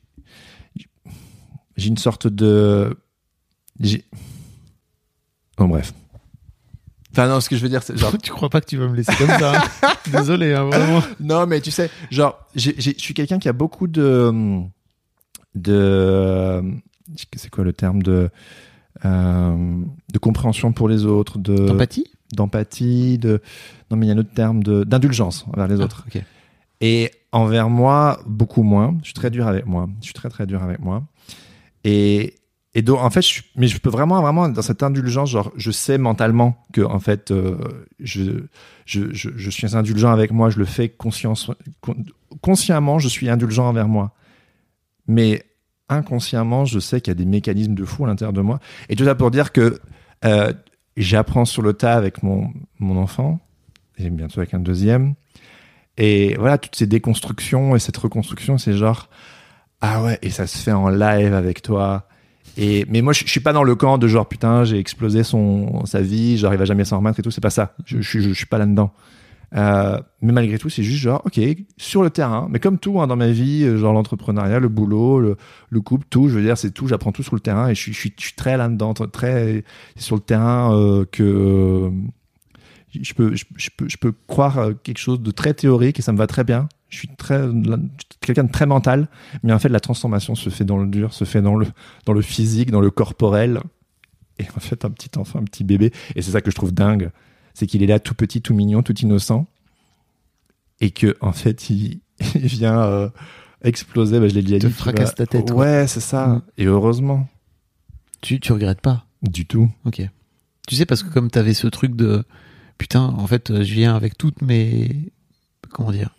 j'ai 1.78 1.88
une 1.88 1.98
sorte 1.98 2.28
de, 2.28 2.98
j'ai, 3.80 4.06
bon 5.58 5.68
bref. 5.68 5.94
Enfin 7.12 7.28
non, 7.28 7.40
ce 7.40 7.50
que 7.50 7.56
je 7.56 7.62
veux 7.62 7.70
dire, 7.70 7.84
c'est 7.84 7.98
genre, 7.98 8.18
tu 8.22 8.32
crois 8.32 8.50
pas 8.50 8.62
que 8.62 8.66
tu 8.66 8.78
vas 8.78 8.88
me 8.88 8.96
laisser 8.96 9.14
comme 9.16 9.28
ça 9.28 9.62
hein 9.62 9.94
Désolé, 10.12 10.54
hein, 10.54 10.66
vraiment. 10.66 11.02
non 11.20 11.46
mais 11.46 11.62
tu 11.62 11.72
sais, 11.72 11.90
genre, 12.12 12.40
je 12.56 12.72
suis 12.98 13.14
quelqu'un 13.14 13.40
qui 13.40 13.50
a 13.50 13.54
beaucoup 13.54 13.88
de, 13.88 14.62
de, 15.56 16.62
c'est 17.36 17.50
quoi 17.50 17.64
le 17.64 17.74
terme 17.74 18.02
de, 18.02 18.30
euh, 19.06 19.84
de 20.12 20.18
compréhension 20.20 20.74
pour 20.74 20.90
les 20.90 21.06
autres, 21.06 21.38
de 21.38 21.70
Empathie 21.70 22.06
d'empathie, 22.34 23.18
de, 23.18 23.42
non 23.90 23.98
mais 23.98 24.08
il 24.08 24.10
y 24.10 24.12
a 24.12 24.16
un 24.16 24.18
autre 24.18 24.34
terme 24.34 24.64
de, 24.64 24.84
d'indulgence 24.84 25.46
envers 25.54 25.68
les 25.68 25.80
autres. 25.80 26.06
Ah, 26.08 26.18
ok. 26.18 26.24
Et 26.82 27.12
envers 27.32 27.70
moi, 27.70 28.20
beaucoup 28.26 28.64
moins. 28.64 28.98
Je 29.02 29.06
suis 29.06 29.14
très 29.14 29.30
dur 29.30 29.48
avec 29.48 29.66
moi. 29.66 29.88
Je 30.00 30.06
suis 30.06 30.14
très 30.14 30.30
très 30.30 30.46
dur 30.46 30.62
avec 30.64 30.80
moi. 30.80 31.04
Et, 31.84 32.36
donc, 32.76 33.00
en 33.00 33.10
fait, 33.10 33.22
je, 33.22 33.42
mais 33.56 33.68
je 33.68 33.78
peux 33.78 33.90
vraiment, 33.90 34.22
vraiment, 34.22 34.50
dans 34.50 34.62
cette 34.62 34.84
indulgence, 34.84 35.30
genre, 35.30 35.52
je 35.56 35.72
sais 35.72 35.98
mentalement 35.98 36.64
que, 36.74 36.82
en 36.82 37.00
fait, 37.00 37.32
euh, 37.32 37.58
je, 38.00 38.44
je, 38.86 39.12
je, 39.12 39.50
suis 39.50 39.76
indulgent 39.76 40.12
avec 40.12 40.32
moi, 40.32 40.50
je 40.50 40.58
le 40.58 40.66
fais 40.66 40.90
conscience, 40.90 41.52
con- 41.82 42.04
consciemment, 42.42 43.00
je 43.00 43.08
suis 43.08 43.30
indulgent 43.30 43.68
envers 43.68 43.88
moi. 43.88 44.14
Mais 45.08 45.44
inconsciemment, 45.90 46.66
je 46.66 46.80
sais 46.80 47.02
qu'il 47.02 47.12
y 47.12 47.16
a 47.16 47.16
des 47.16 47.26
mécanismes 47.26 47.76
de 47.76 47.86
fou 47.86 48.06
à 48.06 48.08
l'intérieur 48.08 48.34
de 48.34 48.42
moi. 48.42 48.60
Et 48.90 48.96
tout 48.96 49.06
ça 49.06 49.16
pour 49.16 49.30
dire 49.30 49.52
que 49.52 49.80
euh, 50.26 50.54
j'apprends 50.98 51.46
sur 51.46 51.62
le 51.62 51.74
tas 51.74 51.96
avec 51.96 52.24
mon, 52.24 52.52
mon 52.80 52.98
enfant, 52.98 53.40
et 53.98 54.10
bientôt 54.10 54.40
avec 54.40 54.54
un 54.54 54.60
deuxième. 54.60 55.16
Et 55.98 56.36
voilà, 56.40 56.58
toutes 56.58 56.76
ces 56.76 56.88
déconstructions 56.88 57.76
et 57.76 57.80
cette 57.80 57.98
reconstruction, 57.98 58.58
c'est 58.58 58.74
genre, 58.74 59.10
ah 59.86 60.02
ouais, 60.02 60.18
et 60.22 60.30
ça 60.30 60.48
se 60.48 60.58
fait 60.58 60.72
en 60.72 60.88
live 60.88 61.34
avec 61.34 61.62
toi. 61.62 62.08
Et, 62.56 62.86
mais 62.88 63.02
moi, 63.02 63.12
je, 63.12 63.26
je 63.26 63.30
suis 63.30 63.42
pas 63.42 63.52
dans 63.52 63.64
le 63.64 63.76
camp 63.76 63.98
de 63.98 64.08
genre, 64.08 64.26
putain, 64.30 64.64
j'ai 64.64 64.78
explosé 64.80 65.24
son, 65.24 65.86
sa 65.86 66.00
vie, 66.02 66.38
j'arrive 66.38 66.62
à 66.62 66.66
jamais 66.66 66.86
s'en 66.86 67.00
remettre 67.00 67.20
et 67.20 67.22
tout, 67.22 67.32
c'est 67.32 67.42
pas 67.42 67.50
ça. 67.50 67.76
Je, 67.86 68.00
je, 68.00 68.22
je, 68.22 68.32
suis 68.32 68.46
pas 68.46 68.58
là-dedans. 68.58 68.94
Euh, 69.56 70.00
mais 70.22 70.32
malgré 70.32 70.58
tout, 70.58 70.70
c'est 70.70 70.84
juste 70.84 71.02
genre, 71.02 71.22
ok, 71.26 71.38
sur 71.76 72.02
le 72.02 72.12
terrain, 72.12 72.48
mais 72.50 72.60
comme 72.60 72.80
tout 72.80 73.02
hein, 73.02 73.08
dans 73.08 73.18
ma 73.18 73.28
vie, 73.28 73.66
euh, 73.66 73.78
genre 73.78 73.92
l'entrepreneuriat, 73.92 74.60
le 74.60 74.70
boulot, 74.70 75.20
le, 75.20 75.36
le 75.70 75.82
couple, 75.82 76.08
tout, 76.10 76.30
je 76.30 76.36
veux 76.36 76.42
dire, 76.42 76.58
c'est 76.58 76.72
tout, 76.72 76.88
j'apprends 76.88 77.12
tout 77.12 77.24
sur 77.24 77.36
le 77.36 77.42
terrain 77.42 77.68
et 77.68 77.76
je 77.76 77.82
suis, 77.82 77.92
je 77.92 78.00
suis, 78.00 78.14
je 78.18 78.24
suis 78.24 78.36
très 78.36 78.56
là-dedans, 78.56 78.94
très 78.94 79.66
sur 79.98 80.16
le 80.16 80.22
terrain 80.22 80.74
euh, 80.74 81.04
que 81.12 81.24
euh, 81.24 81.90
je 83.02 83.14
peux, 83.14 83.36
je, 83.36 83.46
je 83.58 83.70
peux, 83.76 83.90
je 83.90 83.98
peux 83.98 84.14
croire 84.28 84.60
euh, 84.60 84.74
quelque 84.82 85.00
chose 85.00 85.22
de 85.22 85.32
très 85.32 85.54
théorique 85.54 86.00
et 86.00 86.02
ça 86.02 86.14
me 86.14 86.18
va 86.18 86.28
très 86.28 86.44
bien. 86.44 86.70
Je 86.94 87.00
suis 87.00 87.08
très, 87.08 87.42
quelqu'un 88.22 88.44
de 88.44 88.52
très 88.52 88.68
mental, 88.68 89.08
mais 89.42 89.52
en 89.52 89.58
fait, 89.58 89.70
la 89.70 89.80
transformation 89.80 90.36
se 90.36 90.52
fait 90.52 90.64
dans 90.64 90.78
le 90.78 90.86
dur, 90.88 91.12
se 91.12 91.26
fait 91.26 91.42
dans 91.42 91.56
le, 91.56 91.66
dans 92.06 92.14
le 92.14 92.22
physique, 92.22 92.70
dans 92.70 92.82
le 92.82 92.92
corporel. 92.92 93.60
Et 94.38 94.46
en 94.56 94.60
fait, 94.60 94.86
un 94.86 94.92
petit 94.92 95.10
enfant, 95.18 95.40
un 95.40 95.44
petit 95.44 95.64
bébé, 95.64 95.92
et 96.16 96.22
c'est 96.22 96.32
ça 96.32 96.42
que 96.42 96.52
je 96.52 96.56
trouve 96.56 96.72
dingue, 96.72 97.10
c'est 97.56 97.66
qu'il 97.66 97.82
est 97.82 97.88
là 97.88 98.00
tout 98.00 98.14
petit, 98.14 98.44
tout 98.44 98.54
mignon, 98.54 98.84
tout 98.84 98.94
innocent, 99.00 99.48
et 100.82 100.92
que 100.92 101.18
en 101.20 101.32
fait, 101.32 101.72
il, 101.72 102.00
il 102.36 102.46
vient 102.46 102.80
euh, 102.84 103.10
exploser. 103.64 104.20
Bah, 104.20 104.28
je 104.28 104.36
l'ai 104.36 104.44
déjà 104.44 104.60
Te 104.60 104.68
dit. 104.68 104.74
tu 104.74 104.78
fracasse 104.80 105.16
ta 105.16 105.26
tête, 105.26 105.50
Ouais, 105.50 105.88
c'est 105.88 106.00
ça. 106.00 106.28
Mm. 106.28 106.42
Et 106.60 106.66
heureusement, 106.66 107.28
Tu, 108.22 108.40
tu 108.40 108.54
regrettes 108.54 108.82
pas? 108.82 109.06
Du 109.24 109.48
tout. 109.48 109.68
Ok. 109.86 110.02
Tu 110.68 110.76
sais, 110.76 110.86
parce 110.86 111.02
que 111.02 111.10
comme 111.10 111.32
t'avais 111.32 111.56
ce 111.56 111.66
truc 111.68 111.96
de 111.96 112.24
putain, 112.78 113.02
en 113.02 113.26
fait, 113.26 113.64
je 113.64 113.74
viens 113.74 113.96
avec 113.96 114.16
toutes 114.16 114.44
mes. 114.44 115.12
Comment 115.72 115.92
dire 115.92 116.12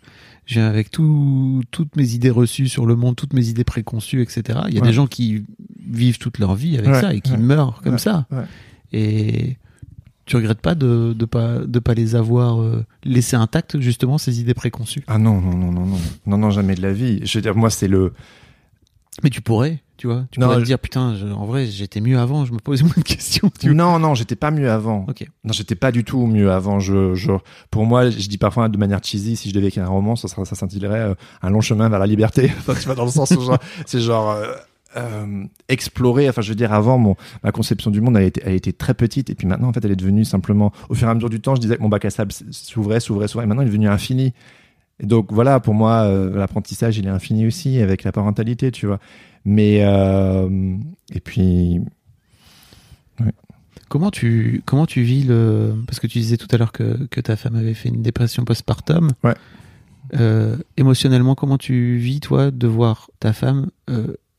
Je 0.45 0.55
viens 0.55 0.67
avec 0.67 0.91
tout, 0.91 1.63
toutes 1.71 1.95
mes 1.95 2.13
idées 2.13 2.29
reçues 2.29 2.67
sur 2.69 2.85
le 2.85 2.95
monde, 2.95 3.15
toutes 3.15 3.33
mes 3.33 3.47
idées 3.49 3.63
préconçues, 3.63 4.21
etc. 4.21 4.59
Il 4.67 4.75
y 4.75 4.77
a 4.77 4.81
Ouais. 4.81 4.87
des 4.87 4.93
gens 4.93 5.07
qui 5.07 5.43
vivent 5.87 6.19
toute 6.19 6.37
leur 6.37 6.53
vie 6.55 6.77
avec 6.77 6.91
Ouais, 6.91 7.01
ça 7.01 7.13
et 7.13 7.21
qui 7.21 7.31
ouais. 7.31 7.37
meurent 7.37 7.81
comme 7.83 7.97
ça. 7.97 8.27
Et 8.93 9.57
tu 10.25 10.35
regrettes 10.35 10.61
pas 10.61 10.75
de, 10.75 11.13
de 11.17 11.25
pas 11.25 11.59
de 11.59 11.79
pas 11.79 11.93
les 11.93 12.15
avoir 12.15 12.61
euh, 12.61 12.83
laissés 13.03 13.35
intactes 13.35 13.79
justement 13.79 14.17
ces 14.17 14.39
idées 14.39 14.53
préconçues? 14.53 15.03
Ah 15.07 15.17
non, 15.17 15.41
non, 15.41 15.55
non, 15.57 15.71
non, 15.71 15.85
non. 15.85 15.97
Non, 16.25 16.37
non, 16.37 16.49
jamais 16.51 16.75
de 16.75 16.81
la 16.81 16.93
vie. 16.93 17.21
Je 17.23 17.37
veux 17.37 17.41
dire, 17.41 17.55
moi, 17.55 17.69
c'est 17.69 17.87
le. 17.87 18.13
Mais 19.23 19.29
tu 19.29 19.41
pourrais, 19.41 19.81
tu 19.97 20.07
vois, 20.07 20.25
tu 20.31 20.39
Non, 20.39 20.47
pourrais 20.47 20.57
te 20.57 20.61
je- 20.61 20.65
dire 20.65 20.79
putain, 20.79 21.15
je- 21.15 21.27
en 21.27 21.45
vrai, 21.45 21.65
j'étais 21.65 22.01
mieux 22.01 22.17
avant, 22.19 22.45
je 22.45 22.53
me 22.53 22.59
posais 22.59 22.83
moins 22.83 22.93
de 22.97 23.01
questions. 23.03 23.49
Tu 23.59 23.67
vois. 23.67 23.75
Non, 23.75 23.99
non, 23.99 24.13
j'étais 24.15 24.35
pas 24.35 24.51
mieux 24.51 24.69
avant. 24.71 25.05
Ok. 25.07 25.25
Non, 25.43 25.53
j'étais 25.53 25.75
pas 25.75 25.91
du 25.91 26.03
tout 26.03 26.25
mieux 26.27 26.51
avant. 26.51 26.79
Je, 26.79 27.15
je, 27.15 27.31
pour 27.71 27.85
moi, 27.85 28.09
je 28.09 28.27
dis 28.27 28.37
parfois 28.37 28.69
de 28.69 28.77
manière 28.77 28.99
cheesy, 29.03 29.35
si 29.35 29.49
je 29.49 29.53
devais 29.53 29.67
écrire 29.67 29.83
un 29.85 29.89
roman, 29.89 30.15
ça, 30.15 30.27
ça 30.27 30.43
s'intitulerait 30.55 30.99
euh, 30.99 31.13
Un 31.41 31.49
long 31.49 31.61
chemin 31.61 31.89
vers 31.89 31.99
la 31.99 32.07
liberté. 32.07 32.51
Enfin, 32.59 32.73
tu 32.73 32.85
vois, 32.85 32.95
dans 32.95 33.05
le 33.05 33.11
sens 33.11 33.31
où 33.31 33.41
c'est 33.85 33.99
genre 34.01 34.31
euh, 34.31 34.53
euh, 34.97 35.43
explorer. 35.69 36.29
Enfin, 36.29 36.41
je 36.41 36.49
veux 36.49 36.55
dire, 36.55 36.71
avant, 36.73 36.97
mon, 36.97 37.15
ma 37.43 37.51
conception 37.51 37.91
du 37.91 38.01
monde, 38.01 38.17
elle 38.17 38.23
était, 38.23 38.41
elle 38.45 38.53
était 38.55 38.71
très 38.73 38.93
petite, 38.93 39.29
et 39.29 39.35
puis 39.35 39.47
maintenant, 39.47 39.67
en 39.69 39.73
fait, 39.73 39.83
elle 39.85 39.91
est 39.91 39.95
devenue 39.97 40.23
simplement. 40.25 40.71
Au 40.89 40.93
fur 40.93 41.07
et 41.07 41.11
à 41.11 41.13
mesure 41.13 41.29
du 41.29 41.39
temps, 41.41 41.55
je 41.55 41.61
disais 41.61 41.77
que 41.77 41.81
mon 41.81 41.89
bac 41.89 42.05
à 42.05 42.09
sable 42.09 42.31
s'ouvrait, 42.51 42.99
s'ouvrait, 42.99 43.27
s'ouvrait, 43.27 43.43
et 43.45 43.47
maintenant, 43.47 43.61
il 43.63 43.67
est 43.67 43.71
devenu 43.71 43.87
infini. 43.89 44.33
Et 44.99 45.05
donc 45.05 45.31
voilà, 45.31 45.59
pour 45.59 45.73
moi, 45.73 46.03
euh, 46.03 46.35
l'apprentissage, 46.37 46.97
il 46.97 47.05
est 47.05 47.09
infini 47.09 47.45
aussi 47.45 47.81
avec 47.81 48.03
la 48.03 48.11
parentalité, 48.11 48.71
tu 48.71 48.85
vois. 48.85 48.99
Mais 49.43 49.83
euh, 49.83 50.77
et 51.13 51.19
puis 51.19 51.81
Comment 53.87 54.09
tu 54.09 54.63
comment 54.65 54.87
tu 54.87 55.03
vis 55.03 55.23
le 55.23 55.75
parce 55.85 55.99
que 55.99 56.07
tu 56.07 56.17
disais 56.17 56.37
tout 56.37 56.47
à 56.51 56.57
l'heure 56.57 56.71
que, 56.71 57.05
que 57.07 57.21
ta 57.21 57.35
femme 57.35 57.55
avait 57.55 57.75
fait 57.75 57.89
une 57.89 58.01
dépression 58.01 58.43
postpartum. 58.43 59.11
Ouais. 59.23 59.35
Euh, 60.19 60.57
émotionnellement, 60.75 61.35
comment 61.35 61.57
tu 61.57 61.97
vis 61.97 62.19
toi 62.19 62.49
de 62.51 62.67
voir 62.67 63.09
ta 63.19 63.31
femme 63.31 63.69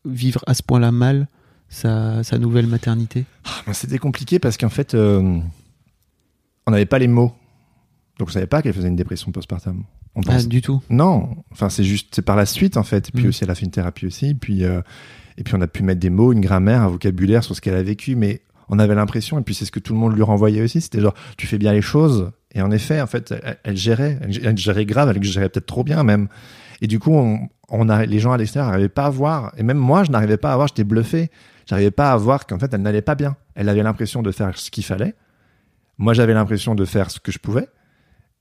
vivre 0.05 0.43
à 0.47 0.55
ce 0.55 0.63
point-là 0.63 0.91
mal 0.91 1.29
sa, 1.69 2.23
sa 2.25 2.39
nouvelle 2.39 2.67
maternité? 2.67 3.25
Ah, 3.45 3.73
C'était 3.73 3.99
compliqué 3.99 4.39
parce 4.41 4.57
qu'en 4.57 4.69
fait, 4.69 4.95
on 4.95 5.43
n'avait 6.69 6.87
pas 6.87 6.99
les 6.99 7.09
mots. 7.09 7.33
Donc, 8.19 8.29
on 8.29 8.33
savait 8.33 8.47
pas 8.47 8.63
qu'elle 8.63 8.73
faisait 8.73 8.89
une 8.89 8.97
dépression 8.97 9.31
postpartum. 9.31 9.85
On 10.17 10.23
Ah, 10.23 10.33
pense... 10.33 10.49
du 10.49 10.61
tout. 10.63 10.83
Non, 10.91 11.29
enfin, 11.53 11.69
c'est 11.69 11.85
juste, 11.85 12.09
c'est 12.15 12.23
par 12.23 12.35
la 12.37 12.47
suite, 12.47 12.77
en 12.77 12.83
fait. 12.83 13.09
Et 13.09 13.13
puis 13.13 13.25
Mm. 13.27 13.29
aussi, 13.29 13.45
elle 13.45 13.51
a 13.51 13.55
fait 13.55 13.65
une 13.65 13.71
thérapie 13.71 14.07
aussi. 14.07 14.35
Puis, 14.35 14.65
euh, 14.65 14.81
et 15.39 15.45
puis, 15.45 15.55
on 15.55 15.61
a 15.61 15.67
pu 15.69 15.83
mettre 15.85 16.01
des 16.01 16.11
mots, 16.11 16.33
une 16.33 16.41
grammaire, 16.41 16.83
un 16.83 16.89
vocabulaire 16.89 17.45
sur 17.45 17.55
ce 17.55 17.61
qu'elle 17.61 17.75
a 17.77 17.83
vécu. 17.83 18.17
Mais 18.17 18.41
on 18.69 18.79
avait 18.81 18.95
l'impression, 18.97 19.39
et 19.39 19.43
puis 19.43 19.55
c'est 19.55 19.65
ce 19.65 19.71
que 19.71 19.79
tout 19.79 19.93
le 19.93 19.99
monde 20.01 20.15
lui 20.17 20.23
renvoyait 20.23 20.63
aussi, 20.63 20.81
c'était 20.81 21.01
genre, 21.01 21.15
tu 21.37 21.47
fais 21.47 21.59
bien 21.59 21.73
les 21.73 21.83
choses. 21.83 22.33
Et 22.55 22.63
en 22.63 22.71
effet, 22.73 23.01
en 23.01 23.07
fait, 23.07 23.33
elle, 23.45 23.59
elle 23.63 23.77
gérait. 23.77 24.19
Elle, 24.23 24.47
elle 24.47 24.57
gérait 24.59 24.87
grave, 24.87 25.13
elle 25.15 25.23
gérait 25.23 25.49
peut-être 25.51 25.67
trop 25.67 25.85
bien 25.85 26.03
même. 26.03 26.27
Et 26.81 26.87
du 26.87 26.99
coup, 26.99 27.13
on, 27.13 27.39
on 27.69 27.89
a, 27.89 28.07
les 28.07 28.19
gens 28.19 28.33
à 28.33 28.39
l'extérieur 28.39 28.71
n'arrivaient 28.71 28.89
pas 28.89 29.05
à 29.07 29.11
voir. 29.11 29.53
Et 29.59 29.63
même 29.63 29.77
moi, 29.79 30.03
je 30.05 30.11
n'arrivais 30.11 30.37
pas 30.39 30.53
à 30.53 30.57
voir, 30.57 30.69
j'étais 30.69 30.85
bluffé. 30.85 31.31
J'arrivais 31.69 31.91
pas 31.91 32.13
à 32.13 32.17
voir 32.17 32.47
qu'en 32.47 32.59
fait, 32.59 32.73
elle 32.73 32.83
n'allait 32.83 33.03
pas 33.03 33.15
bien. 33.15 33.37
Elle 33.55 33.69
avait 33.69 33.83
l'impression 33.83 34.23
de 34.23 34.31
faire 34.33 34.57
ce 34.57 34.71
qu'il 34.71 34.85
fallait. 34.85 35.15
Moi, 35.99 36.15
j'avais 36.15 36.33
l'impression 36.35 36.75
de 36.75 36.85
faire 36.85 37.11
ce 37.11 37.19
que 37.21 37.33
je 37.33 37.39
pouvais. 37.39 37.69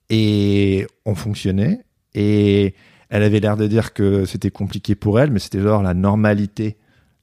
Et 0.09 0.85
on 1.05 1.15
fonctionnait. 1.15 1.81
Et 2.13 2.75
elle 3.09 3.23
avait 3.23 3.39
l'air 3.39 3.57
de 3.57 3.67
dire 3.67 3.93
que 3.93 4.25
c'était 4.25 4.51
compliqué 4.51 4.95
pour 4.95 5.19
elle, 5.19 5.31
mais 5.31 5.39
c'était 5.39 5.61
genre 5.61 5.81
la 5.83 5.93
normalité 5.93 6.77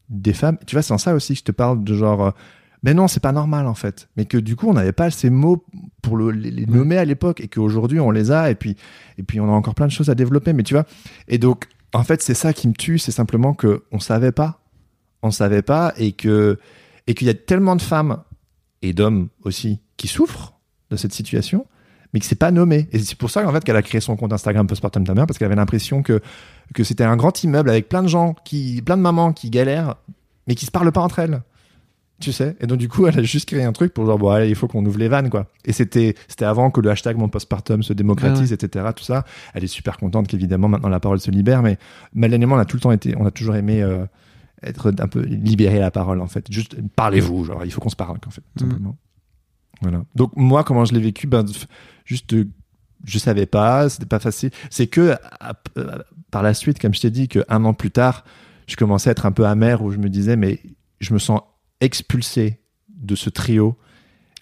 des 0.09 0.33
femmes. 0.33 0.59
Tu 0.67 0.75
vois, 0.77 0.83
c'est 0.83 0.93
en 0.93 0.99
ça 0.99 1.15
aussi 1.15 1.35
que 1.35 1.39
je 1.41 1.45
te 1.45 1.53
parle 1.53 1.83
de 1.85 1.95
genre. 1.95 2.27
euh, 2.27 2.31
mais 2.83 2.95
non, 2.95 3.07
c'est 3.09 3.21
pas 3.23 3.33
normal 3.33 3.67
en 3.69 3.75
fait. 3.75 4.09
Mais 4.17 4.25
que 4.25 4.37
du 4.37 4.57
coup, 4.57 4.69
on 4.69 4.73
n'avait 4.75 4.93
pas 4.93 5.11
ces 5.11 5.31
mots 5.31 5.65
pour 6.03 6.17
le- 6.17 6.31
les, 6.33 6.51
les 6.51 6.67
nommer 6.67 6.99
à 6.99 7.05
l'époque 7.05 7.41
et 7.41 7.49
qu'aujourd'hui, 7.49 8.01
on 8.01 8.11
les 8.11 8.31
a 8.33 8.51
et 8.51 8.55
puis, 8.57 8.77
et 9.19 9.23
puis 9.23 9.41
on 9.41 9.47
a 9.47 9.53
encore 9.53 9.75
plein 9.75 9.87
de 9.87 9.93
choses 9.93 10.11
à 10.11 10.15
développer. 10.15 10.53
Mais 10.53 10.65
tu 10.65 10.75
vois, 10.75 10.85
et 11.29 11.39
donc, 11.39 11.67
en 11.95 12.03
fait, 12.05 12.23
c'est 12.23 12.35
ça 12.35 12.53
qui 12.53 12.67
me 12.69 12.73
tue, 12.75 12.99
c'est 12.99 13.13
simplement 13.13 13.55
que 13.55 13.85
on 13.93 14.01
savait 14.01 14.33
pas. 14.33 14.61
On 15.23 15.31
savait 15.31 15.63
pas 15.63 15.95
et 15.97 16.13
que 16.13 16.59
et 17.07 17.15
qu'il 17.15 17.27
y 17.29 17.31
a 17.31 17.35
tellement 17.35 17.77
de 17.77 17.83
femmes 17.83 18.23
et 18.83 18.93
d'hommes 18.93 19.29
aussi 19.45 19.81
qui 19.97 20.09
souffrent 20.09 20.55
de 20.91 20.97
cette 20.97 21.13
situation, 21.13 21.67
mais 22.13 22.21
que 22.21 22.27
c'est 22.27 22.35
pas 22.35 22.51
nommé. 22.51 22.89
Et 22.93 22.99
c'est 22.99 23.17
pour 23.17 23.31
ça 23.31 23.43
qu'en 23.43 23.53
fait 23.53 23.65
qu'elle 23.65 23.77
a 23.77 23.83
créé 23.83 24.01
son 24.01 24.17
compte 24.17 24.33
Instagram 24.33 24.67
postpartum 24.67 25.05
ta 25.05 25.15
mère 25.15 25.27
parce 25.27 25.39
qu'elle 25.39 25.47
avait 25.47 25.57
l'impression 25.57 26.03
que 26.03 26.21
que 26.75 26.85
c'était 26.85 27.05
un 27.05 27.17
grand 27.17 27.43
immeuble 27.43 27.71
avec 27.71 27.89
plein 27.89 28.03
de 28.03 28.09
gens 28.09 28.35
qui, 28.45 28.83
plein 28.83 28.97
de 28.97 29.03
mamans 29.03 29.33
qui 29.33 29.51
galèrent, 29.51 29.97
mais 30.47 30.55
qui 30.55 30.67
se 30.67 30.71
parlent 30.71 30.93
pas 30.93 31.03
entre 31.03 31.19
elles. 31.19 31.43
Tu 32.21 32.33
sais? 32.33 32.57
Et 32.61 32.67
donc, 32.67 32.79
du 32.79 32.89
coup, 32.89 33.07
elle 33.07 33.19
a 33.19 33.23
juste 33.23 33.49
créé 33.49 33.65
un 33.65 33.73
truc 33.73 33.93
pour 33.93 34.07
genre, 34.07 34.17
bon, 34.17 34.31
allez, 34.31 34.49
il 34.49 34.55
faut 34.55 34.69
qu'on 34.69 34.85
ouvre 34.87 34.99
les 34.99 35.09
vannes, 35.09 35.29
quoi. 35.29 35.47
Et 35.65 35.73
c'était, 35.73 36.15
c'était 36.29 36.45
avant 36.45 36.71
que 36.71 36.81
le 36.81 36.89
hashtag 36.89 37.17
mon 37.17 37.29
postpartum 37.29 37.83
se 37.83 37.93
démocratise, 37.93 38.53
etc., 38.53 38.87
tout 38.95 39.03
ça. 39.03 39.25
Elle 39.55 39.65
est 39.65 39.69
super 39.69 39.97
contente 39.97 40.29
qu'évidemment, 40.29 40.69
maintenant, 40.69 40.89
la 40.89 41.01
parole 41.01 41.21
se 41.21 41.33
libère, 41.33 41.63
mais 41.63 41.79
moi, 42.15 42.29
on 42.31 42.59
a 42.59 42.65
tout 42.65 42.77
le 42.77 42.81
temps 42.81 42.93
été, 42.93 43.15
on 43.19 43.27
a 43.27 43.33
toujours 43.33 43.57
aimé, 43.57 43.83
euh, 43.83 44.07
être 44.63 44.95
un 45.01 45.09
peu, 45.09 45.23
libérer 45.23 45.81
la 45.81 45.91
parole, 45.91 46.21
en 46.21 46.29
fait. 46.29 46.47
Juste, 46.49 46.77
parlez-vous, 46.95 47.45
genre, 47.45 47.65
il 47.65 47.73
faut 47.73 47.81
qu'on 47.81 47.89
se 47.89 47.97
parle, 47.97 48.19
en 48.25 48.31
fait, 48.31 48.45
simplement. 48.57 48.97
Voilà. 49.81 50.05
Donc, 50.15 50.31
moi, 50.37 50.63
comment 50.63 50.85
je 50.85 50.95
l'ai 50.95 51.01
vécu, 51.01 51.27
ben, 51.27 51.45
juste, 52.05 52.33
euh, 52.35 52.49
je 53.05 53.19
savais 53.19 53.47
pas, 53.47 53.89
c'était 53.89 54.07
pas 54.07 54.19
facile. 54.21 54.51
C'est 54.71 54.87
que, 54.87 55.15
à- 55.41 55.55
euh, 55.79 55.99
par 56.31 56.43
la 56.43 56.55
suite, 56.55 56.79
comme 56.79 56.95
je 56.95 57.01
t'ai 57.01 57.11
dit, 57.11 57.29
qu'un 57.29 57.65
an 57.65 57.75
plus 57.75 57.91
tard, 57.91 58.25
je 58.67 58.77
commençais 58.77 59.11
à 59.11 59.13
être 59.13 59.27
un 59.27 59.33
peu 59.33 59.47
amer 59.47 59.83
où 59.83 59.91
je 59.91 59.99
me 59.99 60.09
disais, 60.09 60.37
mais 60.37 60.61
je 61.01 61.13
me 61.15 61.19
sens 61.19 61.41
expulsé 61.81 62.61
de 62.89 63.15
ce 63.17 63.29
trio. 63.29 63.77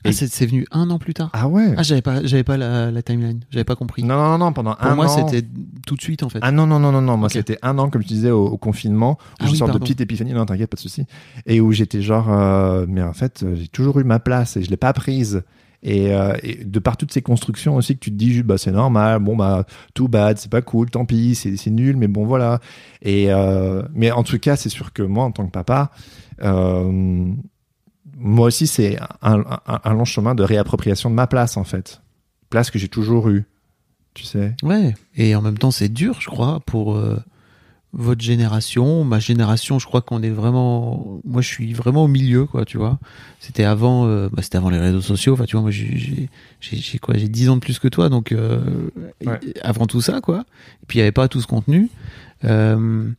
Ah, 0.04 0.08
Et- 0.08 0.12
c'est 0.12 0.28
c'est 0.28 0.46
venu 0.46 0.66
un 0.70 0.88
an 0.90 0.98
plus 0.98 1.12
tard? 1.12 1.28
Ah 1.34 1.46
ouais 1.48 1.74
Ah, 1.76 1.82
j'avais 1.82 2.00
pas, 2.00 2.24
j'avais 2.24 2.44
pas 2.44 2.56
la, 2.56 2.90
la 2.90 3.02
timeline. 3.02 3.40
J'avais 3.50 3.64
pas 3.64 3.76
compris. 3.76 4.02
Non, 4.02 4.16
non, 4.16 4.38
non, 4.38 4.52
pendant 4.52 4.74
Pour 4.74 4.86
un 4.86 4.94
moi, 4.94 5.06
an. 5.06 5.28
c'était 5.28 5.46
tout 5.86 5.94
de 5.96 6.00
suite 6.00 6.22
en 6.22 6.30
fait. 6.30 6.38
Ah 6.42 6.52
non, 6.52 6.66
non, 6.66 6.78
non, 6.78 6.90
non, 6.92 7.02
non. 7.02 7.16
Moi, 7.18 7.28
c'était 7.28 7.58
un 7.62 7.78
an, 7.78 7.90
comme 7.90 8.02
je 8.02 8.06
disais, 8.08 8.30
au, 8.30 8.46
au 8.46 8.56
confinement, 8.56 9.18
où 9.20 9.24
Ah 9.40 9.44
j'ai 9.46 9.52
oui, 9.52 9.58
sorte 9.58 9.72
de 9.74 9.78
petite 9.78 10.00
épiphanie. 10.00 10.32
Non, 10.32 10.46
t'inquiète, 10.46 10.70
pas 10.70 10.76
de 10.76 10.80
souci. 10.80 11.04
Et 11.44 11.60
où 11.60 11.72
j'étais 11.72 12.00
genre, 12.00 12.30
euh, 12.32 12.86
mais 12.88 13.02
en 13.02 13.12
fait, 13.12 13.44
j'ai 13.54 13.68
toujours 13.68 13.98
eu 14.00 14.04
ma 14.04 14.20
place 14.20 14.56
et 14.56 14.62
je 14.62 14.70
l'ai 14.70 14.78
pas 14.78 14.92
prise. 14.94 15.42
Et, 15.82 16.12
euh, 16.14 16.34
et 16.42 16.64
de 16.64 16.78
par 16.78 16.96
toutes 16.98 17.10
ces 17.12 17.22
constructions 17.22 17.74
aussi 17.76 17.94
que 17.94 18.00
tu 18.00 18.10
te 18.10 18.16
dis, 18.16 18.42
bah, 18.42 18.58
c'est 18.58 18.70
normal, 18.72 19.18
bon, 19.20 19.34
bah, 19.34 19.64
too 19.94 20.08
bad, 20.08 20.36
c'est 20.38 20.50
pas 20.50 20.60
cool, 20.60 20.90
tant 20.90 21.06
pis, 21.06 21.34
c'est 21.34 21.70
nul, 21.70 21.96
mais 21.96 22.06
bon, 22.08 22.26
voilà. 22.26 22.60
Et, 23.00 23.32
euh, 23.32 23.82
mais 23.94 24.10
en 24.10 24.22
tout 24.22 24.38
cas, 24.38 24.56
c'est 24.56 24.68
sûr 24.68 24.92
que 24.92 25.02
moi, 25.02 25.24
en 25.24 25.32
tant 25.32 25.46
que 25.46 25.50
papa, 25.52 25.90
euh, 26.42 27.32
moi 28.18 28.46
aussi, 28.48 28.66
c'est 28.66 28.98
un, 29.22 29.40
un- 29.66 29.80
un 29.82 29.94
long 29.94 30.04
chemin 30.04 30.34
de 30.34 30.42
réappropriation 30.42 31.08
de 31.08 31.14
ma 31.14 31.26
place, 31.26 31.56
en 31.56 31.64
fait. 31.64 32.02
Place 32.50 32.70
que 32.70 32.78
j'ai 32.78 32.88
toujours 32.88 33.30
eue, 33.30 33.44
tu 34.12 34.24
sais. 34.24 34.54
Ouais. 34.62 34.94
Et 35.16 35.34
en 35.34 35.40
même 35.40 35.56
temps, 35.56 35.70
c'est 35.70 35.88
dur, 35.88 36.20
je 36.20 36.26
crois, 36.28 36.60
pour 36.66 36.96
euh, 36.96 37.16
votre 37.92 38.20
génération, 38.20 39.02
ma 39.04 39.18
génération. 39.18 39.78
Je 39.78 39.86
crois 39.86 40.00
qu'on 40.00 40.22
est 40.22 40.30
vraiment. 40.30 41.20
Moi, 41.24 41.42
je 41.42 41.48
suis 41.48 41.72
vraiment 41.72 42.04
au 42.04 42.08
milieu, 42.08 42.44
quoi. 42.46 42.64
Tu 42.64 42.78
vois. 42.78 42.98
C'était 43.40 43.64
avant. 43.64 44.06
euh, 44.06 44.28
bah, 44.32 44.42
c'était 44.42 44.58
avant 44.58 44.70
les 44.70 44.78
réseaux 44.78 45.00
sociaux. 45.00 45.32
Enfin, 45.34 45.44
tu 45.44 45.56
vois, 45.56 45.62
moi, 45.62 45.70
j'ai- 45.70 46.28
quoi 47.00 47.16
J'ai 47.16 47.28
10 47.28 47.48
ans 47.48 47.56
de 47.56 47.60
plus 47.60 47.78
que 47.78 47.88
toi, 47.88 48.08
donc 48.08 48.32
euh, 48.32 48.60
Ouais. 49.26 49.40
avant 49.62 49.86
tout 49.86 50.00
ça, 50.00 50.20
quoi. 50.20 50.44
Et 50.82 50.86
puis 50.86 50.98
il 50.98 51.00
y 51.00 51.02
avait 51.02 51.12
pas 51.12 51.26
tout 51.28 51.40
ce 51.40 51.46
contenu. 51.46 51.88
Euh, 52.44 53.10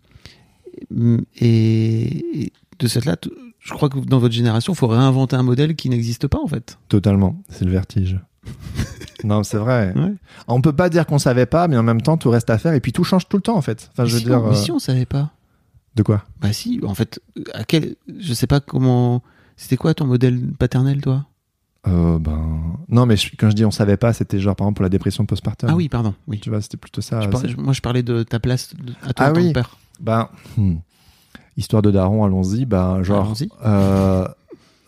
et, 1.39 2.43
et 2.45 2.53
de 2.79 2.87
cette 2.87 3.05
là, 3.05 3.15
je 3.59 3.73
crois 3.73 3.89
que 3.89 3.99
dans 3.99 4.19
votre 4.19 4.33
génération, 4.33 4.73
il 4.73 4.75
faut 4.75 4.87
réinventer 4.87 5.35
un 5.35 5.43
modèle 5.43 5.75
qui 5.75 5.89
n'existe 5.89 6.27
pas 6.27 6.39
en 6.41 6.47
fait. 6.47 6.77
Totalement, 6.89 7.41
c'est 7.49 7.65
le 7.65 7.71
vertige. 7.71 8.17
non, 9.23 9.43
c'est 9.43 9.57
vrai. 9.57 9.93
Ouais. 9.95 10.13
On 10.47 10.61
peut 10.61 10.73
pas 10.73 10.89
dire 10.89 11.05
qu'on 11.05 11.19
savait 11.19 11.45
pas, 11.45 11.67
mais 11.67 11.77
en 11.77 11.83
même 11.83 12.01
temps, 12.01 12.17
tout 12.17 12.29
reste 12.29 12.49
à 12.49 12.57
faire 12.57 12.73
et 12.73 12.79
puis 12.79 12.91
tout 12.91 13.03
change 13.03 13.27
tout 13.29 13.37
le 13.37 13.43
temps 13.43 13.55
en 13.57 13.61
fait. 13.61 13.89
Enfin, 13.93 14.05
je 14.05 14.13
veux 14.13 14.19
si, 14.19 14.25
dire. 14.25 14.41
on, 14.43 14.51
euh, 14.51 14.53
si 14.55 14.71
on 14.71 14.79
savait 14.79 15.05
pas. 15.05 15.31
De 15.95 16.03
quoi? 16.03 16.23
Bah 16.41 16.53
si, 16.53 16.79
en 16.85 16.95
fait, 16.95 17.19
à 17.53 17.63
quel, 17.65 17.95
je 18.19 18.33
sais 18.33 18.47
pas 18.47 18.59
comment. 18.61 19.21
C'était 19.57 19.77
quoi 19.77 19.93
ton 19.93 20.05
modèle 20.07 20.39
paternel, 20.57 21.01
toi? 21.01 21.25
Euh, 21.87 22.17
Ben 22.19 22.77
non, 22.89 23.05
mais 23.05 23.17
je- 23.17 23.31
quand 23.37 23.49
je 23.49 23.55
dis 23.55 23.65
on 23.65 23.71
savait 23.71 23.97
pas, 23.97 24.13
c'était 24.13 24.39
genre 24.39 24.55
par 24.55 24.65
exemple 24.67 24.77
pour 24.77 24.83
la 24.83 24.89
dépression 24.89 25.25
postpartum. 25.25 25.69
Ah 25.69 25.75
oui, 25.75 25.89
pardon. 25.89 26.13
Oui. 26.27 26.39
Tu 26.39 26.49
vois, 26.49 26.61
c'était 26.61 26.77
plutôt 26.77 27.01
ça. 27.01 27.21
Je 27.21 27.27
parlais- 27.29 27.55
moi, 27.57 27.73
je 27.73 27.81
parlais 27.81 28.03
de 28.03 28.23
ta 28.23 28.39
place 28.39 28.73
de- 28.75 28.93
à 29.03 29.13
toi 29.13 29.25
Ah 29.27 29.33
oui. 29.35 29.49
que 29.49 29.53
père. 29.53 29.77
Ben, 29.99 30.29
hmm. 30.57 30.75
histoire 31.57 31.81
de 31.81 31.91
daron, 31.91 32.23
allons-y. 32.23 32.65
Ben 32.65 33.03
genre, 33.03 33.33
euh, 33.65 34.27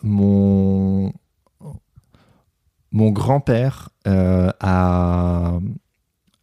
mon 0.02 1.12
mon 2.94 3.10
grand-père 3.10 3.90
euh, 4.06 4.50
a 4.60 5.58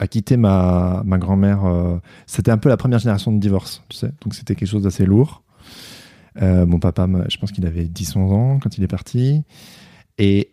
quitté 0.10 0.36
ma, 0.36 1.02
grand-mère. 1.06 1.66
euh, 1.66 1.97
c'était 2.28 2.52
un 2.52 2.58
peu 2.58 2.68
la 2.68 2.76
première 2.76 2.99
génération 2.99 3.32
de 3.32 3.39
divorce, 3.39 3.84
tu 3.88 3.97
sais. 3.97 4.12
Donc 4.22 4.36
c'était 4.36 4.56
quelque 4.56 4.68
chose 4.68 4.84
d'assez 4.84 5.06
lourd. 5.06 5.43
Euh, 6.41 6.66
mon 6.66 6.80
papa, 6.80 7.08
je 7.30 7.38
pense 7.38 7.52
qu'il 7.54 7.66
avait 7.66 7.86
10-11 7.86 8.18
ans 8.34 8.60
quand 8.60 8.78
il 8.78 8.84
est 8.84 8.89
parti. 8.89 9.43
Et 10.18 10.49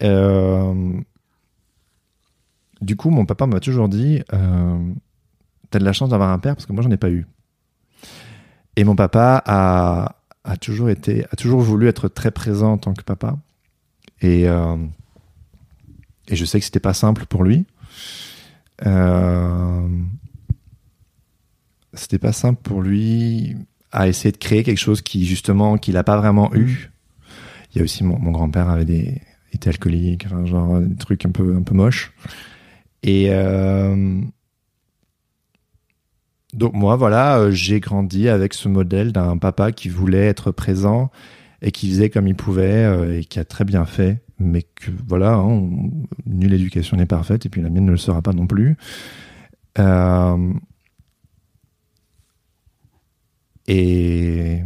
du 2.80 2.94
coup, 2.94 3.10
mon 3.10 3.26
papa 3.26 3.46
m'a 3.46 3.58
toujours 3.58 3.88
dit 3.88 4.22
T'as 5.70 5.78
de 5.80 5.84
la 5.84 5.92
chance 5.92 6.10
d'avoir 6.10 6.30
un 6.30 6.38
père 6.38 6.54
parce 6.54 6.64
que 6.64 6.72
moi, 6.72 6.82
j'en 6.82 6.90
ai 6.92 6.96
pas 6.96 7.10
eu. 7.10 7.26
Et 8.76 8.84
mon 8.84 8.94
papa 8.94 9.42
a, 9.44 10.16
a, 10.44 10.56
toujours 10.56 10.90
été, 10.90 11.24
a 11.24 11.36
toujours 11.36 11.60
voulu 11.60 11.88
être 11.88 12.06
très 12.06 12.30
présent 12.30 12.74
en 12.74 12.78
tant 12.78 12.94
que 12.94 13.02
papa. 13.02 13.36
Et, 14.22 14.46
et 16.28 16.36
je 16.36 16.44
sais 16.44 16.58
que 16.58 16.64
c'était 16.64 16.80
pas 16.80 16.94
simple 16.94 17.26
pour 17.26 17.44
lui. 17.44 17.66
Euh, 18.86 19.88
c'était 21.94 22.18
pas 22.18 22.32
simple 22.32 22.60
pour 22.62 22.82
lui 22.82 23.56
à 23.90 24.08
essayer 24.08 24.30
de 24.30 24.36
créer 24.36 24.62
quelque 24.62 24.78
chose 24.78 25.02
qui 25.02 25.26
justement 25.26 25.78
qu'il 25.78 25.96
a 25.96 26.04
pas 26.04 26.16
vraiment 26.16 26.54
eu. 26.54 26.90
Il 27.72 27.78
y 27.78 27.80
a 27.80 27.84
aussi 27.84 28.04
mon, 28.04 28.18
mon 28.18 28.30
grand-père 28.30 28.68
avait 28.68 28.84
des 28.84 29.20
était 29.52 29.70
alcoolique, 29.70 30.26
enfin, 30.26 30.44
genre 30.44 30.80
des 30.80 30.96
trucs 30.96 31.24
un 31.24 31.30
peu 31.30 31.56
un 31.56 31.62
peu 31.62 31.74
moches. 31.74 32.12
Et 33.02 33.28
euh, 33.30 34.20
donc 36.54 36.74
moi 36.74 36.96
voilà, 36.96 37.38
euh, 37.38 37.50
j'ai 37.50 37.80
grandi 37.80 38.28
avec 38.28 38.54
ce 38.54 38.68
modèle 38.68 39.12
d'un 39.12 39.38
papa 39.38 39.72
qui 39.72 39.88
voulait 39.88 40.26
être 40.26 40.50
présent 40.50 41.10
et 41.62 41.70
qui 41.72 41.88
faisait 41.90 42.10
comme 42.10 42.26
il 42.26 42.34
pouvait 42.34 42.84
euh, 42.84 43.18
et 43.18 43.24
qui 43.24 43.38
a 43.38 43.44
très 43.44 43.64
bien 43.64 43.84
fait, 43.84 44.22
mais 44.38 44.62
que 44.62 44.90
voilà, 45.06 45.34
hein, 45.34 45.70
nulle 46.26 46.54
éducation 46.54 46.96
n'est 46.96 47.06
parfaite 47.06 47.46
et 47.46 47.48
puis 47.48 47.60
la 47.60 47.70
mienne 47.70 47.86
ne 47.86 47.90
le 47.90 47.96
sera 47.96 48.22
pas 48.22 48.32
non 48.32 48.46
plus. 48.46 48.76
Euh, 49.78 50.52
et 53.66 54.62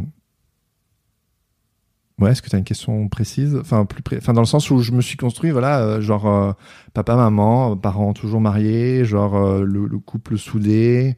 ouais, 2.19 2.31
est-ce 2.31 2.41
que 2.41 2.49
tu 2.49 2.55
as 2.55 2.59
une 2.59 2.65
question 2.65 3.07
précise? 3.09 3.55
Enfin, 3.55 3.85
plus 3.85 4.17
enfin, 4.17 4.33
dans 4.33 4.41
le 4.41 4.47
sens 4.47 4.69
où 4.71 4.79
je 4.79 4.91
me 4.91 5.01
suis 5.01 5.17
construit, 5.17 5.51
voilà, 5.51 5.79
euh, 5.81 6.01
genre 6.01 6.27
euh, 6.27 6.53
papa, 6.93 7.15
maman, 7.15 7.75
parents 7.75 8.13
toujours 8.13 8.41
mariés, 8.41 9.05
genre 9.05 9.59
le, 9.61 9.87
le 9.87 9.99
couple 9.99 10.37
soudé. 10.37 11.17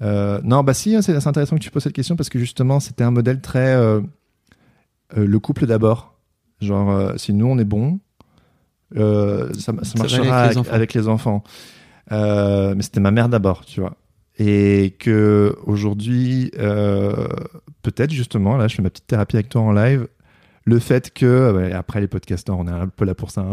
Non, 0.00 0.62
bah 0.62 0.74
si, 0.74 0.94
hein, 0.94 1.02
c'est 1.02 1.26
intéressant 1.26 1.56
que 1.56 1.62
tu 1.62 1.70
poses 1.70 1.84
cette 1.84 1.94
question 1.94 2.16
parce 2.16 2.28
que 2.28 2.38
justement, 2.38 2.80
c'était 2.80 3.04
un 3.04 3.10
modèle 3.10 3.40
très 3.40 3.74
le 5.14 5.38
couple 5.38 5.66
d'abord. 5.66 6.15
Genre, 6.60 6.90
euh, 6.90 7.12
si 7.16 7.32
nous 7.32 7.46
on 7.46 7.58
est 7.58 7.64
bon, 7.64 8.00
euh, 8.96 9.52
ça, 9.54 9.72
marchera 9.72 10.04
avec 10.04 10.12
les 10.12 10.30
avec, 10.30 10.56
enfants. 10.56 10.72
avec 10.72 10.94
les 10.94 11.08
enfants. 11.08 11.44
Euh, 12.12 12.74
mais 12.76 12.82
c'était 12.82 13.00
ma 13.00 13.10
mère 13.10 13.28
d'abord, 13.28 13.64
tu 13.64 13.80
vois. 13.80 13.96
Et 14.38 14.94
que 14.98 15.56
aujourd'hui, 15.64 16.50
peut-être 17.82 18.10
justement, 18.10 18.56
là, 18.56 18.68
je 18.68 18.76
fais 18.76 18.82
ma 18.82 18.90
petite 18.90 19.06
thérapie 19.06 19.36
avec 19.36 19.48
toi 19.48 19.62
en 19.62 19.72
live. 19.72 20.08
Le 20.68 20.80
fait 20.80 21.14
que, 21.14 21.52
ouais, 21.52 21.72
après 21.72 22.00
les 22.00 22.08
podcasteurs, 22.08 22.58
on 22.58 22.66
est 22.66 22.72
un 22.72 22.88
peu 22.88 23.04
là 23.04 23.14
pour 23.14 23.30
ça. 23.30 23.46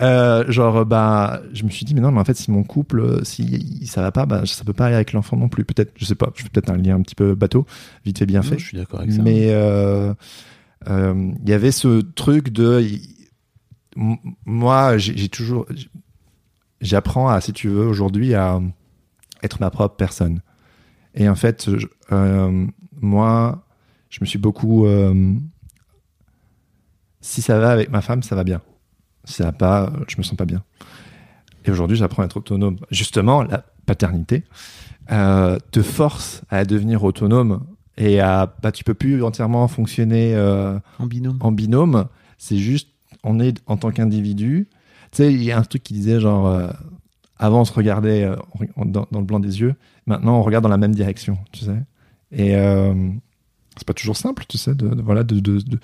hein. 0.00 0.44
Genre, 0.48 0.86
bah, 0.86 1.42
je 1.52 1.64
me 1.64 1.68
suis 1.68 1.84
dit, 1.84 1.94
mais 1.94 2.00
non, 2.00 2.10
mais 2.10 2.20
en 2.20 2.24
fait, 2.24 2.34
si 2.34 2.50
mon 2.50 2.64
couple, 2.64 3.24
si 3.24 3.86
ça 3.86 4.00
va 4.00 4.10
pas, 4.10 4.24
bah, 4.24 4.42
ça 4.46 4.64
peut 4.64 4.72
pas 4.72 4.86
aller 4.86 4.94
avec 4.94 5.12
l'enfant 5.12 5.36
non 5.36 5.48
plus. 5.48 5.64
Peut-être, 5.64 5.92
je 5.96 6.04
sais 6.06 6.14
pas, 6.14 6.32
je 6.34 6.42
fais 6.42 6.48
peut-être 6.48 6.70
un 6.70 6.78
lien 6.78 6.96
un 6.96 7.02
petit 7.02 7.14
peu 7.14 7.34
bateau, 7.34 7.66
vite 8.06 8.18
fait, 8.18 8.26
bien 8.26 8.42
fait. 8.42 8.58
Je 8.58 8.64
suis 8.66 8.78
d'accord 8.78 9.00
avec 9.00 9.12
ça. 9.12 9.22
Mais 9.22 9.48
euh, 9.50 10.14
il 10.88 11.48
y 11.48 11.52
avait 11.52 11.72
ce 11.72 12.00
truc 12.00 12.50
de. 12.50 12.84
moi, 14.44 14.98
j'ai 14.98 15.28
toujours. 15.28 15.66
J'apprends 16.80 17.28
à, 17.28 17.40
si 17.40 17.52
tu 17.52 17.68
veux, 17.68 17.86
aujourd'hui 17.86 18.34
à 18.34 18.60
être 19.42 19.60
ma 19.60 19.70
propre 19.70 19.96
personne. 19.96 20.40
Et 21.14 21.28
en 21.28 21.34
fait, 21.34 21.68
euh, 22.12 22.66
moi, 23.00 23.66
je 24.10 24.18
me 24.20 24.26
suis 24.26 24.38
beaucoup 24.38 24.86
euh, 24.86 25.34
Si 27.20 27.42
ça 27.42 27.58
va 27.58 27.70
avec 27.70 27.90
ma 27.90 28.00
femme, 28.00 28.22
ça 28.22 28.36
va 28.36 28.44
bien. 28.44 28.60
Si 29.24 29.34
ça 29.34 29.44
va 29.44 29.52
pas, 29.52 29.84
euh, 29.84 30.04
je 30.08 30.16
me 30.18 30.22
sens 30.22 30.36
pas 30.36 30.44
bien. 30.44 30.62
Et 31.64 31.70
aujourd'hui, 31.70 31.96
j'apprends 31.96 32.22
à 32.22 32.26
être 32.26 32.36
autonome. 32.36 32.78
Justement, 32.90 33.42
la 33.42 33.64
paternité 33.86 34.44
euh, 35.10 35.58
te 35.70 35.82
force 35.82 36.42
à 36.48 36.64
devenir 36.64 37.04
autonome 37.04 37.66
et 37.98 38.20
à, 38.20 38.54
bah, 38.62 38.72
tu 38.72 38.84
peux 38.84 38.94
plus 38.94 39.22
entièrement 39.24 39.66
fonctionner 39.68 40.34
euh, 40.34 40.78
En 40.98 41.06
binôme. 41.06 41.38
en 41.40 41.52
binôme. 41.52 42.06
C'est 42.38 42.58
juste, 42.58 42.88
on 43.24 43.40
est 43.40 43.58
en 43.66 43.76
tant 43.76 43.90
qu'individu. 43.90 44.68
Tu 45.12 45.16
sais, 45.18 45.32
il 45.32 45.42
y 45.42 45.52
a 45.52 45.58
un 45.58 45.62
truc 45.62 45.82
qui 45.82 45.94
disait 45.94 46.20
genre, 46.20 46.46
euh, 46.48 46.68
avant 47.38 47.60
on 47.62 47.64
se 47.64 47.72
regardait 47.72 48.24
euh, 48.24 48.36
on- 48.76 48.84
dans, 48.84 49.06
dans 49.10 49.20
le 49.20 49.24
blanc 49.26 49.40
des 49.40 49.60
yeux, 49.60 49.74
maintenant 50.06 50.38
on 50.38 50.42
regarde 50.42 50.62
dans 50.62 50.68
la 50.70 50.76
même 50.78 50.94
direction, 50.94 51.38
tu 51.52 51.64
sais. 51.64 51.82
Et 52.32 52.56
euh, 52.56 52.94
c'est 53.76 53.86
pas 53.86 53.94
toujours 53.94 54.16
simple, 54.16 54.44
tu 54.48 54.58
sais, 54.58 54.74
de, 54.74 54.88
de- 54.88 55.02
voilà, 55.02 55.22
de, 55.22 55.38
de, 55.40 55.60
de- 55.60 55.78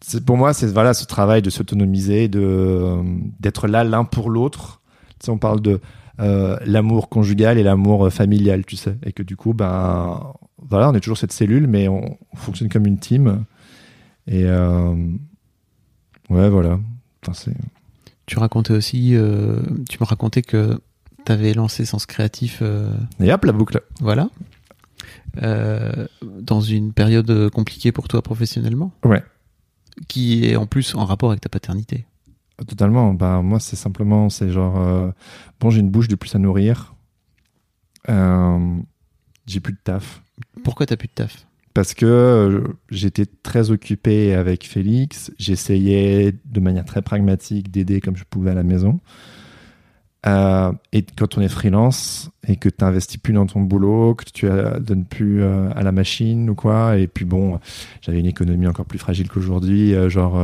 c'est- 0.00 0.24
pour 0.24 0.36
moi, 0.36 0.52
c'est 0.54 0.66
voilà 0.68 0.94
ce 0.94 1.04
travail 1.06 1.42
de 1.42 1.50
s'autonomiser, 1.50 2.28
de 2.28 2.40
euh, 2.42 3.02
d'être 3.40 3.66
là 3.68 3.82
l'un 3.84 4.04
pour 4.04 4.30
l'autre. 4.30 4.80
Tu 5.18 5.26
sais, 5.26 5.30
on 5.32 5.38
parle 5.38 5.60
de 5.60 5.80
euh, 6.20 6.56
l'amour 6.66 7.08
conjugal 7.08 7.58
et 7.58 7.62
l'amour 7.62 8.06
euh, 8.06 8.10
familial, 8.10 8.64
tu 8.64 8.76
sais, 8.76 8.96
et 9.04 9.12
que 9.12 9.22
du 9.22 9.34
coup, 9.36 9.54
ben 9.54 10.32
voilà, 10.68 10.88
on 10.90 10.94
est 10.94 11.00
toujours 11.00 11.18
cette 11.18 11.32
cellule, 11.32 11.66
mais 11.66 11.88
on, 11.88 12.16
on 12.32 12.36
fonctionne 12.36 12.68
comme 12.68 12.86
une 12.86 12.98
team. 12.98 13.44
Et 14.26 14.44
euh, 14.44 14.94
ouais, 16.30 16.48
voilà. 16.48 16.78
Enfin, 17.26 17.52
Tu 18.26 18.38
racontais 18.38 18.72
aussi, 18.72 19.14
euh, 19.14 19.60
tu 19.88 19.98
me 20.00 20.04
racontais 20.06 20.42
que 20.42 20.80
tu 21.24 21.32
avais 21.32 21.54
lancé 21.54 21.84
Sens 21.84 22.06
Créatif, 22.06 22.58
euh, 22.62 22.92
et 23.20 23.32
hop 23.32 23.44
la 23.44 23.52
boucle. 23.52 23.80
voilà, 24.00 24.28
euh, 25.42 26.06
dans 26.40 26.60
une 26.60 26.92
période 26.92 27.50
compliquée 27.50 27.92
pour 27.92 28.08
toi 28.08 28.22
professionnellement, 28.22 28.92
Ouais. 29.04 29.22
qui 30.08 30.44
est 30.46 30.56
en 30.56 30.66
plus 30.66 30.94
en 30.94 31.04
rapport 31.04 31.30
avec 31.30 31.40
ta 31.40 31.48
paternité. 31.48 32.06
Totalement. 32.66 33.12
Ben, 33.14 33.42
moi, 33.42 33.58
c'est 33.60 33.76
simplement, 33.76 34.28
c'est 34.30 34.50
genre, 34.50 35.12
bon, 35.60 35.70
j'ai 35.70 35.80
une 35.80 35.90
bouche 35.90 36.08
de 36.08 36.14
plus 36.16 36.34
à 36.34 36.38
nourrir. 36.38 36.94
Euh, 38.08 38.76
j'ai 39.46 39.60
plus 39.60 39.72
de 39.72 39.78
taf. 39.82 40.22
Pourquoi 40.64 40.86
t'as 40.86 40.96
plus 40.96 41.08
de 41.08 41.12
taf? 41.12 41.46
Parce 41.74 41.94
que 41.94 42.04
euh, 42.04 42.60
j'étais 42.90 43.26
très 43.26 43.70
occupé 43.70 44.34
avec 44.34 44.66
Félix. 44.66 45.32
J'essayais 45.38 46.34
de 46.44 46.60
manière 46.60 46.84
très 46.84 47.00
pragmatique 47.00 47.70
d'aider 47.70 48.00
comme 48.00 48.16
je 48.16 48.24
pouvais 48.24 48.50
à 48.50 48.54
la 48.54 48.62
maison. 48.62 49.00
Euh, 50.24 50.72
et 50.92 51.04
quand 51.18 51.36
on 51.36 51.40
est 51.40 51.48
freelance 51.48 52.30
et 52.46 52.56
que 52.56 52.68
tu 52.68 52.76
n'investis 52.84 53.18
plus 53.18 53.32
dans 53.32 53.46
ton 53.46 53.60
boulot, 53.60 54.14
que 54.14 54.24
tu 54.24 54.48
donnes 54.80 55.04
plus 55.04 55.42
euh, 55.42 55.70
à 55.74 55.82
la 55.82 55.90
machine 55.90 56.48
ou 56.48 56.54
quoi, 56.54 56.96
et 56.96 57.08
puis 57.08 57.24
bon, 57.24 57.58
j'avais 58.02 58.20
une 58.20 58.26
économie 58.26 58.66
encore 58.68 58.86
plus 58.86 58.98
fragile 58.98 59.28
qu'aujourd'hui, 59.28 59.94
euh, 59.94 60.08
genre, 60.08 60.40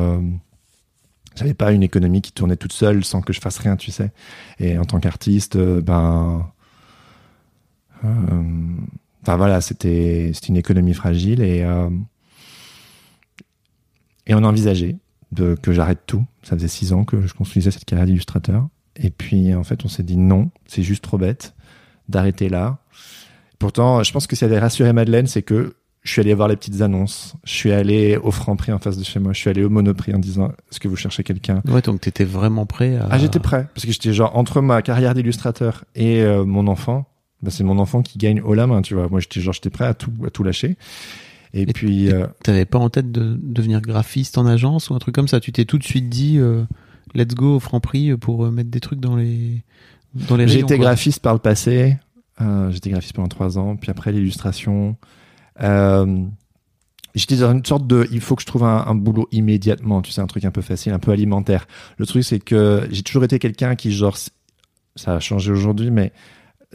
j'avais 1.37 1.55
pas 1.55 1.73
une 1.73 1.85
économie 1.85 2.23
qui 2.23 2.33
tournait 2.33 2.57
toute 2.57 2.73
seule 2.73 3.05
sans 3.05 3.21
que 3.21 3.33
je 3.33 3.41
fasse 3.41 3.59
rien, 3.59 3.77
tu 3.77 3.93
sais. 3.93 4.11
Et 4.59 4.79
en 4.79 4.85
tant 4.85 4.99
qu'artiste, 4.99 5.57
ben, 5.57 6.51
enfin 8.03 9.37
voilà, 9.37 9.61
c'était 9.61 10.31
c'était 10.35 10.49
une 10.49 10.57
économie 10.57 10.95
fragile 10.95 11.43
et 11.43 11.63
euh, 11.63 11.91
et 14.27 14.35
on 14.35 14.45
a 14.45 14.47
envisagé 14.47 14.97
de, 15.33 15.57
que 15.61 15.73
j'arrête 15.73 16.01
tout. 16.07 16.25
Ça 16.43 16.57
faisait 16.57 16.69
six 16.69 16.93
ans 16.93 17.05
que 17.05 17.27
je 17.27 17.35
construisais 17.35 17.71
cette 17.71 17.85
carrière 17.85 18.07
d'illustrateur. 18.07 18.69
Et 18.97 19.11
puis, 19.11 19.55
en 19.55 19.65
fait, 19.65 19.85
on 19.85 19.89
s'est 19.89 20.03
dit 20.03 20.17
non, 20.17 20.51
c'est 20.67 20.83
juste 20.83 21.03
trop 21.03 21.19
bête 21.19 21.55
d'arrêter 22.09 22.49
là. 22.49 22.79
Pourtant, 23.59 24.03
je 24.03 24.13
pense 24.13 24.27
que 24.27 24.37
ce 24.37 24.41
qui 24.41 24.45
avait 24.45 24.59
rassuré 24.59 24.93
Madeleine, 24.93 25.27
c'est 25.27 25.43
que 25.43 25.75
je 26.03 26.13
suis 26.13 26.21
allé 26.21 26.33
voir 26.33 26.49
les 26.49 26.57
petites 26.57 26.81
annonces. 26.81 27.35
Je 27.45 27.53
suis 27.53 27.73
allé 27.73 28.17
au 28.17 28.31
Franprix 28.31 28.73
en 28.73 28.79
face 28.79 28.97
de 28.97 29.05
chez 29.05 29.19
moi. 29.19 29.33
Je 29.33 29.39
suis 29.39 29.51
allé 29.51 29.65
au 29.65 29.69
Monoprix 29.69 30.15
en 30.15 30.19
disant 30.19 30.53
Est-ce 30.71 30.81
que 30.81 30.89
vous 30.89 30.97
cherchez 30.97 31.23
quelqu'un? 31.23 31.61
Ouais, 31.67 31.83
donc 31.83 32.01
t'étais 32.01 32.25
vraiment 32.25 32.67
prêt 32.67 32.97
à. 32.97 33.09
Ah, 33.11 33.19
j'étais 33.19 33.41
prêt. 33.41 33.69
Parce 33.75 33.85
que 33.85 33.93
j'étais 33.93 34.13
genre 34.13 34.37
entre 34.37 34.61
ma 34.61 34.81
carrière 34.83 35.15
d'illustrateur 35.15 35.85
et 35.95 36.23
euh, 36.23 36.45
mon 36.45 36.67
enfant. 36.67 37.07
Bah, 37.43 37.51
c'est 37.51 37.65
mon 37.65 37.79
enfant 37.79 38.03
qui 38.03 38.19
gagne 38.19 38.41
haut 38.41 38.55
la 38.55 38.67
main, 38.67 38.83
tu 38.83 38.95
vois. 38.95 39.09
Moi, 39.09 39.21
j'étais 39.21 39.41
genre, 39.41 39.55
j'étais 39.55 39.71
prêt 39.71 39.87
à 39.87 39.95
tout, 39.95 40.13
à 40.27 40.31
tout 40.31 40.43
lâcher. 40.43 40.77
Et, 41.55 41.63
Et- 41.63 41.67
puis, 41.67 42.11
euh, 42.13 42.27
T'avais 42.43 42.65
pas 42.65 42.79
en 42.79 42.91
tête 42.91 43.11
de 43.13 43.39
devenir 43.41 43.81
graphiste 43.81 44.39
en 44.39 44.47
agence 44.47 44.91
ou 44.91 44.95
un 44.95 44.99
truc 44.99 45.15
comme 45.15 45.29
ça? 45.29 45.41
Tu 45.41 45.53
t'es 45.53 45.65
tout 45.65 45.79
de 45.79 45.85
suite 45.85 46.09
dit, 46.09 46.39
euh, 46.39 46.65
let's 47.15 47.35
go 47.35 47.57
au 47.57 47.61
Franprix 47.61 48.17
pour 48.17 48.45
euh, 48.45 48.51
mettre 48.51 48.71
des 48.71 48.81
trucs 48.81 49.01
dans 49.01 49.17
les 49.17 49.63
dans 50.29 50.37
les 50.37 50.63
quoi. 50.63 50.77
graphiste 50.79 51.21
par 51.21 51.33
le 51.35 51.39
passé. 51.41 51.97
J'étais 52.71 52.91
graphiste 52.91 53.15
pendant 53.15 53.29
trois 53.29 53.59
ans. 53.59 53.77
Puis 53.77 53.91
après, 53.91 54.13
l'illustration. 54.13 54.97
Euh, 55.61 56.25
J'étais 57.15 57.37
dans 57.37 57.51
une 57.53 57.65
sorte 57.65 57.87
de. 57.87 58.07
Il 58.13 58.21
faut 58.21 58.37
que 58.37 58.43
je 58.43 58.47
trouve 58.47 58.63
un, 58.65 58.85
un 58.87 58.95
boulot 58.95 59.27
immédiatement. 59.33 60.03
Tu 60.03 60.13
sais, 60.13 60.21
un 60.21 60.27
truc 60.27 60.45
un 60.45 60.51
peu 60.53 60.61
facile, 60.61 60.93
un 60.93 60.99
peu 61.01 61.11
alimentaire. 61.11 61.67
Le 61.97 62.07
truc, 62.07 62.23
c'est 62.23 62.39
que 62.39 62.87
j'ai 62.91 63.03
toujours 63.03 63.25
été 63.25 63.39
quelqu'un 63.41 63.75
qui, 63.75 63.91
genre, 63.91 64.17
ça 64.95 65.15
a 65.17 65.21
changé 65.21 65.51
aujourd'hui, 65.51 65.91
mais 65.91 66.13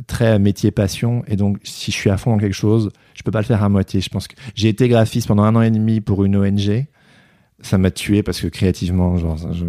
très 0.08 0.40
métier 0.40 0.72
passion. 0.72 1.24
Et 1.28 1.36
donc, 1.36 1.60
si 1.64 1.92
je 1.92 1.98
suis 1.98 2.10
à 2.10 2.18
fond 2.18 2.32
dans 2.32 2.38
quelque 2.38 2.54
chose, 2.54 2.90
je 3.14 3.24
peux 3.24 3.32
pas 3.32 3.42
le 3.42 3.46
faire 3.46 3.64
à 3.64 3.70
moitié. 3.70 4.02
Je 4.02 4.10
pense 4.10 4.28
que 4.28 4.36
j'ai 4.56 4.70
été 4.70 4.88
graphiste 4.88 5.28
pendant 5.28 5.44
un 5.44 5.56
an 5.56 5.62
et 5.62 5.72
demi 5.72 6.02
pour 6.02 6.24
une 6.24 6.36
ONG. 6.36 6.88
Ça 7.60 7.78
m'a 7.78 7.92
tué 7.92 8.24
parce 8.24 8.42
que 8.42 8.48
créativement, 8.48 9.16
genre, 9.18 9.38
je, 9.38 9.66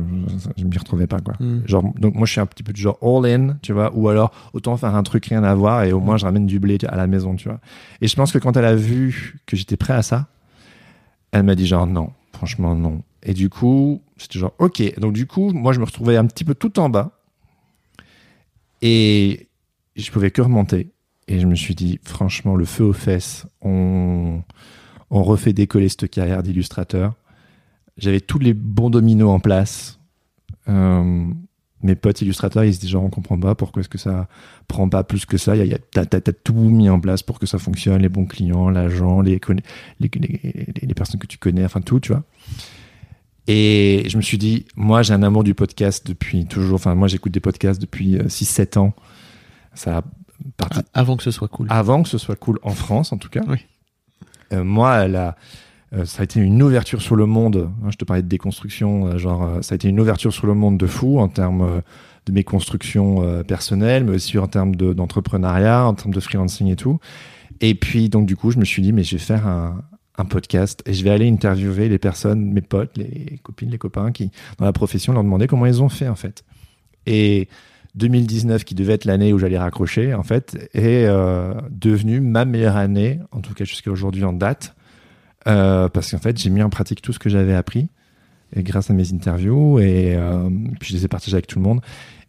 je 0.57 0.65
m'y 0.65 0.79
retrouvais 0.79 1.07
pas, 1.07 1.21
quoi. 1.21 1.35
Hmm. 1.39 1.61
Genre, 1.67 1.85
donc 1.97 2.17
moi 2.17 2.27
je 2.27 2.33
suis 2.33 2.41
un 2.41 2.47
petit 2.47 2.65
peu 2.65 2.73
du 2.73 2.81
genre 2.81 2.99
all 3.01 3.27
in, 3.27 3.57
tu 3.63 3.73
vois, 3.73 3.95
ou 3.95 4.09
alors 4.09 4.33
autant 4.53 4.77
faire 4.77 4.97
un 4.97 5.05
truc 5.05 5.27
rien 5.27 5.45
à 5.45 5.55
voir 5.55 5.85
et 5.85 5.93
au 5.93 6.01
moins 6.01 6.17
je 6.17 6.25
ramène 6.25 6.47
du 6.47 6.59
blé 6.59 6.77
à 6.89 6.97
la 6.97 7.07
maison, 7.07 7.37
tu 7.37 7.49
vois. 7.49 7.61
Et 8.01 8.09
je 8.09 8.17
pense 8.17 8.33
que 8.33 8.39
quand 8.39 8.57
elle 8.57 8.65
a 8.65 8.75
vu 8.75 9.39
que 9.47 9.57
j'étais 9.57 9.77
prêt 9.77 9.93
à 9.93 10.03
ça, 10.03 10.27
elle 11.31 11.45
m'a 11.45 11.55
dit 11.55 11.67
genre 11.67 11.87
non, 11.87 12.11
franchement 12.33 12.75
non. 12.75 13.03
Et 13.23 13.33
du 13.33 13.49
coup, 13.49 14.03
c'était 14.17 14.41
genre 14.41 14.55
ok. 14.59 14.99
Donc 14.99 15.13
du 15.13 15.27
coup, 15.27 15.53
moi 15.53 15.73
je 15.73 15.79
me 15.79 15.85
retrouvais 15.85 16.17
un 16.17 16.27
petit 16.27 16.43
peu 16.43 16.57
tout 16.57 16.81
en 16.81 16.89
bas 16.89 17.13
et 18.83 19.49
je 20.03 20.11
pouvais 20.11 20.31
que 20.31 20.43
remonter. 20.43 20.91
Et 21.27 21.41
je 21.41 21.47
me 21.47 21.55
suis 21.55 21.75
dit 21.75 22.01
franchement 22.03 22.55
le 22.55 22.65
feu 22.65 22.85
aux 22.85 22.93
fesses, 22.93 23.47
on 23.63 24.43
on 25.11 25.23
refait 25.23 25.53
décoller 25.53 25.89
cette 25.89 26.11
carrière 26.11 26.43
d'illustrateur. 26.43 27.15
J'avais 27.97 28.21
tous 28.21 28.39
les 28.39 28.53
bons 28.53 28.91
dominos 28.91 29.31
en 29.31 29.41
place. 29.41 30.01
Euh, 30.69 31.27
mes 31.83 31.95
potes 31.95 32.23
illustrateurs, 32.23 32.65
ils 32.65 32.75
se 32.75 32.81
disent 32.81 32.91
genre 32.91 33.05
on 33.05 33.11
comprend 33.11 33.39
pas 33.39 33.55
pourquoi 33.55 33.81
est-ce 33.81 33.89
que 33.89 33.99
ça 33.99 34.29
prend 34.69 34.89
pas 34.89 35.05
plus 35.05 35.27
que 35.27 35.37
ça. 35.37 35.55
Y 35.55 35.69
y 35.69 35.75
a- 35.75 35.79
t'as, 35.79 36.07
t'as 36.07 36.33
tout 36.33 36.55
mis 36.55 36.89
en 36.89 36.99
place 36.99 37.23
pour 37.23 37.39
que 37.39 37.47
ça 37.47 37.59
fonctionne, 37.59 38.03
les 38.03 38.09
bons 38.09 38.25
clients, 38.25 38.71
l'agent, 38.71 39.21
les, 39.21 39.39
les, 40.01 40.11
les, 40.83 40.95
personnes 40.95 41.21
que 41.21 41.27
tu 41.27 41.39
connais, 41.39 41.65
enfin 41.65 41.81
tout, 41.83 42.01
tu 42.01 42.13
vois. 42.13 42.25
Et 43.47 44.05
je 44.09 44.17
me 44.17 44.23
suis 44.23 44.39
dit, 44.39 44.65
moi 44.75 45.03
j'ai 45.03 45.13
un 45.13 45.23
amour 45.23 45.45
du 45.45 45.55
podcast 45.55 46.07
depuis 46.07 46.47
toujours. 46.47 46.77
Enfin 46.77 46.95
moi 46.95 47.07
j'écoute 47.07 47.33
des 47.33 47.41
podcasts 47.41 47.81
depuis 47.81 48.17
6-7 48.17 48.79
ans. 48.79 48.95
Ça 49.75 49.99
a 49.99 50.03
parti 50.57 50.81
Avant 50.95 51.17
que 51.17 51.23
ce 51.23 51.31
soit 51.31 51.49
cool. 51.49 51.67
avant 51.71 52.03
que 52.03 52.09
ce 52.09 52.19
soit 52.19 52.37
cool 52.37 52.59
en 52.63 52.71
France 52.71 53.13
en 53.13 53.19
tout 53.19 53.29
cas. 53.29 53.43
Oui. 53.49 53.59
Euh, 54.53 54.63
moi, 54.65 54.97
elle 54.99 55.17
a, 55.17 55.37
euh, 55.95 56.05
ça 56.05 56.21
a 56.21 56.25
été 56.25 56.41
une 56.41 56.63
ouverture 56.63 57.01
sur 57.03 57.17
le 57.17 57.27
monde. 57.27 57.71
hein, 57.85 57.89
je 57.91 57.97
te 57.97 58.05
parlais 58.05 58.23
de 58.23 58.29
déconstruction, 58.29 59.07
euh, 59.07 59.19
genre 59.19 59.63
ça 59.63 59.75
a 59.75 59.77
été 59.77 59.89
une 59.89 59.99
ouverture 60.01 60.33
sur 60.33 60.47
le 60.47 60.55
monde 60.55 60.79
de 60.79 60.87
fou 60.87 61.19
en 61.19 61.29
termes 61.29 61.83
de 62.27 62.33
mes 62.33 62.45
constructions 62.45 63.43
personnelles, 63.45 64.05
mais 64.05 64.13
aussi 64.17 64.39
en 64.39 64.47
termes 64.47 64.77
de- 64.77 64.93
d'entrepreneuriat, 64.93 65.85
en 65.87 65.95
termes 65.95 66.15
de 66.15 66.21
freelancing 66.21 66.69
et 66.69 66.77
tout. 66.77 66.99
Et 67.61 67.75
puis 67.75 68.09
donc 68.09 68.27
du 68.27 68.37
coup, 68.37 68.51
je 68.51 68.59
me 68.59 68.65
suis 68.65 68.83
dit 68.83 68.93
mais 68.93 69.03
je 69.05 69.17
vais 69.17 69.23
faire 69.23 69.47
un, 69.47 69.83
un 70.19 70.25
podcast 70.25 70.83
et 70.87 70.93
je 70.95 71.03
vais 71.05 71.11
aller 71.11 71.29
interviewer 71.29 71.89
les 71.89 71.99
personnes, 71.99 72.45
mes 72.53 72.61
potes, 72.63 72.97
les 72.97 73.41
copines, 73.43 73.71
les 73.71 73.79
copains 73.79 74.13
qui 74.13 74.31
dans 74.59 74.65
la 74.67 74.73
profession, 74.73 75.13
leur 75.13 75.23
demander 75.25 75.47
comment 75.47 75.67
ils 75.67 75.83
ont 75.83 75.89
fait 75.89 76.09
en 76.09 76.15
fait. 76.15 76.45
Et 77.07 77.49
2019, 77.95 78.65
qui 78.65 78.75
devait 78.75 78.95
être 78.95 79.05
l'année 79.05 79.33
où 79.33 79.39
j'allais 79.39 79.59
raccrocher, 79.59 80.15
en 80.15 80.23
fait, 80.23 80.69
est 80.75 81.07
euh, 81.07 81.55
devenue 81.71 82.21
ma 82.21 82.45
meilleure 82.45 82.77
année, 82.77 83.21
en 83.31 83.41
tout 83.41 83.55
cas 83.55 83.65
jusqu'à 83.65 83.91
aujourd'hui 83.91 84.25
en 84.25 84.33
date, 84.33 84.75
euh, 85.47 85.89
parce 85.89 86.11
qu'en 86.11 86.19
fait, 86.19 86.39
j'ai 86.39 86.51
mis 86.51 86.63
en 86.63 86.71
pratique 86.71 87.03
tout 87.03 87.13
ce 87.13 87.19
que 87.19 87.29
j'avais 87.29 87.55
appris, 87.55 87.89
et 88.55 88.63
grâce 88.63 88.91
à 88.91 88.95
mes 88.95 89.13
interviews, 89.13 89.79
et 89.79 90.15
euh, 90.17 90.49
puis 90.81 90.91
je 90.91 90.99
les 90.99 91.05
ai 91.05 91.09
partagés 91.09 91.35
avec 91.35 91.47
tout 91.47 91.59
le 91.59 91.65
monde. 91.65 91.81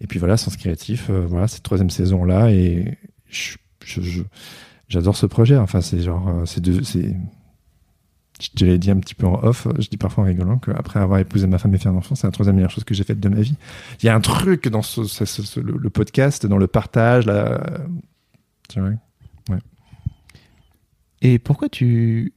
Et 0.02 0.08
puis 0.08 0.20
voilà, 0.20 0.38
Sens 0.38 0.56
Créatif, 0.58 1.10
voilà, 1.10 1.48
cette 1.48 1.64
troisième 1.64 1.90
saison-là, 1.90 2.52
et 2.52 2.98
j'adore 4.88 5.18
ce 5.18 5.26
projet. 5.26 5.58
Enfin, 5.58 5.82
c'est 5.82 6.02
genre, 6.02 6.44
c'est 6.46 6.84
c'est, 6.84 7.16
je 8.42 8.50
te 8.50 8.66
l'ai 8.66 8.78
dit 8.78 8.92
un 8.92 9.00
petit 9.00 9.16
peu 9.16 9.26
en 9.28 9.42
off, 9.44 9.68
je 9.80 9.88
dis 9.88 9.98
parfois 9.98 10.24
en 10.24 10.28
rigolant 10.28 10.58
qu'après 10.58 11.00
avoir 11.00 11.20
épousé 11.20 11.48
ma 11.48 11.58
femme 11.58 11.74
et 11.74 11.78
fait 11.78 11.88
un 11.90 11.96
enfant, 11.96 12.16
c'est 12.16 12.28
la 12.28 12.32
troisième 12.32 12.56
meilleure 12.56 12.72
chose 12.72 12.84
que 12.84 12.94
j'ai 12.94 13.04
faite 13.06 13.20
de 13.20 13.30
ma 13.30 13.40
vie. 13.42 13.56
Il 14.02 14.06
y 14.06 14.10
a 14.10 14.16
un 14.16 14.20
truc 14.22 14.68
dans 14.68 14.82
ce, 14.82 15.06
ce- 15.06 15.26
ce- 15.26 15.44
ce- 15.44 15.60
le, 15.60 15.78
le 15.78 15.90
podcast, 15.90 16.46
dans 16.46 16.58
le 16.58 16.68
partage, 16.68 17.26
là. 17.26 17.62
Tu 18.68 18.80
vois 18.82 18.90
Et 21.22 21.40
pourquoi 21.40 21.70
tu 21.70 22.34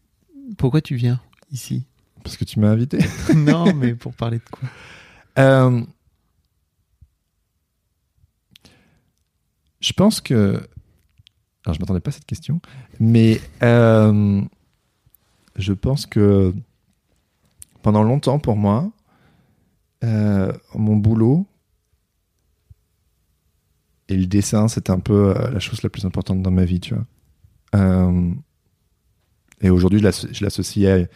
pourquoi 0.57 0.80
tu 0.80 0.94
viens 0.94 1.20
ici? 1.51 1.84
Parce 2.22 2.36
que 2.36 2.44
tu 2.44 2.59
m'as 2.61 2.68
invité. 2.68 2.99
Non, 3.34 3.74
mais 3.74 3.94
pour 3.94 4.14
parler 4.14 4.38
de 4.38 4.44
quoi? 4.51 4.68
Euh, 5.38 5.82
je 9.80 9.92
pense 9.92 10.20
que. 10.20 10.61
Alors, 11.64 11.74
je 11.74 11.80
m'attendais 11.80 12.01
pas 12.01 12.11
à 12.11 12.12
cette 12.12 12.24
question, 12.24 12.61
mais 13.01 13.40
euh, 13.62 14.40
je 15.59 15.72
pense 15.72 16.06
que 16.06 16.54
pendant 17.82 18.02
longtemps, 18.02 18.38
pour 18.38 18.56
moi, 18.56 18.90
euh, 20.04 20.52
mon 20.74 20.96
boulot 20.96 21.46
et 24.09 24.16
le 24.16 24.26
dessin, 24.26 24.68
c'est 24.68 24.90
un 24.90 25.00
peu 25.00 25.36
euh, 25.36 25.50
la 25.50 25.59
chose 25.61 25.82
la 25.82 25.90
plus 25.90 26.04
importante 26.04 26.42
dans 26.42 26.50
ma 26.50 26.64
vie, 26.64 26.80
tu 26.80 26.94
vois. 26.94 27.04
Euh, 27.74 28.30
et 29.61 29.70
aujourd'hui, 29.70 29.98
je 29.98 30.04
l'asso- 30.04 30.28
je 30.32 30.44
l'associe 30.44 30.86
à 30.86 31.06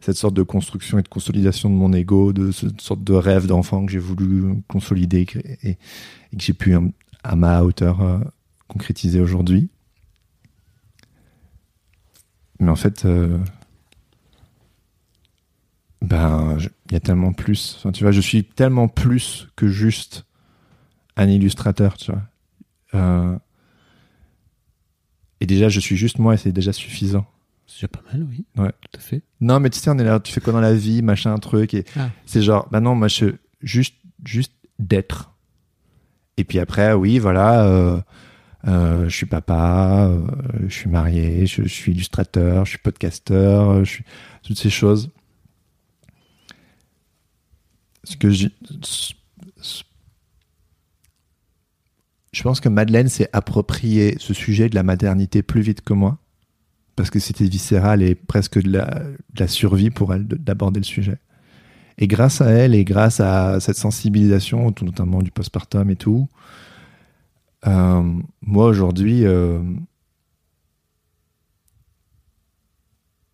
cette 0.00 0.16
sorte 0.16 0.34
de 0.34 0.42
construction 0.42 0.98
et 0.98 1.02
de 1.02 1.08
consolidation 1.08 1.68
de 1.68 1.74
mon 1.74 1.92
ego, 1.92 2.32
de 2.32 2.50
cette 2.50 2.80
sorte 2.80 3.04
de 3.04 3.12
rêve 3.12 3.46
d'enfant 3.46 3.84
que 3.84 3.92
j'ai 3.92 3.98
voulu 3.98 4.62
consolider 4.66 5.26
et, 5.34 5.68
et- 5.70 5.74
que 5.74 6.38
j'ai 6.38 6.54
pu, 6.54 6.74
à 7.22 7.36
ma 7.36 7.62
hauteur, 7.62 8.22
concrétiser 8.68 9.20
aujourd'hui. 9.20 9.68
Mais 12.58 12.70
en 12.70 12.76
fait, 12.76 13.06
ben, 16.02 16.56
il 16.86 16.92
y 16.92 16.96
a 16.96 17.00
tellement 17.00 17.32
plus. 17.32 17.76
Enfin, 17.78 17.92
tu 17.92 18.04
vois, 18.04 18.12
je 18.12 18.20
suis 18.20 18.44
tellement 18.44 18.88
plus 18.88 19.48
que 19.56 19.68
juste 19.68 20.24
un 21.16 21.28
illustrateur, 21.28 21.96
tu 21.96 22.10
vois. 22.12 22.22
Euh, 22.94 23.38
et 25.40 25.46
déjà, 25.46 25.68
je 25.68 25.80
suis 25.80 25.96
juste 25.96 26.18
moi 26.18 26.34
et 26.34 26.36
c'est 26.36 26.52
déjà 26.52 26.72
suffisant. 26.72 27.26
C'est 27.66 27.76
déjà 27.76 27.88
pas 27.88 28.02
mal, 28.12 28.26
oui. 28.28 28.44
Ouais. 28.56 28.72
Tout 28.80 28.98
à 28.98 29.00
fait. 29.00 29.22
Non, 29.40 29.60
mais 29.60 29.70
tu 29.70 29.78
sais, 29.78 29.90
on 29.90 29.98
est 29.98 30.04
là, 30.04 30.20
tu 30.20 30.32
fais 30.32 30.40
quoi 30.40 30.52
dans 30.52 30.60
la 30.60 30.74
vie, 30.74 31.02
machin, 31.02 31.36
truc. 31.38 31.74
Et 31.74 31.84
Ah. 31.96 32.10
c'est 32.26 32.42
genre, 32.42 32.68
bah 32.70 32.80
non, 32.80 32.94
moi, 32.94 33.08
je, 33.08 33.26
juste, 33.62 33.94
juste 34.24 34.52
d'être. 34.78 35.32
Et 36.36 36.44
puis 36.44 36.58
après, 36.58 36.92
oui, 36.94 37.18
voilà, 37.18 37.64
euh, 37.66 38.00
euh, 38.66 39.08
je 39.08 39.14
suis 39.14 39.26
papa, 39.26 40.10
je 40.66 40.72
suis 40.74 40.88
marié, 40.90 41.46
je, 41.46 41.62
je 41.62 41.68
suis 41.68 41.92
illustrateur, 41.92 42.64
je 42.64 42.70
suis 42.70 42.78
podcasteur, 42.78 43.84
je 43.84 43.90
suis 43.90 44.04
toutes 44.42 44.58
ces 44.58 44.70
choses. 44.70 45.10
Ce 48.10 48.16
que 48.16 48.30
je 52.32 52.42
pense 52.42 52.60
que 52.60 52.68
Madeleine 52.68 53.08
s'est 53.08 53.28
approprié 53.32 54.16
ce 54.18 54.34
sujet 54.34 54.68
de 54.68 54.74
la 54.74 54.82
maternité 54.82 55.42
plus 55.42 55.60
vite 55.60 55.82
que 55.82 55.92
moi 55.92 56.18
parce 56.96 57.08
que 57.08 57.20
c'était 57.20 57.44
viscéral 57.44 58.02
et 58.02 58.16
presque 58.16 58.60
de 58.60 58.72
la, 58.72 59.48
survie 59.48 59.90
pour 59.90 60.12
elle 60.12 60.26
de- 60.26 60.36
d'aborder 60.36 60.80
le 60.80 60.84
sujet. 60.84 61.18
Et 61.98 62.08
grâce 62.08 62.40
à 62.40 62.50
elle 62.50 62.74
et 62.74 62.84
grâce 62.84 63.20
à 63.20 63.60
cette 63.60 63.76
sensibilisation, 63.76 64.74
notamment 64.82 65.22
du 65.22 65.30
postpartum 65.30 65.88
et 65.90 65.96
tout, 65.96 66.28
euh, 67.66 68.02
moi 68.42 68.66
aujourd'hui, 68.66 69.24
euh, 69.24 69.62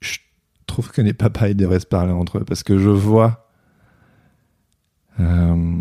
je 0.00 0.18
trouve 0.66 0.90
que 0.90 1.00
les 1.00 1.14
papas 1.14 1.54
devraient 1.54 1.80
se 1.80 1.86
parler 1.86 2.12
entre 2.12 2.38
eux 2.38 2.44
parce 2.44 2.62
que 2.62 2.78
je 2.78 2.90
vois, 2.90 3.45
euh, 5.20 5.80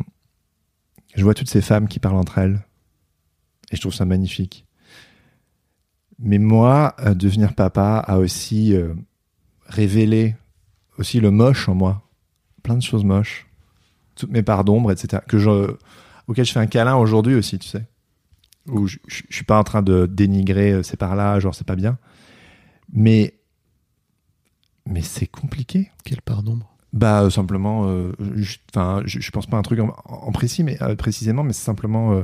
je 1.16 1.24
vois 1.24 1.34
toutes 1.34 1.50
ces 1.50 1.62
femmes 1.62 1.88
qui 1.88 2.00
parlent 2.00 2.18
entre 2.18 2.38
elles 2.38 2.62
et 3.72 3.76
je 3.76 3.82
trouve 3.82 3.94
ça 3.94 4.06
magnifique. 4.06 4.66
Mais 6.20 6.38
moi, 6.38 6.96
euh, 7.00 7.14
devenir 7.14 7.56
papa 7.56 7.98
a 7.98 8.18
aussi 8.18 8.74
euh, 8.74 8.94
révélé 9.66 10.36
aussi 10.98 11.20
le 11.20 11.32
moche 11.32 11.68
en 11.68 11.76
moi. 11.76 12.10
Plein 12.64 12.76
de 12.76 12.84
choses 12.84 13.04
moches. 13.04 13.48
Toutes 14.16 14.32
mes 14.32 14.44
parts 14.44 14.64
d'ombre, 14.64 14.92
etc. 14.92 15.22
Que 15.28 15.38
je, 15.38 15.76
auxquelles 16.28 16.46
je 16.46 16.54
fais 16.54 16.60
un 16.60 16.68
câlin 16.68 16.96
aujourd'hui 16.96 17.36
aussi, 17.36 17.60
tu 17.60 17.68
sais. 17.68 17.86
Où 18.68 18.88
je, 18.88 18.98
je, 19.08 19.24
je 19.30 19.36
suis 19.36 19.46
pas 19.46 19.60
en 19.60 19.64
train 19.64 19.82
de 19.82 20.06
dénigrer 20.06 20.82
ces 20.84 20.96
parts-là, 20.96 21.40
genre 21.40 21.54
c'est 21.54 21.68
pas 21.68 21.76
bien. 21.76 21.98
Mais, 22.94 23.34
mais 24.86 25.02
c'est 25.02 25.28
compliqué. 25.28 25.92
Quelle 26.06 26.22
part 26.22 26.44
d'ombre? 26.44 26.75
Bah 26.96 27.24
euh, 27.24 27.30
simplement, 27.30 27.90
euh, 27.90 28.14
enfin, 28.74 29.04
je, 29.06 29.30
pense 29.32 29.48
pas 29.48 29.58
à 29.58 29.60
un 29.60 29.64
truc 29.64 29.80
en, 29.82 29.94
en 30.06 30.32
précis, 30.32 30.64
mais 30.64 30.82
euh, 30.82 30.96
précisément, 30.96 31.44
mais 31.44 31.54
c'est 31.54 31.66
simplement 31.66 32.24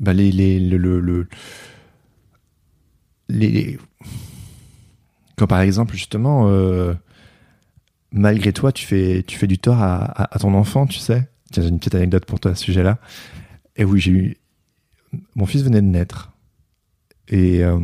bah, 0.00 0.12
les, 0.12 0.32
les, 0.32 0.60
le, 0.60 0.76
le, 0.76 1.00
le- 1.00 1.28
les, 3.28 3.78
quand 5.36 5.46
par 5.46 5.60
exemple 5.60 5.94
justement, 5.94 6.48
euh, 6.48 6.94
malgré 8.12 8.52
toi, 8.52 8.72
tu 8.72 8.86
fais, 8.86 9.22
tu 9.26 9.36
fais 9.38 9.46
du 9.46 9.58
tort 9.58 9.80
à, 9.80 10.04
à, 10.04 10.34
à 10.34 10.38
ton 10.38 10.54
enfant, 10.54 10.86
tu 10.86 10.98
sais. 10.98 11.28
Tiens, 11.50 11.62
j'ai 11.62 11.68
une 11.68 11.78
petite 11.78 11.94
anecdote 11.94 12.24
pour 12.26 12.40
toi 12.40 12.52
à 12.52 12.54
ce 12.54 12.64
sujet-là. 12.64 12.98
Et 13.76 13.84
oui, 13.84 14.00
j'ai 14.00 14.12
eu, 14.12 14.36
mon 15.34 15.46
fils 15.46 15.62
venait 15.62 15.82
de 15.82 15.86
naître 15.86 16.32
et 17.28 17.64
euh, 17.64 17.80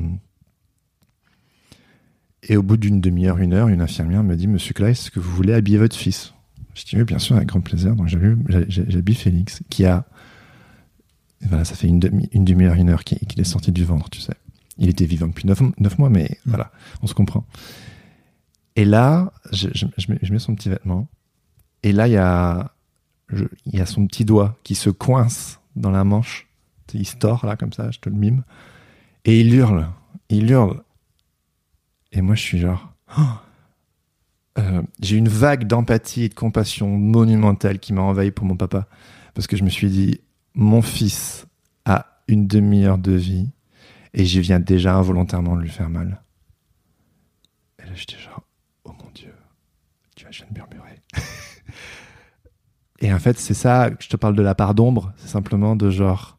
et 2.48 2.56
au 2.56 2.62
bout 2.62 2.76
d'une 2.76 3.00
demi-heure, 3.00 3.38
une 3.38 3.52
heure, 3.52 3.68
une 3.68 3.80
infirmière 3.82 4.22
me 4.24 4.34
dit 4.34 4.46
Monsieur 4.48 4.72
Clay, 4.74 4.90
est-ce 4.92 5.10
que 5.10 5.20
vous 5.20 5.30
voulez 5.30 5.52
habiller 5.54 5.78
votre 5.78 5.96
fils? 5.96 6.32
Je 6.74 6.84
dis 6.84 6.96
Oui, 6.96 7.04
bien 7.04 7.18
sûr, 7.18 7.36
avec 7.36 7.48
grand 7.48 7.60
plaisir. 7.60 7.94
Donc 7.94 8.08
j'habille 8.08 9.14
Félix, 9.14 9.62
qui 9.68 9.84
a. 9.84 10.04
Voilà, 11.42 11.64
ça 11.64 11.74
fait 11.76 11.86
une 11.86 12.00
demi- 12.00 12.28
une 12.32 12.44
demi-heure, 12.44 12.74
une 12.74 12.88
heure 12.90 13.04
qu'il 13.04 13.40
est 13.40 13.44
sorti 13.44 13.70
du 13.70 13.84
ventre, 13.84 14.10
tu 14.10 14.20
sais. 14.20 14.34
Il 14.76 14.88
était 14.88 15.04
vivant 15.04 15.26
depuis 15.28 15.46
neuf, 15.46 15.60
neuf 15.78 15.98
mois, 15.98 16.10
mais 16.10 16.38
voilà, 16.46 16.72
on 17.02 17.06
se 17.06 17.14
comprend. 17.14 17.44
Et 18.76 18.84
là, 18.84 19.32
je, 19.52 19.68
je- 19.74 19.86
je 19.96 20.12
mets, 20.12 20.18
je 20.22 20.32
mets 20.32 20.38
son 20.38 20.54
petit 20.54 20.68
vêtement. 20.68 21.06
Et 21.82 21.92
là, 21.92 22.08
il 22.08 22.12
y 22.12 22.16
a, 22.16 22.72
il 23.32 23.48
y 23.78 23.80
a 23.80 23.86
son 23.86 24.06
petit 24.06 24.24
doigt 24.24 24.56
qui 24.64 24.74
se 24.74 24.90
coince 24.90 25.60
dans 25.76 25.90
la 25.90 26.02
manche. 26.04 26.48
Il 26.94 27.06
se 27.06 27.16
tord 27.16 27.44
là, 27.44 27.56
comme 27.56 27.72
ça, 27.72 27.90
je 27.90 27.98
te 27.98 28.08
le 28.08 28.16
mime. 28.16 28.42
Et 29.24 29.40
il 29.40 29.52
hurle. 29.54 29.88
Il 30.30 30.50
hurle. 30.50 30.82
Et 32.12 32.20
moi, 32.20 32.34
je 32.34 32.42
suis 32.42 32.58
genre. 32.58 32.92
Oh 33.18 33.22
Euh, 34.58 34.82
j'ai 35.00 35.16
une 35.16 35.28
vague 35.28 35.66
d'empathie 35.66 36.24
et 36.24 36.28
de 36.28 36.34
compassion 36.34 36.88
monumentale 36.88 37.78
qui 37.78 37.92
m'a 37.92 38.02
envahi 38.02 38.30
pour 38.30 38.44
mon 38.44 38.56
papa. 38.56 38.88
Parce 39.34 39.46
que 39.46 39.56
je 39.56 39.62
me 39.62 39.70
suis 39.70 39.88
dit, 39.88 40.20
mon 40.54 40.82
fils 40.82 41.46
a 41.84 42.22
une 42.26 42.46
demi-heure 42.46 42.98
de 42.98 43.12
vie 43.12 43.48
et 44.14 44.24
je 44.24 44.40
viens 44.40 44.58
déjà 44.58 44.96
involontairement 44.96 45.56
de 45.56 45.62
lui 45.62 45.70
faire 45.70 45.88
mal. 45.88 46.22
Et 47.80 47.86
là, 47.86 47.94
j'étais 47.94 48.18
genre, 48.18 48.42
oh 48.84 48.92
mon 48.92 49.10
Dieu, 49.14 49.32
tu 50.16 50.24
vas, 50.24 50.32
je 50.32 50.38
viens 50.38 50.48
de 50.50 50.54
murmurer. 50.54 51.00
et 53.00 53.12
en 53.12 53.18
fait, 53.20 53.38
c'est 53.38 53.54
ça, 53.54 53.90
je 54.00 54.08
te 54.08 54.16
parle 54.16 54.34
de 54.34 54.42
la 54.42 54.56
part 54.56 54.74
d'ombre, 54.74 55.12
c'est 55.18 55.28
simplement 55.28 55.76
de 55.76 55.88
genre, 55.88 56.38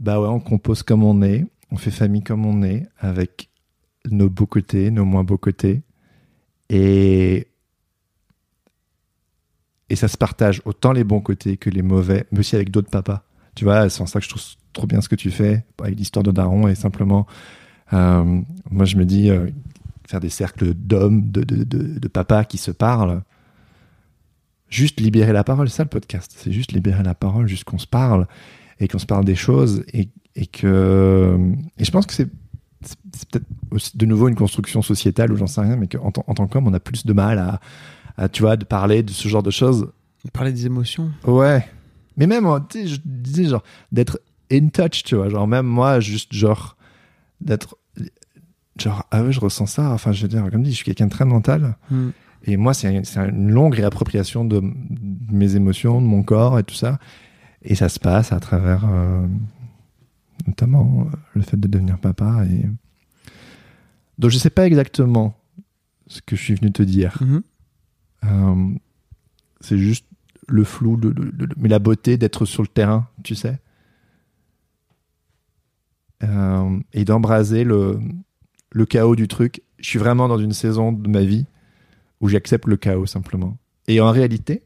bah 0.00 0.20
ouais, 0.20 0.28
on 0.28 0.40
compose 0.40 0.82
comme 0.82 1.04
on 1.04 1.22
est, 1.22 1.46
on 1.70 1.76
fait 1.76 1.92
famille 1.92 2.24
comme 2.24 2.44
on 2.44 2.64
est, 2.64 2.88
avec 2.98 3.50
nos 4.10 4.28
beaux 4.28 4.46
côtés, 4.46 4.90
nos 4.90 5.04
moins 5.04 5.24
beaux 5.24 5.38
côtés. 5.38 5.82
Et, 6.70 7.48
et 9.90 9.96
ça 9.96 10.08
se 10.08 10.16
partage 10.16 10.62
autant 10.64 10.92
les 10.92 11.04
bons 11.04 11.20
côtés 11.20 11.56
que 11.56 11.70
les 11.70 11.82
mauvais, 11.82 12.26
mais 12.32 12.40
aussi 12.40 12.56
avec 12.56 12.70
d'autres 12.70 12.90
papas. 12.90 13.24
Tu 13.54 13.64
vois, 13.64 13.88
c'est 13.88 14.02
en 14.02 14.06
ça 14.06 14.18
que 14.18 14.24
je 14.24 14.30
trouve 14.30 14.42
trop 14.72 14.86
bien 14.86 15.00
ce 15.00 15.08
que 15.08 15.14
tu 15.14 15.30
fais 15.30 15.64
avec 15.80 15.96
l'histoire 15.96 16.22
de 16.22 16.32
Daron 16.32 16.68
et 16.68 16.74
simplement, 16.74 17.26
euh, 17.92 18.40
moi 18.70 18.84
je 18.84 18.96
me 18.96 19.04
dis, 19.04 19.30
euh, 19.30 19.48
faire 20.06 20.20
des 20.20 20.30
cercles 20.30 20.74
d'hommes, 20.74 21.30
de, 21.30 21.42
de, 21.42 21.64
de, 21.64 22.08
papas 22.08 22.44
qui 22.44 22.58
se 22.58 22.70
parlent, 22.70 23.22
juste 24.68 25.00
libérer 25.00 25.32
la 25.32 25.44
parole, 25.44 25.68
c'est 25.68 25.76
ça 25.76 25.84
le 25.84 25.88
podcast, 25.88 26.34
c'est 26.36 26.52
juste 26.52 26.72
libérer 26.72 27.02
la 27.02 27.14
parole, 27.14 27.46
juste 27.46 27.64
qu'on 27.64 27.78
se 27.78 27.86
parle 27.86 28.26
et 28.80 28.88
qu'on 28.88 28.98
se 28.98 29.06
parle 29.06 29.24
des 29.24 29.36
choses 29.36 29.84
et, 29.92 30.08
et 30.34 30.46
que. 30.46 31.38
Et 31.78 31.84
je 31.84 31.90
pense 31.90 32.06
que 32.06 32.12
c'est 32.12 32.28
c'est 33.14 33.28
peut-être 33.28 33.46
de 33.96 34.06
nouveau 34.06 34.28
une 34.28 34.34
construction 34.34 34.82
sociétale 34.82 35.32
ou 35.32 35.36
j'en 35.36 35.46
sais 35.46 35.60
rien, 35.60 35.76
mais 35.76 35.88
qu'en 35.88 36.10
tant- 36.10 36.24
en 36.26 36.34
tant 36.34 36.46
qu'homme, 36.46 36.66
on 36.68 36.74
a 36.74 36.80
plus 36.80 37.04
de 37.06 37.12
mal 37.12 37.38
à, 37.38 37.60
à, 38.16 38.28
tu 38.28 38.42
vois, 38.42 38.56
de 38.56 38.64
parler 38.64 39.02
de 39.02 39.10
ce 39.10 39.28
genre 39.28 39.42
de 39.42 39.50
choses. 39.50 39.90
Parler 40.32 40.52
des 40.52 40.66
émotions. 40.66 41.10
Ouais. 41.26 41.66
Mais 42.16 42.26
même, 42.26 42.46
tu 42.70 42.80
sais, 42.82 42.86
je 42.86 43.00
disais 43.04 43.44
genre 43.46 43.62
d'être 43.92 44.20
in 44.52 44.68
touch, 44.68 45.02
tu 45.02 45.16
vois, 45.16 45.28
genre 45.28 45.46
même 45.46 45.66
moi, 45.66 46.00
juste 46.00 46.32
genre 46.32 46.76
d'être 47.40 47.76
genre 48.80 49.06
ah 49.10 49.22
ouais, 49.22 49.32
je 49.32 49.40
ressens 49.40 49.66
ça. 49.66 49.90
Enfin, 49.90 50.12
je 50.12 50.22
veux 50.22 50.28
dire, 50.28 50.48
comme 50.50 50.62
dit, 50.62 50.70
je 50.70 50.76
suis 50.76 50.84
quelqu'un 50.84 51.06
de 51.06 51.10
très 51.10 51.24
mental. 51.24 51.76
Hmm. 51.90 52.10
Et 52.44 52.56
moi, 52.56 52.74
c'est 52.74 53.04
c'est 53.04 53.20
une 53.20 53.50
longue 53.50 53.74
réappropriation 53.74 54.44
de, 54.44 54.60
de 54.60 55.34
mes 55.34 55.56
émotions, 55.56 56.00
de 56.00 56.06
mon 56.06 56.22
corps 56.22 56.58
et 56.58 56.64
tout 56.64 56.74
ça. 56.74 56.98
Et 57.62 57.74
ça 57.74 57.88
se 57.88 57.98
passe 57.98 58.32
à 58.32 58.40
travers 58.40 58.84
euh, 58.90 59.26
notamment 60.46 61.06
euh, 61.06 61.16
le 61.34 61.42
fait 61.42 61.56
de 61.58 61.68
devenir 61.68 61.98
papa. 61.98 62.44
Et... 62.46 62.68
Donc, 64.18 64.30
je 64.30 64.38
sais 64.38 64.50
pas 64.50 64.66
exactement 64.66 65.36
ce 66.06 66.20
que 66.20 66.36
je 66.36 66.42
suis 66.42 66.54
venu 66.54 66.72
te 66.72 66.82
dire. 66.82 67.18
Mhm. 67.20 67.42
Euh, 68.24 68.74
c'est 69.60 69.78
juste 69.78 70.06
le 70.46 70.64
flou, 70.64 70.96
le- 70.96 71.10
le- 71.10 71.30
le- 71.30 71.54
mais 71.56 71.68
la 71.68 71.78
beauté 71.78 72.16
d'être 72.18 72.44
sur 72.44 72.62
le 72.62 72.68
terrain, 72.68 73.08
tu 73.22 73.34
sais. 73.34 73.58
Euh, 76.22 76.78
et 76.92 77.04
d'embraser 77.04 77.64
le, 77.64 77.98
le 78.72 78.86
chaos 78.86 79.16
du 79.16 79.28
truc. 79.28 79.62
Je 79.78 79.88
suis 79.88 79.98
vraiment 79.98 80.28
dans 80.28 80.38
une 80.38 80.52
saison 80.52 80.92
de 80.92 81.08
ma 81.08 81.22
vie 81.22 81.46
où 82.20 82.28
j'accepte 82.28 82.66
le 82.66 82.76
chaos 82.76 83.06
simplement. 83.06 83.58
Et 83.88 84.00
en 84.00 84.10
réalité, 84.10 84.62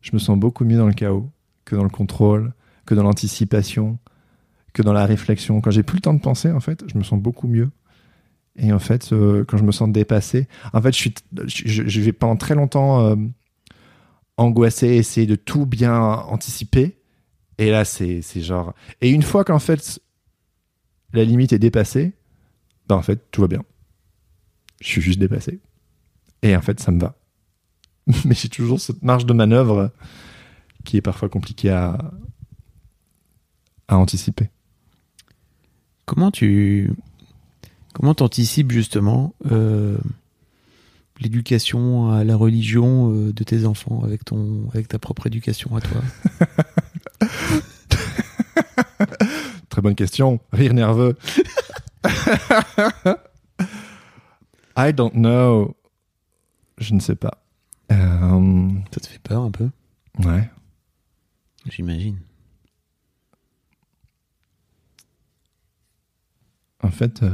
je 0.00 0.10
me 0.12 0.18
sens 0.18 0.38
beaucoup 0.38 0.64
mieux 0.64 0.76
dans 0.76 0.86
le 0.86 0.92
chaos 0.92 1.30
que 1.64 1.74
dans 1.74 1.82
le 1.82 1.88
contrôle, 1.88 2.52
que 2.86 2.94
dans 2.94 3.02
l'anticipation, 3.02 3.98
que 4.78 4.82
dans 4.82 4.92
la 4.92 5.06
réflexion. 5.06 5.60
Quand 5.60 5.72
j'ai 5.72 5.82
plus 5.82 5.96
le 5.96 6.02
temps 6.02 6.14
de 6.14 6.20
penser, 6.20 6.52
en 6.52 6.60
fait, 6.60 6.84
je 6.86 6.96
me 6.96 7.02
sens 7.02 7.20
beaucoup 7.20 7.48
mieux. 7.48 7.70
Et 8.56 8.72
en 8.72 8.78
fait, 8.78 9.12
euh, 9.12 9.44
quand 9.44 9.56
je 9.56 9.64
me 9.64 9.72
sens 9.72 9.90
dépassé, 9.90 10.46
en 10.72 10.80
fait, 10.80 10.92
je, 10.92 10.98
suis, 10.98 11.14
je, 11.46 11.86
je 11.86 12.00
vais 12.00 12.12
pendant 12.12 12.36
très 12.36 12.54
longtemps 12.54 13.04
euh, 13.04 13.16
angoisser, 14.36 14.86
essayer 14.86 15.26
de 15.26 15.34
tout 15.34 15.66
bien 15.66 16.00
anticiper. 16.00 16.96
Et 17.58 17.70
là, 17.70 17.84
c'est 17.84 18.22
c'est 18.22 18.40
genre. 18.40 18.72
Et 19.00 19.10
une 19.10 19.22
fois 19.22 19.44
qu'en 19.44 19.58
fait, 19.58 20.00
la 21.12 21.24
limite 21.24 21.52
est 21.52 21.58
dépassée, 21.58 22.12
ben 22.88 22.96
en 22.96 23.02
fait, 23.02 23.30
tout 23.32 23.40
va 23.40 23.48
bien. 23.48 23.64
Je 24.80 24.86
suis 24.86 25.00
juste 25.00 25.18
dépassé. 25.18 25.60
Et 26.42 26.54
en 26.54 26.62
fait, 26.62 26.78
ça 26.78 26.92
me 26.92 27.00
va. 27.00 27.16
Mais 28.24 28.34
j'ai 28.34 28.48
toujours 28.48 28.80
cette 28.80 29.02
marge 29.02 29.26
de 29.26 29.32
manœuvre 29.32 29.90
qui 30.84 30.96
est 30.96 31.02
parfois 31.02 31.28
compliquée 31.28 31.70
à, 31.70 31.98
à 33.88 33.98
anticiper. 33.98 34.50
Comment 36.08 36.30
tu 36.30 36.90
comment 37.92 38.14
t'anticipes 38.14 38.72
justement 38.72 39.34
euh, 39.52 39.98
l'éducation 41.20 42.10
à 42.10 42.24
la 42.24 42.34
religion 42.34 43.12
euh, 43.12 43.30
de 43.34 43.44
tes 43.44 43.66
enfants 43.66 44.00
avec 44.04 44.24
ton 44.24 44.66
avec 44.72 44.88
ta 44.88 44.98
propre 44.98 45.26
éducation 45.26 45.76
à 45.76 45.82
toi? 45.82 46.00
Très 49.68 49.82
bonne 49.82 49.94
question. 49.96 50.40
Rire 50.50 50.72
nerveux. 50.72 51.18
I 54.74 54.94
don't 54.94 55.12
know. 55.12 55.76
Je 56.78 56.94
ne 56.94 57.00
sais 57.00 57.16
pas. 57.16 57.36
Euh, 57.92 58.68
Ça 58.94 59.00
te 59.00 59.06
fait 59.08 59.18
peur 59.18 59.42
un 59.42 59.50
peu? 59.50 59.68
Ouais. 60.24 60.48
J'imagine. 61.68 62.16
En 66.82 66.90
fait, 66.90 67.22
euh, 67.22 67.30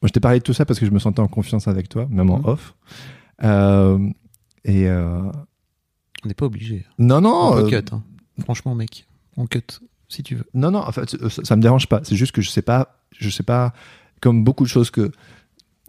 moi 0.00 0.08
je 0.08 0.08
t'ai 0.12 0.20
parlé 0.20 0.38
de 0.38 0.44
tout 0.44 0.52
ça 0.52 0.64
parce 0.64 0.78
que 0.78 0.86
je 0.86 0.90
me 0.90 0.98
sentais 0.98 1.20
en 1.20 1.28
confiance 1.28 1.68
avec 1.68 1.88
toi, 1.88 2.06
même 2.10 2.30
en 2.30 2.38
Mhm. 2.38 2.44
off. 2.46 2.74
Euh, 3.42 4.10
et 4.64 4.88
euh, 4.88 5.30
On 6.24 6.28
n'est 6.28 6.34
pas 6.34 6.46
obligé. 6.46 6.84
non, 6.98 7.20
non, 7.20 7.52
on 7.52 7.56
peut 7.62 7.68
cut. 7.68 7.84
hein. 7.92 8.02
Franchement, 8.40 8.74
mec, 8.74 9.06
on 9.36 9.46
cut 9.46 9.60
si 10.08 10.22
tu 10.22 10.36
veux. 10.36 10.44
non, 10.54 10.70
non. 10.70 10.78
En 10.80 10.92
fait, 10.92 11.10
ça, 11.28 11.44
ça 11.44 11.56
me 11.56 11.62
dérange 11.62 11.86
pas. 11.88 12.00
C'est 12.04 12.16
juste 12.16 12.32
que 12.32 12.40
je 12.42 12.48
sais 12.50 12.62
pas, 12.62 13.04
je 13.18 13.28
sais 13.30 13.42
pas. 13.42 13.72
Comme 14.20 14.44
beaucoup 14.44 14.64
de 14.64 14.68
choses 14.68 14.90
que 14.90 15.12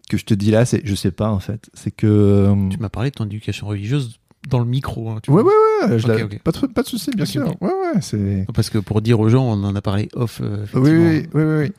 que 0.09 0.17
je 0.17 0.25
te 0.25 0.33
dis 0.33 0.51
là, 0.51 0.65
c'est 0.65 0.85
je 0.85 0.93
sais 0.95 1.11
pas 1.11 1.29
en 1.31 1.39
fait. 1.39 1.69
C'est 1.73 1.91
que 1.91 2.53
Tu 2.69 2.77
m'as 2.79 2.89
parlé 2.89 3.09
de 3.11 3.15
ton 3.15 3.25
éducation 3.25 3.67
religieuse 3.67 4.19
dans 4.49 4.59
le 4.59 4.65
micro. 4.65 5.09
hein, 5.09 5.19
tu 5.23 5.31
ouais, 5.31 5.41
vois. 5.43 5.51
ouais, 5.83 5.89
ouais. 5.91 5.99
je. 5.99 6.37
Pas 6.39 6.51
de 6.51 6.67
pas 6.67 6.83
de 6.83 6.87
souci, 6.87 7.11
bien 7.15 7.25
sûr. 7.25 7.47
Ouais, 7.61 7.69
ouais. 7.69 8.01
C'est 8.01 8.45
Parce 8.53 8.69
que 8.69 8.77
pour 8.77 9.01
dire 9.01 9.19
aux 9.19 9.29
gens, 9.29 9.43
on 9.43 9.63
en 9.63 9.75
a 9.75 9.81
parlé 9.81 10.09
off. 10.13 10.39
euh, 10.43 10.65
Oui, 10.73 10.91
oui, 10.91 11.27
oui, 11.33 11.43
oui, 11.43 11.55
oui. 11.65 11.71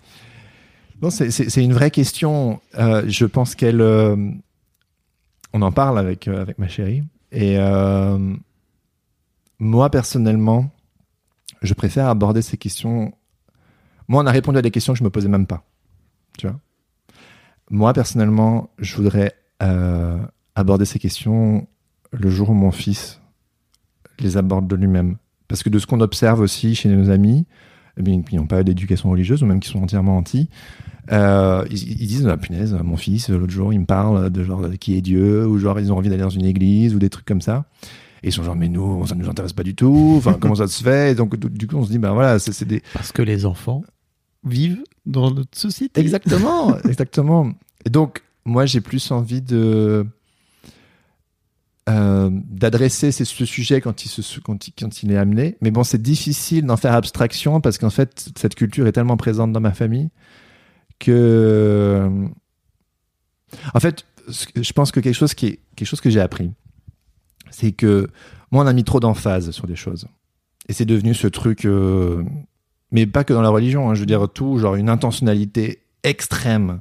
Non, 1.02 1.10
c'est- 1.10 1.62
une 1.62 1.74
vraie 1.74 1.90
question. 1.90 2.60
Euh, 2.78 3.04
je 3.06 3.26
pense 3.26 3.54
qu'elle. 3.54 3.80
euh, 3.80 4.16
on 5.52 5.62
en 5.62 5.72
parle 5.72 5.98
avec, 5.98 6.26
euh, 6.28 6.40
avec 6.42 6.58
ma 6.58 6.68
chérie. 6.68 7.02
Et 7.32 7.56
moi, 9.58 9.90
personnellement, 9.90 10.70
je 11.62 11.74
préfère 11.74 12.08
aborder 12.08 12.42
ces 12.42 12.56
questions. 12.56 13.12
Moi, 14.08 14.22
on 14.22 14.26
a 14.26 14.30
répondu 14.30 14.58
à 14.58 14.62
des 14.62 14.70
questions 14.70 14.92
que 14.92 14.98
je 14.98 15.04
me 15.04 15.10
posais 15.10 15.28
même 15.28 15.46
pas. 15.46 15.64
Tu 16.38 16.46
vois 16.46 16.58
Moi, 17.70 17.92
personnellement, 17.92 18.70
je 18.78 18.96
voudrais 18.96 19.34
aborder 20.54 20.84
ces 20.84 20.98
questions 20.98 21.66
le 22.18 22.30
jour 22.30 22.50
où 22.50 22.54
mon 22.54 22.70
fils 22.70 23.20
les 24.18 24.36
aborde 24.36 24.66
de 24.66 24.76
lui-même. 24.76 25.16
Parce 25.48 25.62
que 25.62 25.68
de 25.68 25.78
ce 25.78 25.86
qu'on 25.86 26.00
observe 26.00 26.40
aussi 26.40 26.74
chez 26.74 26.88
nos 26.88 27.10
amis, 27.10 27.46
eh 27.98 28.02
bien, 28.02 28.22
qui 28.22 28.36
n'ont 28.36 28.46
pas 28.46 28.62
d'éducation 28.62 29.10
religieuse 29.10 29.42
ou 29.42 29.46
même 29.46 29.60
qui 29.60 29.68
sont 29.68 29.82
entièrement 29.82 30.16
anti, 30.16 30.48
euh, 31.12 31.64
ils, 31.70 32.02
ils 32.02 32.06
disent 32.06 32.26
ah, 32.26 32.36
punaise, 32.36 32.76
mon 32.82 32.96
fils 32.96 33.28
l'autre 33.28 33.52
jour 33.52 33.72
il 33.72 33.78
me 33.78 33.86
parle 33.86 34.28
de 34.28 34.42
genre 34.42 34.68
qui 34.80 34.96
est 34.96 35.02
Dieu 35.02 35.46
ou 35.46 35.56
genre 35.58 35.78
ils 35.78 35.92
ont 35.92 35.96
envie 35.96 36.08
d'aller 36.08 36.22
dans 36.22 36.30
une 36.30 36.44
église 36.44 36.94
ou 36.94 36.98
des 36.98 37.10
trucs 37.10 37.26
comme 37.26 37.40
ça. 37.40 37.66
Et 38.24 38.28
ils 38.28 38.32
sont 38.32 38.42
genre 38.42 38.56
mais 38.56 38.68
nous 38.68 39.06
ça 39.06 39.14
nous 39.14 39.28
intéresse 39.28 39.52
pas 39.52 39.62
du 39.62 39.74
tout. 39.74 40.14
Enfin 40.18 40.34
comment 40.40 40.56
ça 40.56 40.66
se 40.66 40.82
fait? 40.82 41.12
Et 41.12 41.14
Donc 41.14 41.36
du 41.36 41.66
coup 41.68 41.76
on 41.76 41.84
se 41.84 41.90
dit 41.90 41.98
ben 41.98 42.12
voilà 42.12 42.38
c'est 42.38 42.52
c'est 42.52 42.64
des 42.64 42.82
Parce 42.92 43.12
que 43.12 43.22
les 43.22 43.46
enfants 43.46 43.84
vivent 44.44 44.82
dans 45.04 45.30
notre 45.30 45.56
société. 45.56 46.00
exactement 46.00 46.76
exactement. 46.84 47.52
Et 47.84 47.90
donc 47.90 48.24
moi 48.44 48.66
j'ai 48.66 48.80
plus 48.80 49.12
envie 49.12 49.42
de 49.42 50.06
euh, 51.88 52.30
d'adresser 52.32 53.12
ce, 53.12 53.24
sujet 53.24 53.80
quand 53.80 54.04
il, 54.04 55.12
est 55.12 55.16
amené. 55.16 55.56
Mais 55.60 55.70
bon, 55.70 55.84
c'est 55.84 56.02
difficile 56.02 56.66
d'en 56.66 56.76
faire 56.76 56.94
abstraction 56.94 57.60
parce 57.60 57.78
qu'en 57.78 57.90
fait, 57.90 58.28
cette 58.36 58.54
culture 58.54 58.86
est 58.86 58.92
tellement 58.92 59.16
présente 59.16 59.52
dans 59.52 59.60
ma 59.60 59.72
famille 59.72 60.10
que. 60.98 62.10
En 63.74 63.80
fait, 63.80 64.04
je 64.28 64.72
pense 64.72 64.90
que 64.90 65.00
quelque 65.00 65.14
chose, 65.14 65.34
que 65.34 66.10
j'ai 66.10 66.20
appris, 66.20 66.50
c'est 67.50 67.72
que 67.72 68.08
moi, 68.50 68.64
on 68.64 68.66
a 68.66 68.72
mis 68.72 68.84
trop 68.84 69.00
d'emphase 69.00 69.50
sur 69.52 69.66
des 69.66 69.76
choses. 69.76 70.08
Et 70.68 70.72
c'est 70.72 70.84
devenu 70.84 71.14
ce 71.14 71.28
truc. 71.28 71.64
euh, 71.64 72.24
Mais 72.90 73.06
pas 73.06 73.22
que 73.22 73.32
dans 73.32 73.42
la 73.42 73.48
religion, 73.48 73.88
hein, 73.88 73.94
je 73.94 74.00
veux 74.00 74.06
dire 74.06 74.28
tout, 74.28 74.58
genre 74.58 74.74
une 74.74 74.88
intentionnalité 74.88 75.82
extrême 76.02 76.80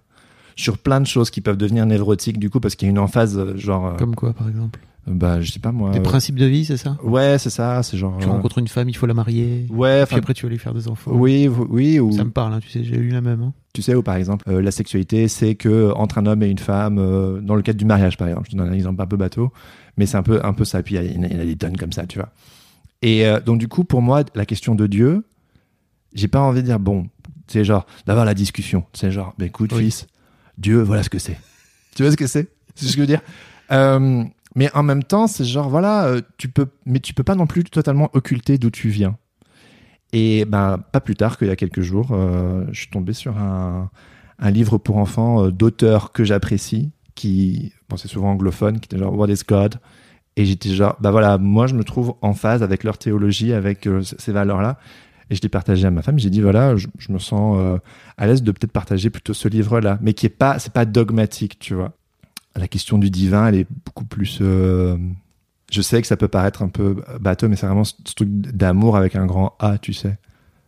sur 0.55 0.77
plein 0.77 1.01
de 1.01 1.05
choses 1.05 1.29
qui 1.29 1.41
peuvent 1.41 1.57
devenir 1.57 1.85
névrotiques 1.85 2.39
du 2.39 2.49
coup 2.49 2.59
parce 2.59 2.75
qu'il 2.75 2.87
y 2.87 2.89
a 2.89 2.91
une 2.91 2.99
emphase 2.99 3.37
euh, 3.37 3.57
genre 3.57 3.87
euh, 3.87 3.95
Comme 3.97 4.15
quoi, 4.15 4.33
par 4.33 4.47
exemple 4.47 4.79
bah 5.07 5.39
je 5.41 5.51
sais 5.51 5.59
pas 5.59 5.71
moi 5.71 5.91
Des 5.91 5.99
euh, 5.99 6.01
principes 6.01 6.35
de 6.39 6.45
vie, 6.45 6.65
c'est 6.65 6.77
ça? 6.77 6.97
Ouais 7.03 7.37
c'est 7.37 7.49
ça 7.51 7.83
c'est 7.83 7.97
genre 7.97 8.17
Tu 8.19 8.27
euh, 8.27 8.31
rencontres 8.31 8.57
une 8.57 8.67
femme, 8.67 8.89
il 8.89 8.95
faut 8.97 9.05
la 9.05 9.13
marier. 9.13 9.67
ouais 9.69 10.05
Puis 10.07 10.15
après, 10.15 10.33
tu 10.33 10.45
vas 10.45 10.49
lui 10.49 10.57
faire 10.57 10.73
des 10.73 10.87
enfants. 10.87 11.11
oui 11.13 11.47
oui 11.47 11.99
ou 11.99 12.11
Ça 12.11 12.23
me 12.23 12.31
parle, 12.31 12.53
hein, 12.53 12.59
tu 12.59 12.69
sais, 12.69 12.83
j'ai 12.83 12.95
eu 12.95 13.09
la 13.09 13.21
même. 13.21 13.41
hein. 13.43 13.53
tu 13.73 13.81
sais 13.83 13.93
ou 13.93 14.01
par 14.01 14.15
exemple 14.15 14.43
euh, 14.49 14.61
la 14.61 14.71
sexualité 14.71 15.27
c'est 15.27 15.55
que 15.55 15.91
entre 15.95 16.17
un 16.17 16.25
homme 16.25 16.41
et 16.43 16.47
une 16.49 16.57
femme 16.57 16.97
euh, 16.97 17.39
dans 17.41 17.55
le 17.55 17.61
cadre 17.61 17.77
du 17.77 17.85
mariage 17.85 18.17
par 18.17 18.27
exemple 18.27 18.47
je 18.47 18.51
te 18.53 18.57
donne 18.57 18.69
un 18.69 18.73
exemple 18.73 19.01
un 19.01 19.05
peu 19.07 19.17
bateau 19.17 19.51
mais 19.97 20.05
c'est 20.07 20.17
un 20.17 20.23
peu 20.23 20.39
un 20.43 20.53
peu 20.53 20.65
ça 20.65 20.81
puis 20.81 20.95
il 20.95 21.03
y, 21.03 21.13
y 21.13 21.17
en 21.19 21.23
a- 21.23 21.43
y 21.43 21.45
des 21.45 21.55
tonnes 21.55 21.77
comme 21.77 21.91
ça 21.91 22.05
tu 22.07 22.17
vois 22.19 22.31
et 23.01 23.27
euh, 23.27 23.39
donc 23.41 23.59
du 23.59 23.67
coup 23.67 23.83
pour 23.83 24.01
moi 24.01 24.23
la 24.33 24.45
question 24.45 24.73
de 24.75 24.87
Dieu 24.87 25.23
j'ai 26.13 26.27
pas 26.29 26.39
envie 26.39 26.61
de 26.61 26.65
dire 26.67 26.79
bon 26.79 27.07
c'est 27.47 27.63
genre 27.63 27.85
d'avoir 28.07 28.25
la 28.25 28.33
discussion 28.33 28.85
c'est 28.93 29.11
genre 29.11 29.33
ben 29.37 29.45
écoute 29.45 29.71
Oui. 29.73 29.83
fils 29.85 30.07
Dieu 30.57 30.81
voilà 30.81 31.03
ce 31.03 31.09
que 31.09 31.19
c'est 31.19 31.37
tu 31.95 32.01
vois 32.03 32.11
ce 32.11 32.17
que 32.17 32.27
c'est? 32.27 32.49
C'est 32.75 32.85
ce 32.87 32.91
que 32.91 32.95
je 32.97 32.99
veux 33.01 33.07
dire? 33.07 33.21
Euh, 33.71 34.23
mais 34.55 34.69
en 34.73 34.83
même 34.83 35.03
temps 35.03 35.27
c'est 35.27 35.45
genre 35.45 35.69
voilà 35.69 36.05
euh, 36.05 36.21
tu 36.37 36.47
peux 36.49 36.67
mais 36.85 36.99
tu 36.99 37.13
peux 37.13 37.23
pas 37.23 37.35
non 37.35 37.45
plus 37.45 37.63
totalement 37.65 38.09
occulter 38.13 38.57
d'où 38.57 38.69
tu 38.71 38.89
viens. 38.89 39.17
Et 40.13 40.45
ben 40.45 40.77
pas 40.91 41.01
plus 41.01 41.15
tard 41.15 41.37
qu'il 41.37 41.47
y 41.47 41.51
a 41.51 41.55
quelques 41.55 41.81
jours 41.81 42.09
euh, 42.11 42.65
je 42.71 42.79
suis 42.81 42.89
tombé 42.89 43.13
sur 43.13 43.37
un, 43.37 43.89
un 44.39 44.51
livre 44.51 44.77
pour 44.77 44.97
enfants 44.97 45.45
euh, 45.45 45.51
d'auteurs 45.51 46.11
que 46.13 46.23
j'apprécie 46.23 46.91
qui 47.15 47.73
bon 47.89 47.97
c'est 47.97 48.07
souvent 48.07 48.31
anglophone 48.31 48.79
qui 48.79 48.85
était 48.85 48.97
genre 48.97 49.17
What 49.17 49.27
is 49.27 49.41
God? 49.47 49.75
Et 50.37 50.45
j'étais 50.45 50.69
genre 50.69 50.95
bah 51.01 51.11
voilà 51.11 51.37
moi 51.37 51.67
je 51.67 51.75
me 51.75 51.83
trouve 51.83 52.15
en 52.21 52.33
phase 52.33 52.63
avec 52.63 52.83
leur 52.83 52.97
théologie 52.97 53.53
avec 53.53 53.87
euh, 53.87 54.01
ces 54.03 54.31
valeurs 54.31 54.61
là 54.61 54.77
et 55.29 55.35
je 55.35 55.41
l'ai 55.41 55.49
partagé 55.49 55.85
à 55.85 55.91
ma 55.91 56.01
femme 56.01 56.19
j'ai 56.19 56.29
dit 56.29 56.41
voilà 56.41 56.75
je, 56.77 56.87
je 56.97 57.11
me 57.11 57.19
sens 57.19 57.79
à 58.17 58.27
l'aise 58.27 58.43
de 58.43 58.51
peut-être 58.51 58.71
partager 58.71 59.09
plutôt 59.09 59.33
ce 59.33 59.47
livre 59.47 59.79
là 59.79 59.97
mais 60.01 60.13
qui 60.13 60.27
est 60.27 60.29
pas 60.29 60.59
c'est 60.59 60.71
pas 60.71 60.85
dogmatique 60.85 61.57
tu 61.57 61.73
vois 61.73 61.93
la 62.55 62.67
question 62.67 62.97
du 62.97 63.09
divin 63.09 63.47
elle 63.47 63.55
est 63.55 63.67
beaucoup 63.85 64.05
plus 64.05 64.39
euh, 64.41 64.97
je 65.71 65.81
sais 65.81 66.01
que 66.01 66.07
ça 66.07 66.17
peut 66.17 66.27
paraître 66.27 66.61
un 66.61 66.69
peu 66.69 67.03
bateau 67.19 67.49
mais 67.49 67.55
c'est 67.55 67.65
vraiment 67.65 67.83
ce 67.83 67.93
ce 68.05 68.13
truc 68.13 68.29
d'amour 68.29 68.97
avec 68.97 69.15
un 69.15 69.25
grand 69.25 69.55
A 69.59 69.77
tu 69.77 69.93
sais. 69.93 70.17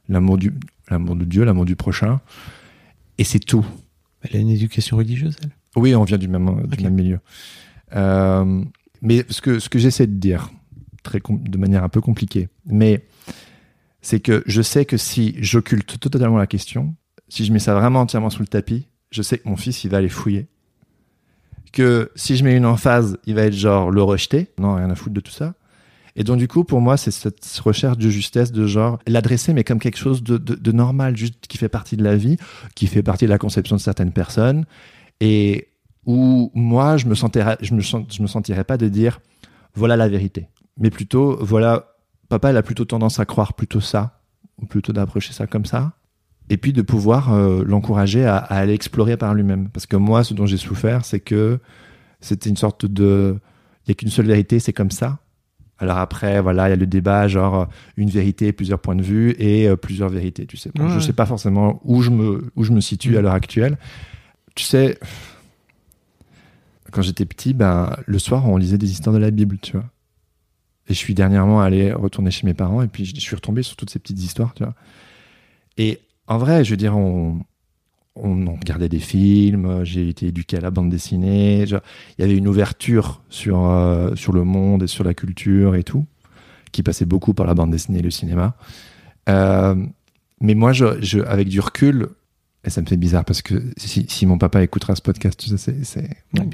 L'amour 0.10 0.38
du 0.38 0.54
l'amour 0.90 1.16
de 1.16 1.26
Dieu 1.26 1.44
l'amour 1.44 1.66
du 1.66 1.76
prochain. 1.76 2.22
Et 3.18 3.24
c'est 3.24 3.40
tout. 3.40 3.66
Elle 4.22 4.38
a 4.38 4.40
une 4.40 4.50
éducation 4.50 4.98
religieuse, 4.98 5.36
elle? 5.44 5.52
Oui, 5.76 5.96
on 5.96 6.04
vient 6.04 6.18
du 6.18 6.28
même, 6.28 6.66
du 6.68 6.84
même 6.84 6.94
milieu. 6.94 7.20
Euh, 7.96 8.64
mais 9.02 9.26
ce 9.30 9.42
que, 9.42 9.60
ce 9.60 9.70
que 9.70 9.80
j'essaie 9.80 10.08
de 10.08 10.20
dire, 10.20 10.52
très 11.04 11.22
de 11.30 11.58
manière 11.58 11.84
un 11.84 11.90
peu 11.90 12.02
compliquée, 12.02 12.50
mais 12.66 13.06
c'est 14.02 14.20
que 14.20 14.44
je 14.48 14.62
sais 14.62 14.86
que 14.86 14.98
si 14.98 15.36
j'occulte 15.40 16.00
totalement 16.00 16.38
la 16.38 16.48
question, 16.48 16.96
si 17.30 17.46
je 17.46 17.54
mets 17.54 17.60
ça 17.60 17.76
vraiment 17.76 18.02
entièrement 18.02 18.30
sous 18.30 18.42
le 18.42 18.48
tapis, 18.48 18.88
je 19.12 19.22
sais 19.22 19.38
que 19.38 19.48
mon 19.48 19.56
fils, 19.56 19.84
il 19.84 19.92
va 19.92 19.98
aller 19.98 20.10
fouiller. 20.10 20.48
Que 21.78 22.12
si 22.16 22.36
je 22.36 22.44
mets 22.44 22.58
une 22.58 22.66
emphase, 22.66 23.20
il 23.28 23.36
va 23.36 23.44
être 23.44 23.54
genre 23.54 23.92
le 23.92 24.02
rejeter. 24.02 24.48
Non, 24.58 24.74
rien 24.74 24.90
à 24.90 24.96
foutre 24.96 25.14
de 25.14 25.20
tout 25.20 25.32
ça. 25.32 25.54
Et 26.16 26.24
donc, 26.24 26.40
du 26.40 26.48
coup, 26.48 26.64
pour 26.64 26.82
moi, 26.82 26.98
c'est 26.98 27.12
cette 27.12 27.46
recherche 27.64 28.00
de 28.00 28.10
justesse, 28.10 28.52
de 28.52 28.66
genre, 28.66 28.98
l'adresser, 29.06 29.54
mais 29.54 29.64
comme 29.64 29.78
quelque 29.78 30.00
chose 30.00 30.24
de, 30.24 30.72
normal, 30.72 31.16
juste 31.16 31.46
qui 31.46 31.60
fait 31.60 31.70
partie 31.70 31.96
de 31.96 32.04
la 32.04 32.16
vie, 32.16 32.38
qui 32.74 32.88
fait 32.88 33.04
partie 33.04 33.26
de 33.26 33.30
la 33.30 33.38
conception 33.38 33.76
de 33.76 33.82
certaines 33.82 34.12
personnes, 34.12 34.66
et 35.20 35.68
où 36.08 36.50
moi, 36.56 36.98
je 36.98 37.06
me 37.06 37.14
sentirais, 37.14 37.58
me, 37.72 37.82
je 37.82 38.22
me 38.24 38.28
sentirais 38.28 38.64
pas 38.64 38.78
de 38.78 38.88
dire, 38.88 39.20
voilà 39.76 39.96
la 39.96 40.08
vérité. 40.08 40.48
Mais 40.80 40.90
plutôt, 40.90 41.38
voilà, 41.40 41.94
papa, 42.28 42.50
il 42.50 42.58
a 42.58 42.64
plutôt 42.64 42.86
tendance 42.86 43.20
à 43.20 43.26
croire 43.26 43.54
plutôt 43.54 43.82
ça, 43.82 44.20
ou 44.60 44.66
plutôt 44.66 44.94
d'approcher 44.94 45.32
ça 45.32 45.46
comme 45.46 45.66
ça. 45.66 45.94
Et 46.50 46.58
puis 46.58 46.72
de 46.74 46.82
pouvoir 46.82 47.34
euh, 47.34 47.64
l'encourager 47.66 48.26
à, 48.26 48.38
à 48.38 48.56
aller 48.58 48.74
explorer 48.74 49.18
par 49.18 49.34
lui-même. 49.34 49.70
Parce 49.70 49.86
que 49.86 49.98
moi, 49.98 50.24
ce 50.24 50.34
dont 50.34 50.46
j'ai 50.46 50.58
souffert, 50.58 51.04
c'est 51.04 51.20
que 51.20 51.60
c'était 52.22 52.50
une 52.50 52.56
sorte 52.58 52.86
de. 52.86 53.38
Il 53.86 53.90
n'y 53.90 53.92
a 53.92 53.96
qu'une 53.96 54.10
seule 54.10 54.28
vérité, 54.28 54.60
c'est 54.60 54.74
comme 54.74 54.92
ça. 54.92 55.20
Alors 55.80 55.98
après, 55.98 56.42
voilà, 56.42 56.68
il 56.68 56.72
y 56.72 56.74
a 56.74 56.78
le 56.78 56.88
débat, 56.88 57.28
genre 57.28 57.56
euh, 57.62 57.66
une 57.98 58.10
vérité, 58.10 58.52
plusieurs 58.52 58.80
points 58.80 58.96
de 58.96 59.04
vue 59.04 59.36
et 59.38 59.68
euh, 59.68 59.76
plusieurs 59.76 60.10
vérités. 60.10 60.46
Tu 60.48 60.58
sais, 60.58 60.72
Bon, 60.74 60.86
Ouais. 60.88 60.94
je 60.96 61.00
sais 61.00 61.14
pas 61.14 61.26
forcément 61.26 61.80
où 61.84 62.02
je 62.02 62.10
me 62.10 62.50
où 62.56 62.64
je 62.64 62.72
me 62.72 62.82
situe 62.82 63.12
Mm. 63.12 63.18
à 63.18 63.22
l'heure 63.22 63.34
actuelle. 63.34 63.78
Tu 64.56 64.64
sais, 64.64 64.98
quand 66.92 67.02
j'étais 67.02 67.26
petit, 67.26 67.54
ben 67.54 67.96
le 68.06 68.20
soir, 68.20 68.48
on 68.48 68.58
lisait 68.58 68.78
des 68.78 68.90
histoires 68.92 69.14
de 69.14 69.20
la 69.20 69.32
Bible, 69.32 69.58
tu 69.62 69.74
vois. 69.74 69.86
Et 70.90 70.94
je 70.94 70.98
suis 70.98 71.14
dernièrement 71.14 71.60
allé 71.62 71.92
retourner 71.92 72.32
chez 72.32 72.46
mes 72.48 72.54
parents 72.54 72.82
et 72.82 72.88
puis 72.88 73.04
je 73.06 73.20
suis 73.20 73.36
retombé 73.36 73.62
sur 73.62 73.76
toutes 73.76 73.90
ces 73.90 74.00
petites 74.00 74.20
histoires, 74.24 74.54
tu 74.54 74.64
vois. 74.64 74.74
Et 75.78 76.00
en 76.28 76.38
vrai, 76.38 76.64
je 76.64 76.72
veux 76.72 76.78
dire, 76.78 76.96
on 76.96 77.40
on 78.24 78.56
regardait 78.56 78.90
des 78.90 79.00
films, 79.00 79.84
j'ai 79.84 80.10
été 80.10 80.28
éduqué 80.28 80.58
à 80.58 80.62
la 80.62 80.72
bande 80.72 80.90
dessinée. 80.90 81.64
il 81.64 81.80
y 82.20 82.24
avait 82.24 82.36
une 82.36 82.48
ouverture 82.48 83.22
sur, 83.30 83.66
euh, 83.66 84.16
sur 84.16 84.34
le 84.34 84.44
monde 84.44 84.84
et 84.84 84.88
sur 84.88 85.04
la 85.04 85.14
culture 85.14 85.76
et 85.76 85.84
tout, 85.84 86.06
qui 86.72 86.84
passait 86.84 87.06
beaucoup 87.06 87.34
par 87.34 87.46
la 87.46 87.54
bande 87.54 87.72
dessinée 87.72 88.00
et 88.00 88.04
le 88.04 88.12
cinéma. 88.12 88.56
Euh, 89.30 89.76
mais 90.42 90.56
moi, 90.56 90.74
je, 90.74 91.02
je, 91.02 91.20
avec 91.20 91.48
du 91.48 91.60
recul, 91.60 92.10
et 92.64 92.70
ça 92.70 92.82
me 92.82 92.88
fait 92.88 92.98
bizarre 92.98 93.26
parce 93.26 93.42
que 93.42 93.64
si, 93.78 94.06
si 94.10 94.26
mon 94.26 94.38
papa 94.38 94.62
écoutera 94.62 94.96
ce 94.96 95.02
podcast, 95.02 95.40
tu 95.40 95.56
sais, 95.56 95.76
c'est, 95.84 96.10
Oui, 96.34 96.48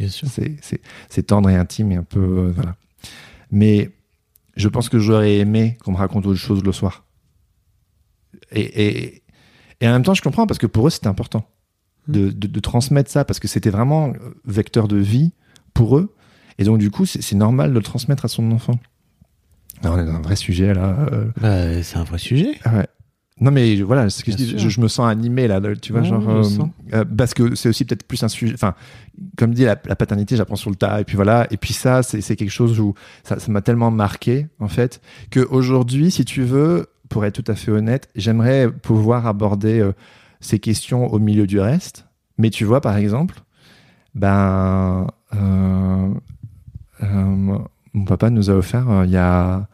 tendre 1.24 1.50
et 1.50 1.56
intime 1.56 1.92
et 1.92 1.96
un 1.96 2.04
peu. 2.04 2.20
euh, 2.20 2.52
voilà. 2.54 2.76
Mais 3.52 3.92
je 4.56 4.68
pense 4.68 4.90
que 4.90 5.00
j'aurais 5.00 5.38
aimé 5.38 5.78
qu'on 5.84 5.92
me 5.94 5.98
raconte 5.98 6.26
autre 6.26 6.40
chose 6.40 6.64
le 6.64 6.72
soir. 6.72 7.06
Et, 8.52 8.88
et, 8.88 9.23
et 9.84 9.88
en 9.88 9.92
même 9.92 10.04
temps, 10.04 10.14
je 10.14 10.22
comprends 10.22 10.48
parce 10.48 10.58
que 10.60 10.66
pour 10.68 10.88
eux, 10.88 10.90
c'était 10.90 11.08
important 11.08 11.46
de, 12.08 12.30
de, 12.32 12.48
de 12.48 12.60
transmettre 12.60 13.12
ça 13.12 13.26
parce 13.26 13.40
que 13.40 13.48
c'était 13.50 13.70
vraiment 13.70 14.10
euh, 14.10 14.14
vecteur 14.46 14.88
de 14.88 14.96
vie 14.98 15.32
pour 15.74 15.98
eux. 15.98 16.14
Et 16.58 16.64
donc, 16.64 16.78
du 16.78 16.90
coup, 16.90 17.06
c'est, 17.06 17.36
normal 17.36 17.70
de 17.72 17.76
le 17.76 17.82
transmettre 17.84 18.24
à 18.26 18.28
son 18.30 18.50
enfant. 18.52 18.80
Alors, 19.84 19.98
on 19.98 20.00
est 20.00 20.06
dans 20.06 20.14
un 20.16 20.22
vrai 20.22 20.36
sujet 20.38 20.74
là. 20.74 20.96
euh, 21.12 21.26
Bah, 21.42 21.84
c'est 21.84 21.98
un 21.98 22.04
vrai 22.06 22.18
sujet. 22.18 22.56
ah 22.64 22.78
ouais. 22.78 22.88
Non 23.42 23.50
mais 23.50 23.82
voilà, 23.82 24.12
ce 24.12 24.24
que 24.24 24.32
je, 24.32 24.38
dis, 24.38 24.58
je, 24.60 24.70
je 24.70 24.80
me 24.80 24.88
sens 24.88 25.10
animé 25.10 25.48
là, 25.48 25.60
tu 25.82 25.92
vois, 25.92 26.02
Ouais, 26.02 26.08
genre 26.08 26.30
euh, 26.30 26.44
euh, 26.94 27.04
parce 27.04 27.34
que 27.34 27.56
c'est 27.56 27.68
aussi 27.68 27.84
peut-être 27.84 28.04
plus 28.08 28.22
un 28.24 28.28
sujet. 28.28 28.54
Enfin, 28.54 28.76
comme 29.38 29.56
dit 29.56 29.64
la, 29.66 29.76
la 29.86 29.96
paternité, 29.96 30.36
j'apprends 30.38 30.56
sur 30.56 30.70
le 30.70 30.76
tas 30.76 31.02
et 31.02 31.04
puis 31.04 31.16
voilà. 31.16 31.48
Et 31.50 31.58
puis 31.58 31.74
ça, 31.74 32.04
c'est 32.04 32.22
quelque 32.36 32.52
chose 32.52 32.80
où 32.80 32.94
ça 33.24 33.40
ça 33.40 33.52
m'a 33.52 33.62
tellement 33.62 33.90
marqué 33.90 34.48
en 34.60 34.68
fait 34.68 35.02
que 35.32 35.40
aujourd'hui, 35.40 36.12
si 36.12 36.26
tu 36.26 36.44
veux, 36.44 36.86
pour 37.14 37.26
être 37.26 37.43
tout 37.43 37.51
à 37.51 37.53
fait 37.53 37.70
honnête, 37.70 38.09
j'aimerais 38.16 38.72
pouvoir 38.72 39.28
aborder 39.28 39.80
euh, 39.80 39.91
ces 40.39 40.57
questions 40.57 41.14
au 41.14 41.20
milieu 41.20 41.45
du 41.45 41.59
reste. 41.59 42.07
Mais 42.39 42.49
tu 42.49 42.66
vois, 42.66 42.82
par 42.82 42.97
exemple, 42.97 43.36
ben 44.16 45.05
euh, 45.36 46.09
euh, 47.03 47.59
mon 47.93 48.05
papa 48.05 48.32
nous 48.32 48.49
a 48.49 48.53
offert 48.53 49.03
il 49.05 49.11
y 49.11 49.18
a 49.18 49.68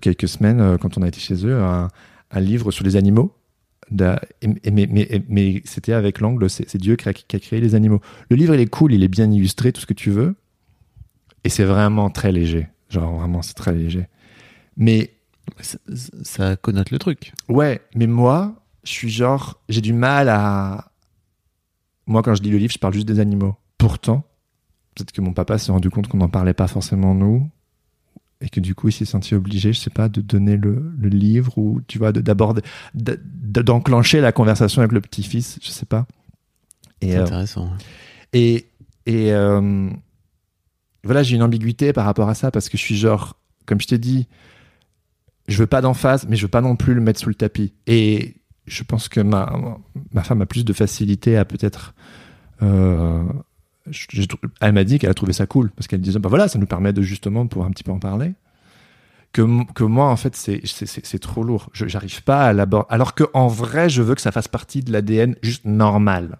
quelques 0.00 0.26
semaines, 0.26 0.76
quand 0.78 0.98
on 0.98 1.02
a 1.02 1.08
été 1.08 1.20
chez 1.20 1.46
eux, 1.46 1.62
un, 1.62 1.88
livre 2.40 2.72
sur 2.72 2.84
les 2.84 2.96
animaux. 2.96 3.32
Mais 3.92 5.62
c'était 5.64 5.92
avec 5.92 6.18
l'angle, 6.18 6.50
c'est 6.50 6.76
Dieu 6.76 6.96
qui 6.96 7.08
a, 7.08 7.12
qui 7.12 7.36
a 7.36 7.38
créé 7.38 7.60
les 7.60 7.76
animaux. 7.76 8.00
Le 8.30 8.34
livre, 8.34 8.52
il 8.54 8.60
est 8.60 8.66
cool, 8.66 8.94
il 8.94 9.04
est 9.04 9.08
bien 9.08 9.30
illustré, 9.30 9.72
tout 9.72 9.80
ce 9.80 9.86
que 9.86 9.94
tu 9.94 10.10
veux. 10.10 10.34
Et 11.44 11.48
c'est 11.48 11.64
vraiment 11.64 12.10
très 12.10 12.32
léger. 12.32 12.66
Genre, 12.88 13.16
vraiment, 13.16 13.42
c'est 13.42 13.54
très 13.54 13.72
léger. 13.72 14.08
Mais 14.76 15.12
Ça, 15.60 15.78
ça 16.22 16.56
connote 16.56 16.90
le 16.90 16.98
truc. 16.98 17.32
ouais, 17.48 17.80
mais 17.94 18.06
moi, 18.06 18.54
je 18.84 18.90
suis 18.90 19.10
genre, 19.10 19.60
j'ai 19.68 19.80
du 19.80 19.92
mal 19.92 20.28
à. 20.28 20.90
Moi, 22.06 22.22
quand 22.22 22.34
je 22.34 22.42
lis 22.42 22.50
le 22.50 22.58
livre, 22.58 22.72
je 22.72 22.78
parle 22.78 22.94
juste 22.94 23.06
des 23.06 23.20
animaux. 23.20 23.56
Pourtant, 23.78 24.24
peut-être 24.94 25.12
que 25.12 25.20
mon 25.20 25.32
papa 25.32 25.58
s'est 25.58 25.72
rendu 25.72 25.88
compte 25.90 26.08
qu'on 26.08 26.18
n'en 26.18 26.28
parlait 26.28 26.54
pas 26.54 26.66
forcément 26.68 27.14
nous. 27.14 27.48
Et 28.40 28.48
que 28.48 28.58
du 28.58 28.74
coup, 28.74 28.88
il 28.88 28.92
s'est 28.92 29.04
senti 29.04 29.36
obligé, 29.36 29.72
je 29.72 29.78
sais 29.78 29.90
pas, 29.90 30.08
de 30.08 30.20
donner 30.20 30.56
le, 30.56 30.92
le 30.98 31.08
livre 31.08 31.56
ou, 31.58 31.80
tu 31.86 31.98
vois, 31.98 32.10
de- 32.10 32.20
de- 32.22 33.20
d'enclencher 33.62 34.20
la 34.20 34.32
conversation 34.32 34.80
avec 34.82 34.90
le 34.90 35.00
petit-fils, 35.00 35.60
je 35.62 35.70
sais 35.70 35.86
pas. 35.86 36.06
Et, 37.00 37.12
C'est 37.12 37.18
euh, 37.18 37.22
intéressant. 37.22 37.70
et, 38.32 38.66
et 39.06 39.32
euh, 39.32 39.88
voilà, 41.04 41.22
j'ai 41.22 41.36
une 41.36 41.42
ambiguïté 41.44 41.92
par 41.92 42.04
rapport 42.04 42.28
à 42.28 42.34
ça 42.34 42.50
parce 42.50 42.68
que 42.68 42.76
je 42.76 42.82
suis 42.82 42.96
genre, 42.96 43.36
comme 43.64 43.80
je 43.80 43.86
t'ai 43.86 43.98
dit, 43.98 44.26
je 45.48 45.58
veux 45.58 45.66
pas 45.66 45.80
d'emphase, 45.80 46.26
mais 46.28 46.36
je 46.36 46.42
veux 46.42 46.48
pas 46.48 46.60
non 46.60 46.76
plus 46.76 46.94
le 46.94 47.00
mettre 47.00 47.20
sous 47.20 47.28
le 47.28 47.34
tapis. 47.34 47.72
Et 47.86 48.36
je 48.66 48.82
pense 48.84 49.08
que 49.08 49.20
ma, 49.20 49.52
ma 50.12 50.22
femme 50.22 50.42
a 50.42 50.46
plus 50.46 50.64
de 50.64 50.72
facilité 50.72 51.36
à 51.36 51.44
peut-être. 51.44 51.94
euh, 52.62 53.22
elle 54.60 54.72
m'a 54.72 54.84
dit 54.84 54.98
qu'elle 54.98 55.10
a 55.10 55.14
trouvé 55.14 55.32
ça 55.32 55.46
cool 55.46 55.70
parce 55.70 55.88
qu'elle 55.88 56.00
disait 56.00 56.20
bah 56.20 56.28
voilà 56.28 56.46
ça 56.46 56.58
nous 56.58 56.66
permet 56.66 56.92
de 56.92 57.02
justement 57.02 57.46
pouvoir 57.48 57.68
un 57.68 57.72
petit 57.72 57.82
peu 57.82 57.90
en 57.90 57.98
parler 57.98 58.32
que, 59.32 59.42
que 59.72 59.82
moi 59.82 60.08
en 60.08 60.16
fait 60.16 60.36
c'est 60.36 61.18
trop 61.18 61.42
lourd 61.42 61.68
je 61.72 61.88
j'arrive 61.88 62.22
pas 62.22 62.46
à 62.46 62.52
l'aborder 62.52 62.86
alors 62.90 63.14
que 63.14 63.24
en 63.34 63.48
vrai 63.48 63.88
je 63.88 64.02
veux 64.02 64.14
que 64.14 64.20
ça 64.20 64.30
fasse 64.30 64.46
partie 64.46 64.82
de 64.82 64.92
l'ADN 64.92 65.34
juste 65.42 65.64
normal 65.64 66.38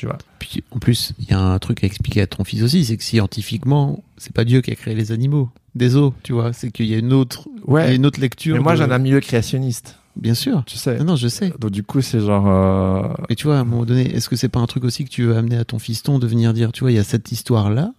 tu 0.00 0.06
vois 0.06 0.16
Puis 0.38 0.64
en 0.70 0.78
plus, 0.78 1.12
il 1.18 1.28
y 1.28 1.34
a 1.34 1.38
un 1.40 1.58
truc 1.58 1.84
à 1.84 1.86
expliquer 1.86 2.22
à 2.22 2.26
ton 2.26 2.42
fils 2.44 2.62
aussi, 2.62 2.84
c'est 2.86 2.96
que 2.96 3.04
scientifiquement, 3.04 4.02
c'est 4.16 4.32
pas 4.32 4.44
Dieu 4.44 4.62
qui 4.62 4.70
a 4.70 4.74
créé 4.74 4.94
les 4.94 5.12
animaux, 5.12 5.50
des 5.74 5.94
os, 5.96 6.12
tu 6.22 6.32
vois. 6.32 6.52
C'est 6.54 6.70
qu'il 6.70 6.86
y 6.86 6.94
a 6.94 6.98
une 6.98 7.12
autre, 7.12 7.48
ouais 7.66 7.94
une 7.94 8.06
autre 8.06 8.18
lecture. 8.20 8.56
mais 8.56 8.62
moi 8.62 8.72
de- 8.72 8.78
j'ai 8.78 8.84
un 8.84 8.98
milieu 8.98 9.20
créationniste 9.20 9.96
Bien 10.16 10.34
sûr. 10.34 10.64
tu 10.66 10.76
sais 10.78 10.98
Non, 10.98 11.04
non, 11.04 11.16
je 11.16 11.28
sais. 11.28 11.52
donc 11.60 11.70
du 11.70 11.82
coup 11.82 12.00
c'est 12.00 12.18
genre 12.20 12.46
euh, 12.48 13.12
Mais 13.28 13.36
tu 13.36 13.46
vois, 13.46 13.58
à 13.58 13.60
un 13.60 13.64
moment 13.64 13.84
donné, 13.84 14.12
est-ce 14.14 14.28
que 14.28 14.36
c'est 14.36 14.48
pas 14.48 14.58
un 14.60 14.66
truc 14.66 14.84
aussi 14.84 15.04
que 15.04 15.10
tu 15.10 15.22
veux 15.24 15.36
amener 15.36 15.56
à 15.58 15.64
ton 15.64 15.78
fiston 15.78 16.18
de 16.18 16.26
venir 16.26 16.52
dire, 16.54 16.72
tu 16.72 16.80
vois, 16.80 16.90
il 16.92 16.96
y 16.96 16.98
a 16.98 17.04
cette 17.04 17.30
histoire-là 17.30 17.92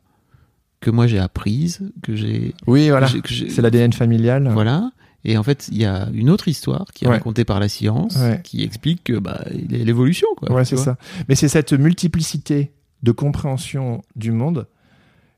que 0.81 0.89
moi 0.89 1.05
j'ai 1.07 1.19
apprise, 1.19 1.81
que 2.01 2.15
j'ai, 2.15 2.55
oui 2.65 2.89
voilà 2.89 3.07
c'est 3.07 3.61
l'ADN 3.61 3.93
familial 3.93 4.49
voilà. 4.51 4.91
Et 5.23 5.37
en 5.37 5.43
fait, 5.43 5.67
il 5.71 5.77
y 5.77 5.85
a 5.85 6.09
une 6.13 6.29
autre 6.29 6.47
histoire 6.47 6.85
qui 6.93 7.05
est 7.05 7.07
Ouais. 7.07 7.15
racontée 7.15 7.45
par 7.45 7.59
la 7.59 7.69
science, 7.69 8.15
Ouais. 8.15 8.39
qui 8.43 8.63
explique 8.63 9.03
que 9.03 9.19
bah, 9.19 9.43
l'évolution, 9.69 10.27
quoi. 10.37 10.51
Ouais, 10.51 10.65
c'est 10.65 10.77
ça. 10.77 10.97
Mais 11.29 11.35
c'est 11.35 11.47
cette 11.47 11.73
multiplicité 11.73 12.71
de 13.03 13.11
compréhension 13.11 14.01
du 14.15 14.31
monde 14.31 14.67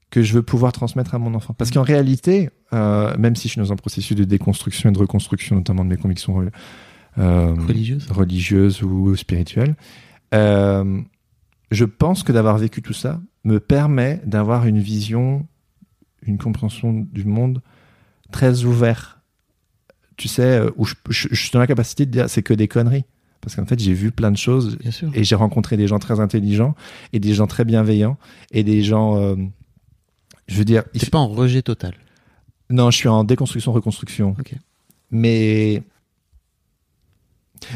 que 0.09 0.21
je 0.21 0.33
veux 0.33 0.43
pouvoir 0.43 0.71
transmettre 0.73 1.15
à 1.15 1.19
mon 1.19 1.33
enfant. 1.33 1.53
Parce 1.53 1.71
qu'en 1.71 1.81
réalité, 1.81 2.49
euh, 2.71 3.13
même 3.17 3.35
si 3.35 3.47
je 3.47 3.53
suis 3.53 3.61
dans 3.61 3.73
un 3.73 3.75
processus 3.75 4.15
de 4.15 4.23
déconstruction 4.23 4.89
et 4.89 4.93
de 4.93 4.97
reconstruction, 4.99 5.55
notamment 5.55 5.83
de 5.83 5.89
mes 5.89 5.97
convictions 5.97 6.45
euh, 7.17 7.53
Religieuse. 7.55 8.07
religieuses 8.11 8.83
ou 8.83 9.15
spirituelles, 9.15 9.75
euh, 10.33 11.01
je 11.71 11.85
pense 11.85 12.23
que 12.23 12.31
d'avoir 12.31 12.57
vécu 12.57 12.81
tout 12.81 12.93
ça 12.93 13.19
me 13.43 13.59
permet 13.59 14.21
d'avoir 14.25 14.65
une 14.67 14.79
vision, 14.79 15.47
une 16.21 16.37
compréhension 16.37 16.93
du 17.11 17.25
monde 17.25 17.61
très 18.31 18.63
ouverte. 18.65 19.17
Tu 20.17 20.27
sais, 20.27 20.43
euh, 20.59 20.69
où 20.75 20.85
je, 20.85 20.93
je- 21.09 21.27
je 21.31 21.35
suis 21.41 21.51
dans 21.51 21.59
la 21.59 21.67
capacité 21.67 22.05
de 22.05 22.11
dire 22.11 22.29
c'est 22.29 22.43
que 22.43 22.53
des 22.53 22.67
conneries. 22.67 23.05
Parce 23.41 23.55
qu'en 23.57 23.65
fait, 23.65 23.77
j'ai 23.79 23.93
vu 23.93 24.11
plein 24.11 24.31
de 24.31 24.37
choses 24.37 24.77
et 25.13 25.23
j'ai 25.25 25.35
rencontré 25.35 25.75
des 25.75 25.87
gens 25.87 25.99
très 25.99 26.19
intelligents 26.21 26.75
et 27.11 27.19
des 27.19 27.33
gens 27.33 27.45
très 27.47 27.65
bienveillants 27.65 28.17
et 28.51 28.63
des 28.63 28.83
gens 28.83 29.17
euh, 29.17 29.35
je 30.47 30.57
veux 30.57 30.63
dire 30.65 30.83
il 30.93 31.09
pas 31.09 31.17
en 31.19 31.27
rejet 31.27 31.61
total. 31.61 31.93
non 32.69 32.89
je 32.91 32.97
suis 32.97 33.09
en 33.09 33.23
déconstruction 33.25 33.73
reconstruction 33.73 34.35
mais 35.11 35.83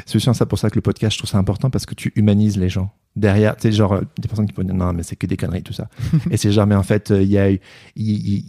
c'est 0.05 0.15
aussi 0.17 0.33
ça 0.33 0.45
pour 0.45 0.59
ça 0.59 0.69
que 0.69 0.75
le 0.75 0.81
podcast 0.81 1.13
je 1.13 1.19
trouve 1.19 1.29
ça 1.29 1.37
important 1.37 1.69
parce 1.69 1.85
que 1.85 1.95
tu 1.95 2.11
humanises 2.15 2.57
les 2.57 2.69
gens. 2.69 2.91
Derrière 3.15 3.55
tu 3.55 3.63
sais 3.63 3.71
genre 3.71 3.93
euh, 3.93 4.01
des 4.19 4.27
personnes 4.27 4.45
qui 4.45 4.53
pourraient 4.53 4.65
dire 4.67 4.75
non 4.75 4.93
mais 4.93 5.01
c'est 5.03 5.15
que 5.15 5.25
des 5.25 5.37
conneries 5.37 5.63
tout 5.63 5.73
ça. 5.73 5.89
Et 6.31 6.37
c'est 6.37 6.51
genre 6.51 6.67
mais 6.67 6.75
en 6.75 6.83
fait 6.83 7.11
euh, 7.11 7.23
il 7.23 7.29
y 7.29 7.37
a 7.37 7.49
il- 7.49 7.59
il 7.95 8.43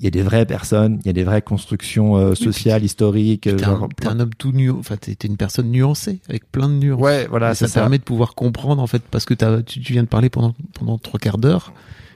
y 0.00 0.06
a 0.06 0.10
des 0.10 0.22
vraies 0.22 0.46
personnes 0.46 0.98
il 1.02 1.06
y 1.06 1.10
a 1.10 1.12
des 1.12 1.24
vraies 1.24 1.42
constructions 1.42 2.16
euh, 2.16 2.34
sociales 2.34 2.84
historiques 2.84 3.42
T'es 3.42 3.64
un, 3.64 3.88
un 4.06 4.20
homme 4.20 4.34
tout 4.38 4.52
nu, 4.52 4.70
enfin 4.70 4.96
t'es 4.96 5.12
une 5.26 5.36
personne 5.36 5.70
nuancée 5.70 6.20
avec 6.28 6.50
plein 6.52 6.68
de 6.68 6.74
nuances. 6.74 7.00
ouais 7.00 7.26
voilà 7.28 7.54
ça 7.54 7.66
ça. 7.68 7.80
permet 7.80 7.98
de 7.98 8.04
pouvoir 8.04 8.34
comprendre 8.34 8.80
en 8.80 8.86
fait 8.86 9.02
parce 9.10 9.24
que 9.24 9.34
tu, 9.62 9.80
tu 9.80 9.92
viens 9.92 10.04
de 10.04 10.08
parler 10.08 10.30
pendant 10.30 10.54
pendant 10.74 10.98
trois 10.98 11.18
quarts 11.18 11.38
d'heure 11.38 11.72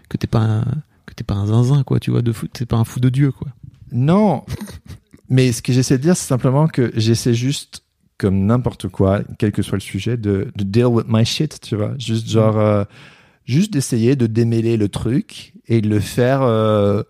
que 0.09 0.17
t'es 0.17 0.29
pas 0.29 0.41
un, 0.41 0.63
que 1.07 1.15
t'es 1.15 1.25
pas 1.25 1.35
un 1.35 1.47
zinzin 1.47 1.83
quoi 1.83 1.99
tu 1.99 2.13
vois 2.13 2.23
de 2.23 2.31
fou 2.33 2.47
t'es 2.47 2.67
pas 2.67 2.77
un 2.77 2.85
fou 2.85 3.01
de 3.01 3.09
dieu 3.09 3.33
quoi. 3.33 3.49
Non, 3.93 4.45
mais 5.29 5.53
ce 5.53 5.63
que 5.63 5.73
j'essaie 5.73 5.97
de 5.97 6.03
dire, 6.03 6.17
c'est 6.17 6.27
simplement 6.27 6.67
que 6.67 6.91
j'essaie 6.97 7.35
juste, 7.35 7.83
comme 8.19 8.47
n'importe 8.47 8.89
quoi, 8.89 9.21
quel 9.39 9.53
que 9.53 9.63
soit 9.63 9.77
le 9.77 9.83
sujet, 9.83 10.17
de, 10.17 10.51
de 10.55 10.65
deal 10.65 10.87
with 10.87 11.07
my 11.09 11.25
shit, 11.25 11.61
tu 11.61 11.77
vois. 11.77 11.93
Juste 11.99 12.29
genre, 12.29 12.59
euh, 12.59 12.85
juste 13.45 13.73
d'essayer 13.73 14.17
de 14.17 14.27
démêler 14.27 14.77
le 14.77 14.89
truc 14.89 15.55
et 15.67 15.81
de 15.81 15.89
le 15.89 16.01
faire 16.01 16.43
euh, 16.43 17.03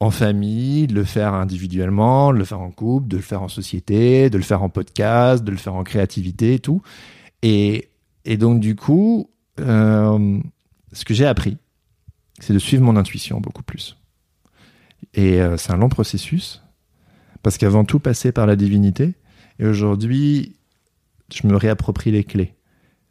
en 0.00 0.10
famille, 0.10 0.86
de 0.86 0.94
le 0.94 1.04
faire 1.04 1.34
individuellement, 1.34 2.32
de 2.32 2.38
le 2.38 2.44
faire 2.44 2.60
en 2.60 2.70
couple, 2.70 3.08
de 3.08 3.16
le 3.16 3.22
faire 3.22 3.42
en 3.42 3.48
société, 3.48 4.30
de 4.30 4.38
le 4.38 4.44
faire 4.44 4.62
en 4.62 4.68
podcast, 4.68 5.44
de 5.44 5.50
le 5.50 5.56
faire 5.56 5.74
en 5.74 5.84
créativité 5.84 6.54
et 6.54 6.58
tout. 6.58 6.80
Et, 7.42 7.90
et 8.24 8.36
donc, 8.36 8.60
du 8.60 8.76
coup, 8.76 9.30
euh, 9.60 10.38
ce 10.92 11.04
que 11.04 11.12
j'ai 11.12 11.26
appris, 11.26 11.58
c'est 12.40 12.54
de 12.54 12.58
suivre 12.58 12.82
mon 12.82 12.96
intuition 12.96 13.40
beaucoup 13.40 13.62
plus. 13.62 13.96
Et 15.14 15.38
c'est 15.56 15.72
un 15.72 15.78
long 15.78 15.88
processus, 15.88 16.62
parce 17.42 17.56
qu'avant 17.56 17.84
tout 17.84 18.00
passé 18.00 18.32
par 18.32 18.46
la 18.46 18.54
divinité, 18.56 19.14
et 19.58 19.66
aujourd'hui, 19.66 20.56
je 21.32 21.46
me 21.46 21.56
réapproprie 21.56 22.10
les 22.10 22.24
clés, 22.24 22.54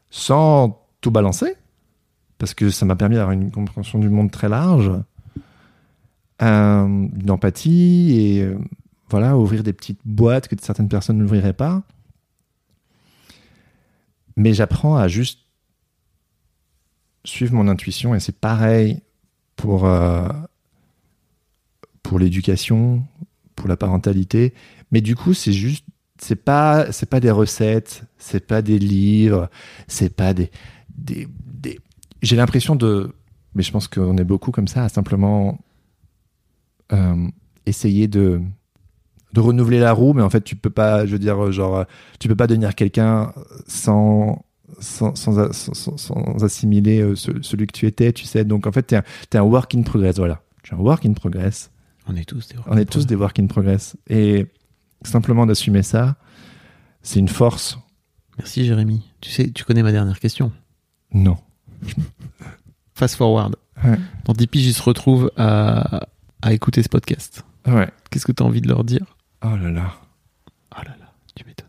sans 0.10 0.88
tout 1.02 1.12
balancer, 1.12 1.56
parce 2.38 2.54
que 2.54 2.70
ça 2.70 2.86
m'a 2.86 2.96
permis 2.96 3.16
d'avoir 3.16 3.32
une 3.32 3.52
compréhension 3.52 4.00
du 4.00 4.10
monde 4.10 4.32
très 4.32 4.50
large, 4.50 4.92
euh, 6.42 7.08
d'empathie 7.14 8.16
et 8.20 8.44
euh, 8.44 8.58
voilà, 9.10 9.38
ouvrir 9.38 9.64
des 9.64 9.74
petites 9.74 10.02
boîtes 10.04 10.48
que 10.48 10.56
certaines 10.62 10.90
personnes 10.90 11.18
n'ouvriraient 11.18 11.54
pas. 11.54 11.84
Mais 14.36 14.54
j'apprends 14.54 14.98
à 14.98 15.08
juste 15.08 15.40
suivre 17.24 17.54
mon 17.54 17.68
intuition 17.68 18.14
et 18.14 18.20
c'est 18.20 18.38
pareil 18.38 19.02
pour, 19.56 19.86
euh, 19.86 20.28
pour 22.04 22.20
l'éducation, 22.20 23.04
pour 23.56 23.68
la 23.68 23.78
parentalité. 23.78 24.54
Mais 24.92 25.02
du 25.02 25.16
coup, 25.16 25.34
c'est 25.34 25.54
juste, 25.54 25.86
c'est 26.22 26.36
pas, 26.44 26.92
c'est 26.92 27.10
pas 27.10 27.20
des 27.20 27.32
recettes, 27.32 28.04
c'est 28.18 28.46
pas 28.46 28.62
des 28.62 28.80
livres, 28.80 29.50
c'est 29.88 30.14
pas 30.16 30.34
des, 30.34 30.50
des, 30.98 31.28
des... 31.46 31.80
j'ai 32.22 32.36
l'impression 32.36 32.76
de, 32.76 33.14
mais 33.54 33.64
je 33.64 33.72
pense 33.72 33.88
qu'on 33.88 34.18
est 34.18 34.24
beaucoup 34.24 34.52
comme 34.52 34.68
ça, 34.68 34.86
à 34.86 34.90
simplement 34.90 35.60
euh, 36.94 37.28
essayer 37.66 38.08
de 38.08 38.42
de 39.34 39.42
renouveler 39.42 39.80
la 39.80 39.92
roue, 39.92 40.14
mais 40.14 40.22
en 40.22 40.30
fait, 40.30 40.46
tu 40.46 40.56
peux 40.56 40.70
pas, 40.70 41.06
je 41.06 41.12
veux 41.12 41.20
dire, 41.20 41.52
genre, 41.52 41.84
tu 42.22 42.30
peux 42.30 42.38
pas 42.38 42.48
devenir 42.48 42.74
quelqu'un 42.74 43.34
sans, 43.68 44.46
sans, 44.80 45.14
sans, 45.16 45.52
sans, 45.52 45.98
sans 45.98 46.42
assimiler 46.42 47.02
euh, 47.02 47.16
ce- 47.18 47.42
celui 47.42 47.68
que 47.68 47.74
tu 47.74 47.86
étais, 47.86 48.14
tu 48.14 48.24
sais. 48.24 48.46
Donc, 48.46 48.66
en 48.66 48.72
fait, 48.72 48.84
t'es 48.84 48.96
un, 48.96 49.04
t'es 49.30 49.38
un 49.38 49.42
work 49.44 49.76
in 49.76 49.82
progress, 49.82 50.16
voilà. 50.16 50.42
Tu 50.64 50.74
es 50.74 50.78
un 50.78 50.80
work 50.80 51.06
in 51.06 51.12
progress. 51.12 51.70
On 52.08 52.16
est 52.16 52.24
tous 52.24 52.48
des 52.48 52.56
On 52.66 52.78
est 52.78 52.86
tous 52.90 53.06
des 53.06 53.16
work 53.16 53.38
in 53.38 53.48
progress. 53.48 53.98
Et 54.10 54.46
simplement 55.08 55.46
d'assumer 55.46 55.84
ça, 55.84 56.16
c'est 57.02 57.20
une 57.20 57.28
force. 57.30 57.78
Merci 58.38 58.66
Jérémy. 58.66 59.02
Tu 59.22 59.30
sais, 59.32 59.50
tu 59.52 59.64
connais 59.64 59.84
ma 59.84 59.92
dernière 59.92 60.20
question. 60.20 60.52
Non. 61.14 61.38
Fast 62.94 63.16
forward. 63.16 63.56
Ouais. 63.84 63.98
Dans 64.26 64.34
10 64.34 64.48
piges, 64.48 64.66
ils 64.66 64.74
se 64.74 64.82
retrouvent 64.82 65.32
à, 65.38 66.08
à 66.42 66.54
écouter 66.54 66.82
ce 66.84 66.90
podcast. 66.90 67.44
Ouais. 67.68 67.90
Qu'est-ce 68.10 68.26
que 68.26 68.32
tu 68.32 68.42
as 68.44 68.46
envie 68.46 68.62
de 68.62 68.68
leur 68.68 68.84
dire? 68.84 69.06
Oh 69.44 69.56
là 69.56 69.70
là. 69.72 69.94
Oh 70.78 70.82
là 70.84 70.96
là, 71.00 71.12
tu 71.36 71.46
m'étonnes. 71.46 71.68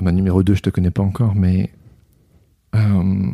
Ma 0.00 0.12
numéro 0.12 0.42
2, 0.42 0.54
je 0.54 0.62
te 0.62 0.70
connais 0.70 0.90
pas 0.90 1.02
encore, 1.02 1.34
mais. 1.34 1.72
euh, 2.74 3.32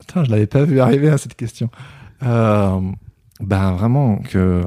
Attends, 0.00 0.24
je 0.24 0.30
l'avais 0.30 0.46
pas 0.46 0.64
vu 0.64 0.80
arriver 0.80 1.08
à 1.08 1.18
cette 1.18 1.34
question. 1.34 1.70
Euh, 2.22 2.80
ben 3.40 3.72
vraiment 3.72 4.18
que 4.18 4.64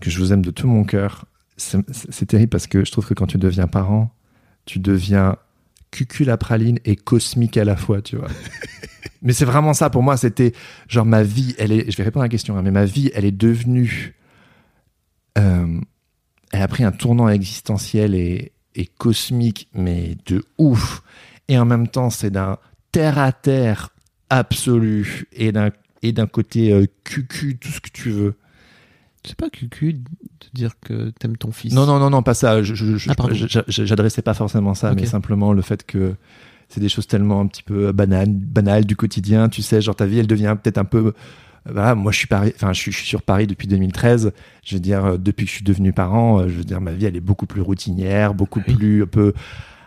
que 0.00 0.10
je 0.10 0.18
vous 0.18 0.32
aime 0.32 0.42
de 0.44 0.50
tout 0.50 0.68
mon 0.68 0.84
cœur. 0.84 1.26
C'est 1.56 1.78
c'est 1.90 2.26
terrible 2.26 2.50
parce 2.50 2.66
que 2.66 2.84
je 2.84 2.92
trouve 2.92 3.06
que 3.06 3.14
quand 3.14 3.26
tu 3.26 3.38
deviens 3.38 3.66
parent, 3.66 4.14
tu 4.64 4.78
deviens 4.78 5.36
cucul 5.90 6.30
à 6.30 6.36
praline 6.36 6.78
et 6.84 6.96
cosmique 6.96 7.56
à 7.56 7.64
la 7.64 7.76
fois, 7.76 8.02
tu 8.02 8.16
vois. 8.16 8.28
mais 9.22 9.32
c'est 9.32 9.44
vraiment 9.44 9.72
ça 9.74 9.90
pour 9.90 10.02
moi. 10.02 10.16
C'était 10.16 10.52
genre 10.88 11.06
ma 11.06 11.22
vie. 11.22 11.54
Elle 11.58 11.72
est. 11.72 11.90
Je 11.90 11.96
vais 11.96 12.04
répondre 12.04 12.22
à 12.22 12.26
la 12.26 12.30
question, 12.30 12.56
hein, 12.56 12.62
mais 12.62 12.70
ma 12.72 12.84
vie, 12.84 13.10
elle 13.14 13.24
est 13.24 13.30
devenue. 13.32 14.14
euh, 15.38 15.80
elle 16.52 16.62
a 16.62 16.68
pris 16.68 16.84
un 16.84 16.92
tournant 16.92 17.28
existentiel 17.28 18.14
et, 18.14 18.52
et 18.76 18.86
cosmique, 18.86 19.68
mais 19.74 20.16
de 20.26 20.44
ouf. 20.58 21.02
Et 21.48 21.58
en 21.58 21.64
même 21.64 21.88
temps, 21.88 22.10
c'est 22.10 22.30
d'un 22.30 22.58
terre 22.92 23.18
à 23.18 23.32
terre 23.32 23.90
absolu 24.30 25.26
et 25.32 25.52
d'un 25.52 25.70
et 26.04 26.12
d'un 26.12 26.26
côté 26.26 26.72
euh, 26.72 26.86
cucu, 27.04 27.56
tout 27.56 27.68
ce 27.68 27.80
que 27.80 27.90
tu 27.92 28.10
veux. 28.10 28.34
C'est 29.24 29.36
pas 29.36 29.48
cucu 29.48 29.94
de 29.94 30.00
dire 30.52 30.72
que 30.80 31.10
t'aimes 31.18 31.36
ton 31.38 31.50
fils. 31.50 31.72
Non, 31.72 31.86
non, 31.86 31.98
non, 31.98 32.10
non, 32.10 32.22
pas 32.22 32.34
ça. 32.34 32.62
Je, 32.62 32.74
Ah, 33.18 33.26
j'adressais 33.68 34.20
pas 34.22 34.34
forcément 34.34 34.74
ça, 34.74 34.94
mais 34.94 35.06
simplement 35.06 35.52
le 35.54 35.62
fait 35.62 35.84
que 35.86 36.14
c'est 36.68 36.80
des 36.80 36.88
choses 36.90 37.06
tellement 37.06 37.40
un 37.40 37.46
petit 37.46 37.62
peu 37.62 37.90
banales, 37.92 38.28
banales 38.28 38.84
du 38.84 38.96
quotidien. 38.96 39.48
Tu 39.48 39.62
sais, 39.62 39.80
genre 39.80 39.96
ta 39.96 40.04
vie, 40.06 40.18
elle 40.18 40.26
devient 40.26 40.54
peut-être 40.62 40.78
un 40.78 40.84
peu. 40.84 41.14
Voilà, 41.66 41.94
moi, 41.94 42.12
je 42.12 42.18
suis, 42.18 42.26
Paris, 42.26 42.52
enfin, 42.56 42.74
je, 42.74 42.80
suis, 42.80 42.92
je 42.92 42.98
suis 42.98 43.06
sur 43.06 43.22
Paris 43.22 43.46
depuis 43.46 43.66
2013. 43.66 44.32
Je 44.62 44.74
veux 44.74 44.80
dire, 44.80 45.04
euh, 45.06 45.16
depuis 45.16 45.46
que 45.46 45.50
je 45.50 45.56
suis 45.56 45.64
devenu 45.64 45.94
parent, 45.94 46.40
euh, 46.40 46.48
je 46.48 46.56
veux 46.56 46.64
dire, 46.64 46.82
ma 46.82 46.92
vie, 46.92 47.06
elle 47.06 47.16
est 47.16 47.20
beaucoup 47.20 47.46
plus 47.46 47.62
routinière, 47.62 48.34
beaucoup 48.34 48.60
Oui. 48.68 48.74
plus 48.74 49.02
un 49.04 49.06
peu, 49.06 49.32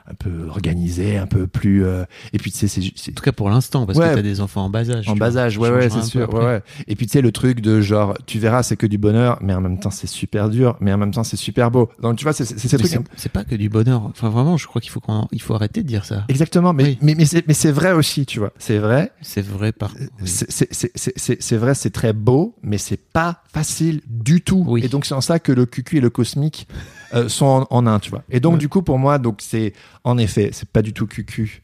un 0.10 0.14
peu 0.14 0.47
organisée, 0.47 1.18
un 1.18 1.28
peu 1.28 1.47
plus. 1.47 1.84
euh, 1.86 2.03
Et 2.34 2.38
puis, 2.38 2.51
tu 2.51 2.58
sais, 2.58 2.68
c'est, 2.68 2.82
c'est- 2.95 3.12
En 3.12 3.16
tout 3.16 3.24
cas 3.24 3.32
pour 3.32 3.49
l'instant, 3.49 3.86
parce 3.86 3.97
Ouais. 3.99 4.10
que 4.10 4.16
t'as 4.16 4.22
des 4.22 4.39
enfants 4.41 4.66
en 4.66 4.70
bas 4.70 4.89
âge. 4.89 5.08
en 5.10 5.14
tu 5.14 5.20
bas 5.20 5.38
âge, 5.38 5.58
ouais, 5.58 5.70
ouais, 5.70 5.89
c'est 5.89 6.03
sûr. 6.03 6.34
Ouais, 6.34 6.43
ouais. 6.45 6.62
Et 6.88 6.95
puis 6.95 7.08
tu 7.08 7.14
sais, 7.14 7.22
le 7.22 7.32
truc 7.32 7.60
de 7.62 7.82
genre, 7.82 8.18
tu 8.26 8.39
verras, 8.39 8.64
c'est 8.64 8.78
que 8.78 8.88
du 8.88 8.97
bonheur, 8.97 9.38
mais 9.41 9.53
en 9.53 9.62
même 9.62 9.80
temps, 9.80 9.91
c'est 9.91 10.08
super 10.08 10.49
dur, 10.49 10.78
mais 10.80 10.93
en 10.93 10.97
même 10.97 11.12
temps, 11.12 11.24
c'est 11.24 11.36
super 11.38 11.72
beau. 11.72 11.89
Donc 12.01 12.18
tu 12.18 12.24
vois, 12.24 12.34
c'est 12.34 12.45
ces 12.45 12.78
trucs. 12.78 12.97
C'est 13.18 13.32
pas 13.32 13.43
que 13.43 13.55
du 13.55 13.70
bonheur. 13.70 14.03
Enfin, 14.03 14.30
vraiment, 14.30 14.58
je 14.58 14.66
crois 14.68 14.82
qu'il 14.82 14.91
faut, 14.91 14.99
qu'on- 14.99 15.28
il 15.32 15.41
faut 15.41 15.53
arrêter 15.55 15.84
de 15.84 15.88
dire 15.88 16.05
ça. 16.05 16.24
Exactement, 16.30 16.74
mais, 16.74 16.84
Oui. 16.84 16.97
mais, 17.01 17.16
mais 17.16 17.26
c'est 17.26 17.47
mais 17.47 17.53
c'est 17.53 17.72
vrai 17.72 17.91
aussi, 17.91 18.26
tu 18.26 18.39
vois. 18.39 18.53
C'est 18.58 18.78
vrai. 18.78 19.12
C'est 19.22 19.45
vrai 19.45 19.72
par. 19.72 19.91
oui. 19.99 20.08
C'est- 20.26 20.49
c'est- 20.51 20.68
c'est- 20.72 20.91
c'est 20.95 21.14
c'est- 21.18 21.41
c'est 21.41 21.58
vrai, 21.58 21.74
c'est 21.76 21.89
très 21.91 22.14
beau, 22.14 22.55
mais 22.64 22.78
c'est 22.78 22.97
pas 23.12 23.43
facile 23.51 24.01
du 24.08 24.41
tout. 24.41 24.64
Oui. 24.68 24.82
Et 24.86 24.88
donc 24.88 25.05
c'est 25.05 25.14
en 25.16 25.22
ça 25.22 25.39
que 25.39 25.51
le 25.51 25.66
QQ 25.66 25.97
et 25.97 26.01
le 26.01 26.10
cosmique 26.10 26.68
euh, 27.14 27.30
sont 27.30 27.45
en, 27.45 27.68
en 27.70 27.88
un, 27.88 27.99
tu 27.99 28.10
vois. 28.10 28.24
Et 28.30 28.39
donc 28.39 28.53
Ouais. 28.53 28.60
du 28.60 28.70
coup, 28.70 28.82
pour 28.82 28.99
moi, 28.99 29.18
donc 29.20 29.39
c'est 29.41 29.74
en 30.03 30.18
effet, 30.18 30.49
c'est 30.53 30.68
pas 30.70 30.82
du 30.82 30.93
tout 30.93 31.08
QQ 31.08 31.64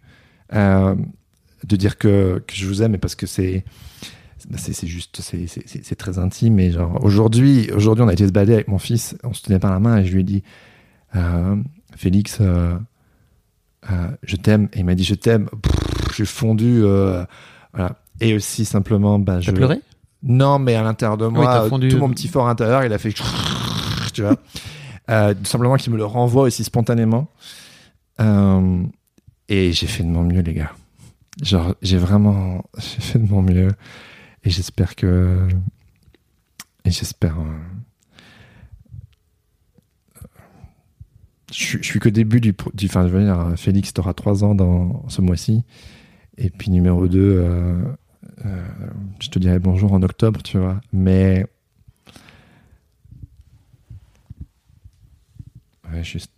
euh, 0.54 0.96
de 1.66 1.76
dire 1.76 1.98
que, 1.98 2.44
que 2.46 2.54
je 2.56 2.66
vous 2.68 2.82
aime, 2.84 2.91
mais 2.91 2.98
parce 2.98 3.16
que 3.16 3.26
c'est 3.26 3.64
bah, 4.50 4.58
c'est 4.58 4.88
juste, 4.88 5.22
c'est- 5.22 5.96
très 5.96 6.18
intime. 6.20 6.60
Et 6.60 6.72
genre 6.72 7.00
aujourd'hui, 7.04 7.70
aujourd'hui, 7.74 8.04
on 8.04 8.08
a 8.10 8.14
été 8.14 8.28
se 8.28 8.32
balader 8.34 8.54
avec 8.56 8.68
mon 8.68 8.78
fils, 8.80 9.16
on 9.24 9.34
se 9.34 9.41
tenait 9.41 9.60
par 9.60 9.72
la 9.72 9.80
main 9.80 10.00
et 10.00 10.06
je 10.06 10.14
lui 10.14 10.20
ai 10.22 10.24
dit, 10.26 10.44
euh, 11.16 11.56
Félix. 11.96 12.39
euh, 12.41 12.76
je 14.24 14.36
t'aime 14.38 14.70
et 14.74 14.80
il 14.80 14.86
m'a 14.86 14.96
dit 14.96 15.04
je 15.04 15.14
t'aime 15.16 15.50
j'ai 16.16 16.24
fondu 16.26 16.82
voilà 17.74 17.98
et 18.22 18.34
aussi 18.36 18.64
simplement 18.66 19.20
bah, 19.20 19.41
je 19.41 19.52
pleuré? 19.52 19.80
Non 20.22 20.58
mais 20.58 20.76
à 20.76 20.84
l'intérieur 20.84 21.18
de 21.18 21.26
oui, 21.26 21.34
moi 21.34 21.46
t'as 21.48 21.68
fondu. 21.70 21.89
tout 21.89 21.98
mon 21.98 22.10
petit 22.10 22.30
fort 22.30 22.48
intérieur 22.48 22.86
il 22.86 22.94
a 22.94 22.98
fait 22.98 23.12
tu 24.14 24.22
vois 24.22 24.38
euh, 25.14 25.34
simplement 25.43 25.76
qu'il 25.78 25.91
me 25.93 25.97
le 25.97 26.05
renvoie 26.05 26.43
aussi 26.43 26.64
spontanément. 26.64 27.28
Euh, 28.20 28.84
et 29.49 29.72
j'ai 29.72 29.88
fait 29.88 30.03
de 30.03 30.09
mon 30.09 30.24
mieux 30.24 30.41
les 30.41 30.53
gars. 30.53 30.72
Genre 31.41 31.76
j'ai 31.82 31.97
vraiment 31.97 32.64
fait 32.80 33.20
de 33.20 33.28
mon 33.30 33.41
mieux. 33.41 33.70
Et 34.43 34.49
j'espère 34.49 34.95
que 34.95 35.47
et 36.86 36.91
j'espère 36.91 37.38
euh, 37.39 37.43
je, 41.51 41.78
suis- 41.82 41.99
qu'au 41.99 42.09
début 42.09 42.41
du, 42.41 42.55
du 42.74 42.86
enfin 42.88 43.07
je 43.07 43.14
veux 43.14 43.24
dire 43.24 43.53
Félix 43.57 43.93
t'auras 43.93 44.14
trois 44.14 44.43
ans 44.43 44.55
dans 44.55 45.07
ce 45.09 45.22
mois-ci. 45.22 45.64
Et 46.38 46.49
puis 46.49 46.72
numéro 46.72 47.07
2 47.07 47.20
euh, 47.20 47.84
euh, 48.45 48.68
je 49.20 49.30
te 49.30 49.38
dirai 49.39 49.59
bonjour 49.59 49.93
en 49.93 50.01
octobre 50.03 50.41
tu 50.43 50.57
vois. 50.57 50.82
Mais 50.91 51.45
ouais, 55.94 56.04
juste 56.04 56.32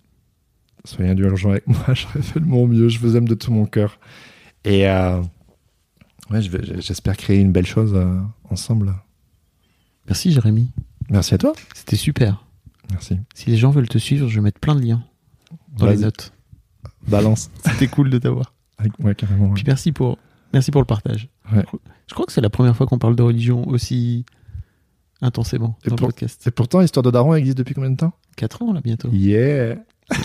soyez 0.83 1.09
indulgents 1.09 1.49
avec 1.51 1.65
moi 1.67 1.93
j'aurais 1.93 2.21
fait 2.21 2.39
de 2.39 2.45
mon 2.45 2.67
mieux 2.67 2.89
je 2.89 2.99
vous 2.99 3.15
aime 3.17 3.27
de 3.27 3.33
tout 3.35 3.51
mon 3.51 3.65
cœur 3.65 3.99
et 4.63 4.87
euh, 4.87 5.19
ouais 6.29 6.41
j'espère 6.41 7.17
créer 7.17 7.39
une 7.39 7.51
belle 7.51 7.65
chose 7.65 7.93
euh, 7.95 8.19
ensemble 8.49 8.93
Merci 10.07 10.31
Jérémy. 10.31 10.69
merci 11.09 11.33
à 11.33 11.39
toi 11.39 11.53
C'était 11.73 11.95
super. 11.95 12.45
merci 12.91 13.17
Si 13.33 13.49
les 13.49 13.57
gens 13.57 13.71
veulent 13.71 13.89
te 13.89 13.97
suivre, 13.97 14.27
je 14.27 14.35
vais 14.35 14.41
mettre 14.41 14.59
plein 14.59 14.75
de 14.75 14.81
liens 14.81 15.03
dans 15.77 15.87
les 15.87 15.97
notes. 15.97 16.31
balance 17.07 17.49
C'était 17.65 17.87
cool 17.87 18.11
de 18.11 18.19
t'avoir. 18.19 18.53
Ouais 18.99 19.15
carrément 19.15 19.47
ouais. 19.47 19.53
Puis 19.55 19.63
merci 19.65 19.91
pour, 19.91 20.19
merci 20.53 20.69
pour 20.69 20.81
le 20.81 20.85
partage. 20.85 21.29
Ouais. 21.51 21.65
Je 22.07 22.13
crois 22.13 22.27
que 22.27 22.31
c'est 22.31 22.41
la 22.41 22.51
première 22.51 22.75
fois 22.75 22.85
qu'on 22.85 22.99
parle 22.99 23.15
de 23.15 23.23
religion 23.23 23.67
aussi 23.67 24.25
intensément 25.21 25.77
Et 25.85 25.89
dans 25.89 25.95
pour- 25.95 26.07
le 26.07 26.13
podcast. 26.13 26.45
et 26.47 26.51
pourtant 26.51 26.81
Histoire 26.81 27.03
de 27.03 27.11
Daron 27.11 27.35
existe 27.35 27.57
depuis 27.57 27.73
combien 27.73 27.89
de 27.91 27.97
temps? 27.97 28.13
4 28.37 28.61
ans 28.63 28.73
là 28.73 28.81
bientôt. 28.81 29.09
yeah 29.11 29.75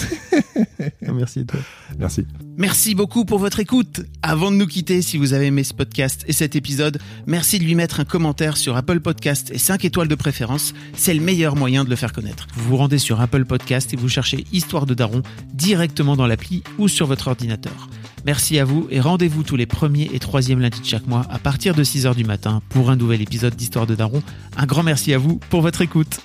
Merci 1.03 1.41
à 1.41 1.45
toi. 1.45 1.61
merci 1.99 2.27
Merci 2.57 2.95
beaucoup 2.95 3.25
pour 3.25 3.39
votre 3.39 3.61
écoute. 3.61 4.03
Avant 4.23 4.51
de 4.51 4.57
nous 4.57 4.67
quitter, 4.67 5.03
si 5.03 5.17
vous 5.17 5.33
avez 5.33 5.47
aimé 5.47 5.65
ce 5.65 5.75
podcast 5.75 6.25
et 6.27 6.33
cet 6.33 6.57
épisode, 6.57 6.99
merci 7.27 7.59
de 7.59 7.65
lui 7.65 7.75
mettre 7.75 8.01
un 8.01 8.05
commentaire 8.05 8.57
sur 8.57 8.77
Apple 8.77 9.01
Podcast 9.01 9.51
et 9.53 9.59
5 9.59 9.85
étoiles 9.85 10.09
de 10.09 10.15
préférence. 10.15 10.75
C'est 10.95 11.15
le 11.15 11.21
meilleur 11.21 11.57
moyen 11.57 11.85
de 11.85 11.91
le 11.91 11.97
faire 11.97 12.13
connaître. 12.13 12.47
Vous 12.55 12.69
vous 12.71 12.77
rendez 12.77 12.99
sur 12.99 13.21
Apple 13.21 13.45
Podcast 13.45 13.93
et 13.95 13.97
vous 13.97 14.09
cherchez 14.09 14.45
Histoire 14.53 14.87
de 14.87 14.95
Daron 14.95 15.23
directement 15.55 16.17
dans 16.17 16.27
l'appli 16.27 16.63
ou 16.79 16.89
sur 16.89 17.07
votre 17.07 17.29
ordinateur. 17.29 17.89
Merci 18.27 18.59
à 18.59 18.65
vous 18.65 18.87
et 18.91 19.01
rendez-vous 19.01 19.43
tous 19.43 19.57
les 19.57 19.67
premiers 19.67 20.11
et 20.13 20.19
troisièmes 20.19 20.61
lundis 20.61 20.81
de 20.81 20.87
chaque 20.87 21.07
mois 21.07 21.27
à 21.31 21.39
partir 21.39 21.75
de 21.75 21.83
6h 21.83 22.15
du 22.15 22.25
matin 22.25 22.61
pour 22.69 22.91
un 22.91 22.97
nouvel 22.97 23.23
épisode 23.23 23.57
d'Histoire 23.57 23.87
de 23.87 23.95
Daron. 23.95 24.23
Un 24.57 24.67
grand 24.67 24.83
merci 24.83 25.15
à 25.15 25.19
vous 25.19 25.41
pour 25.49 25.63
votre 25.63 25.81
écoute. 25.81 26.21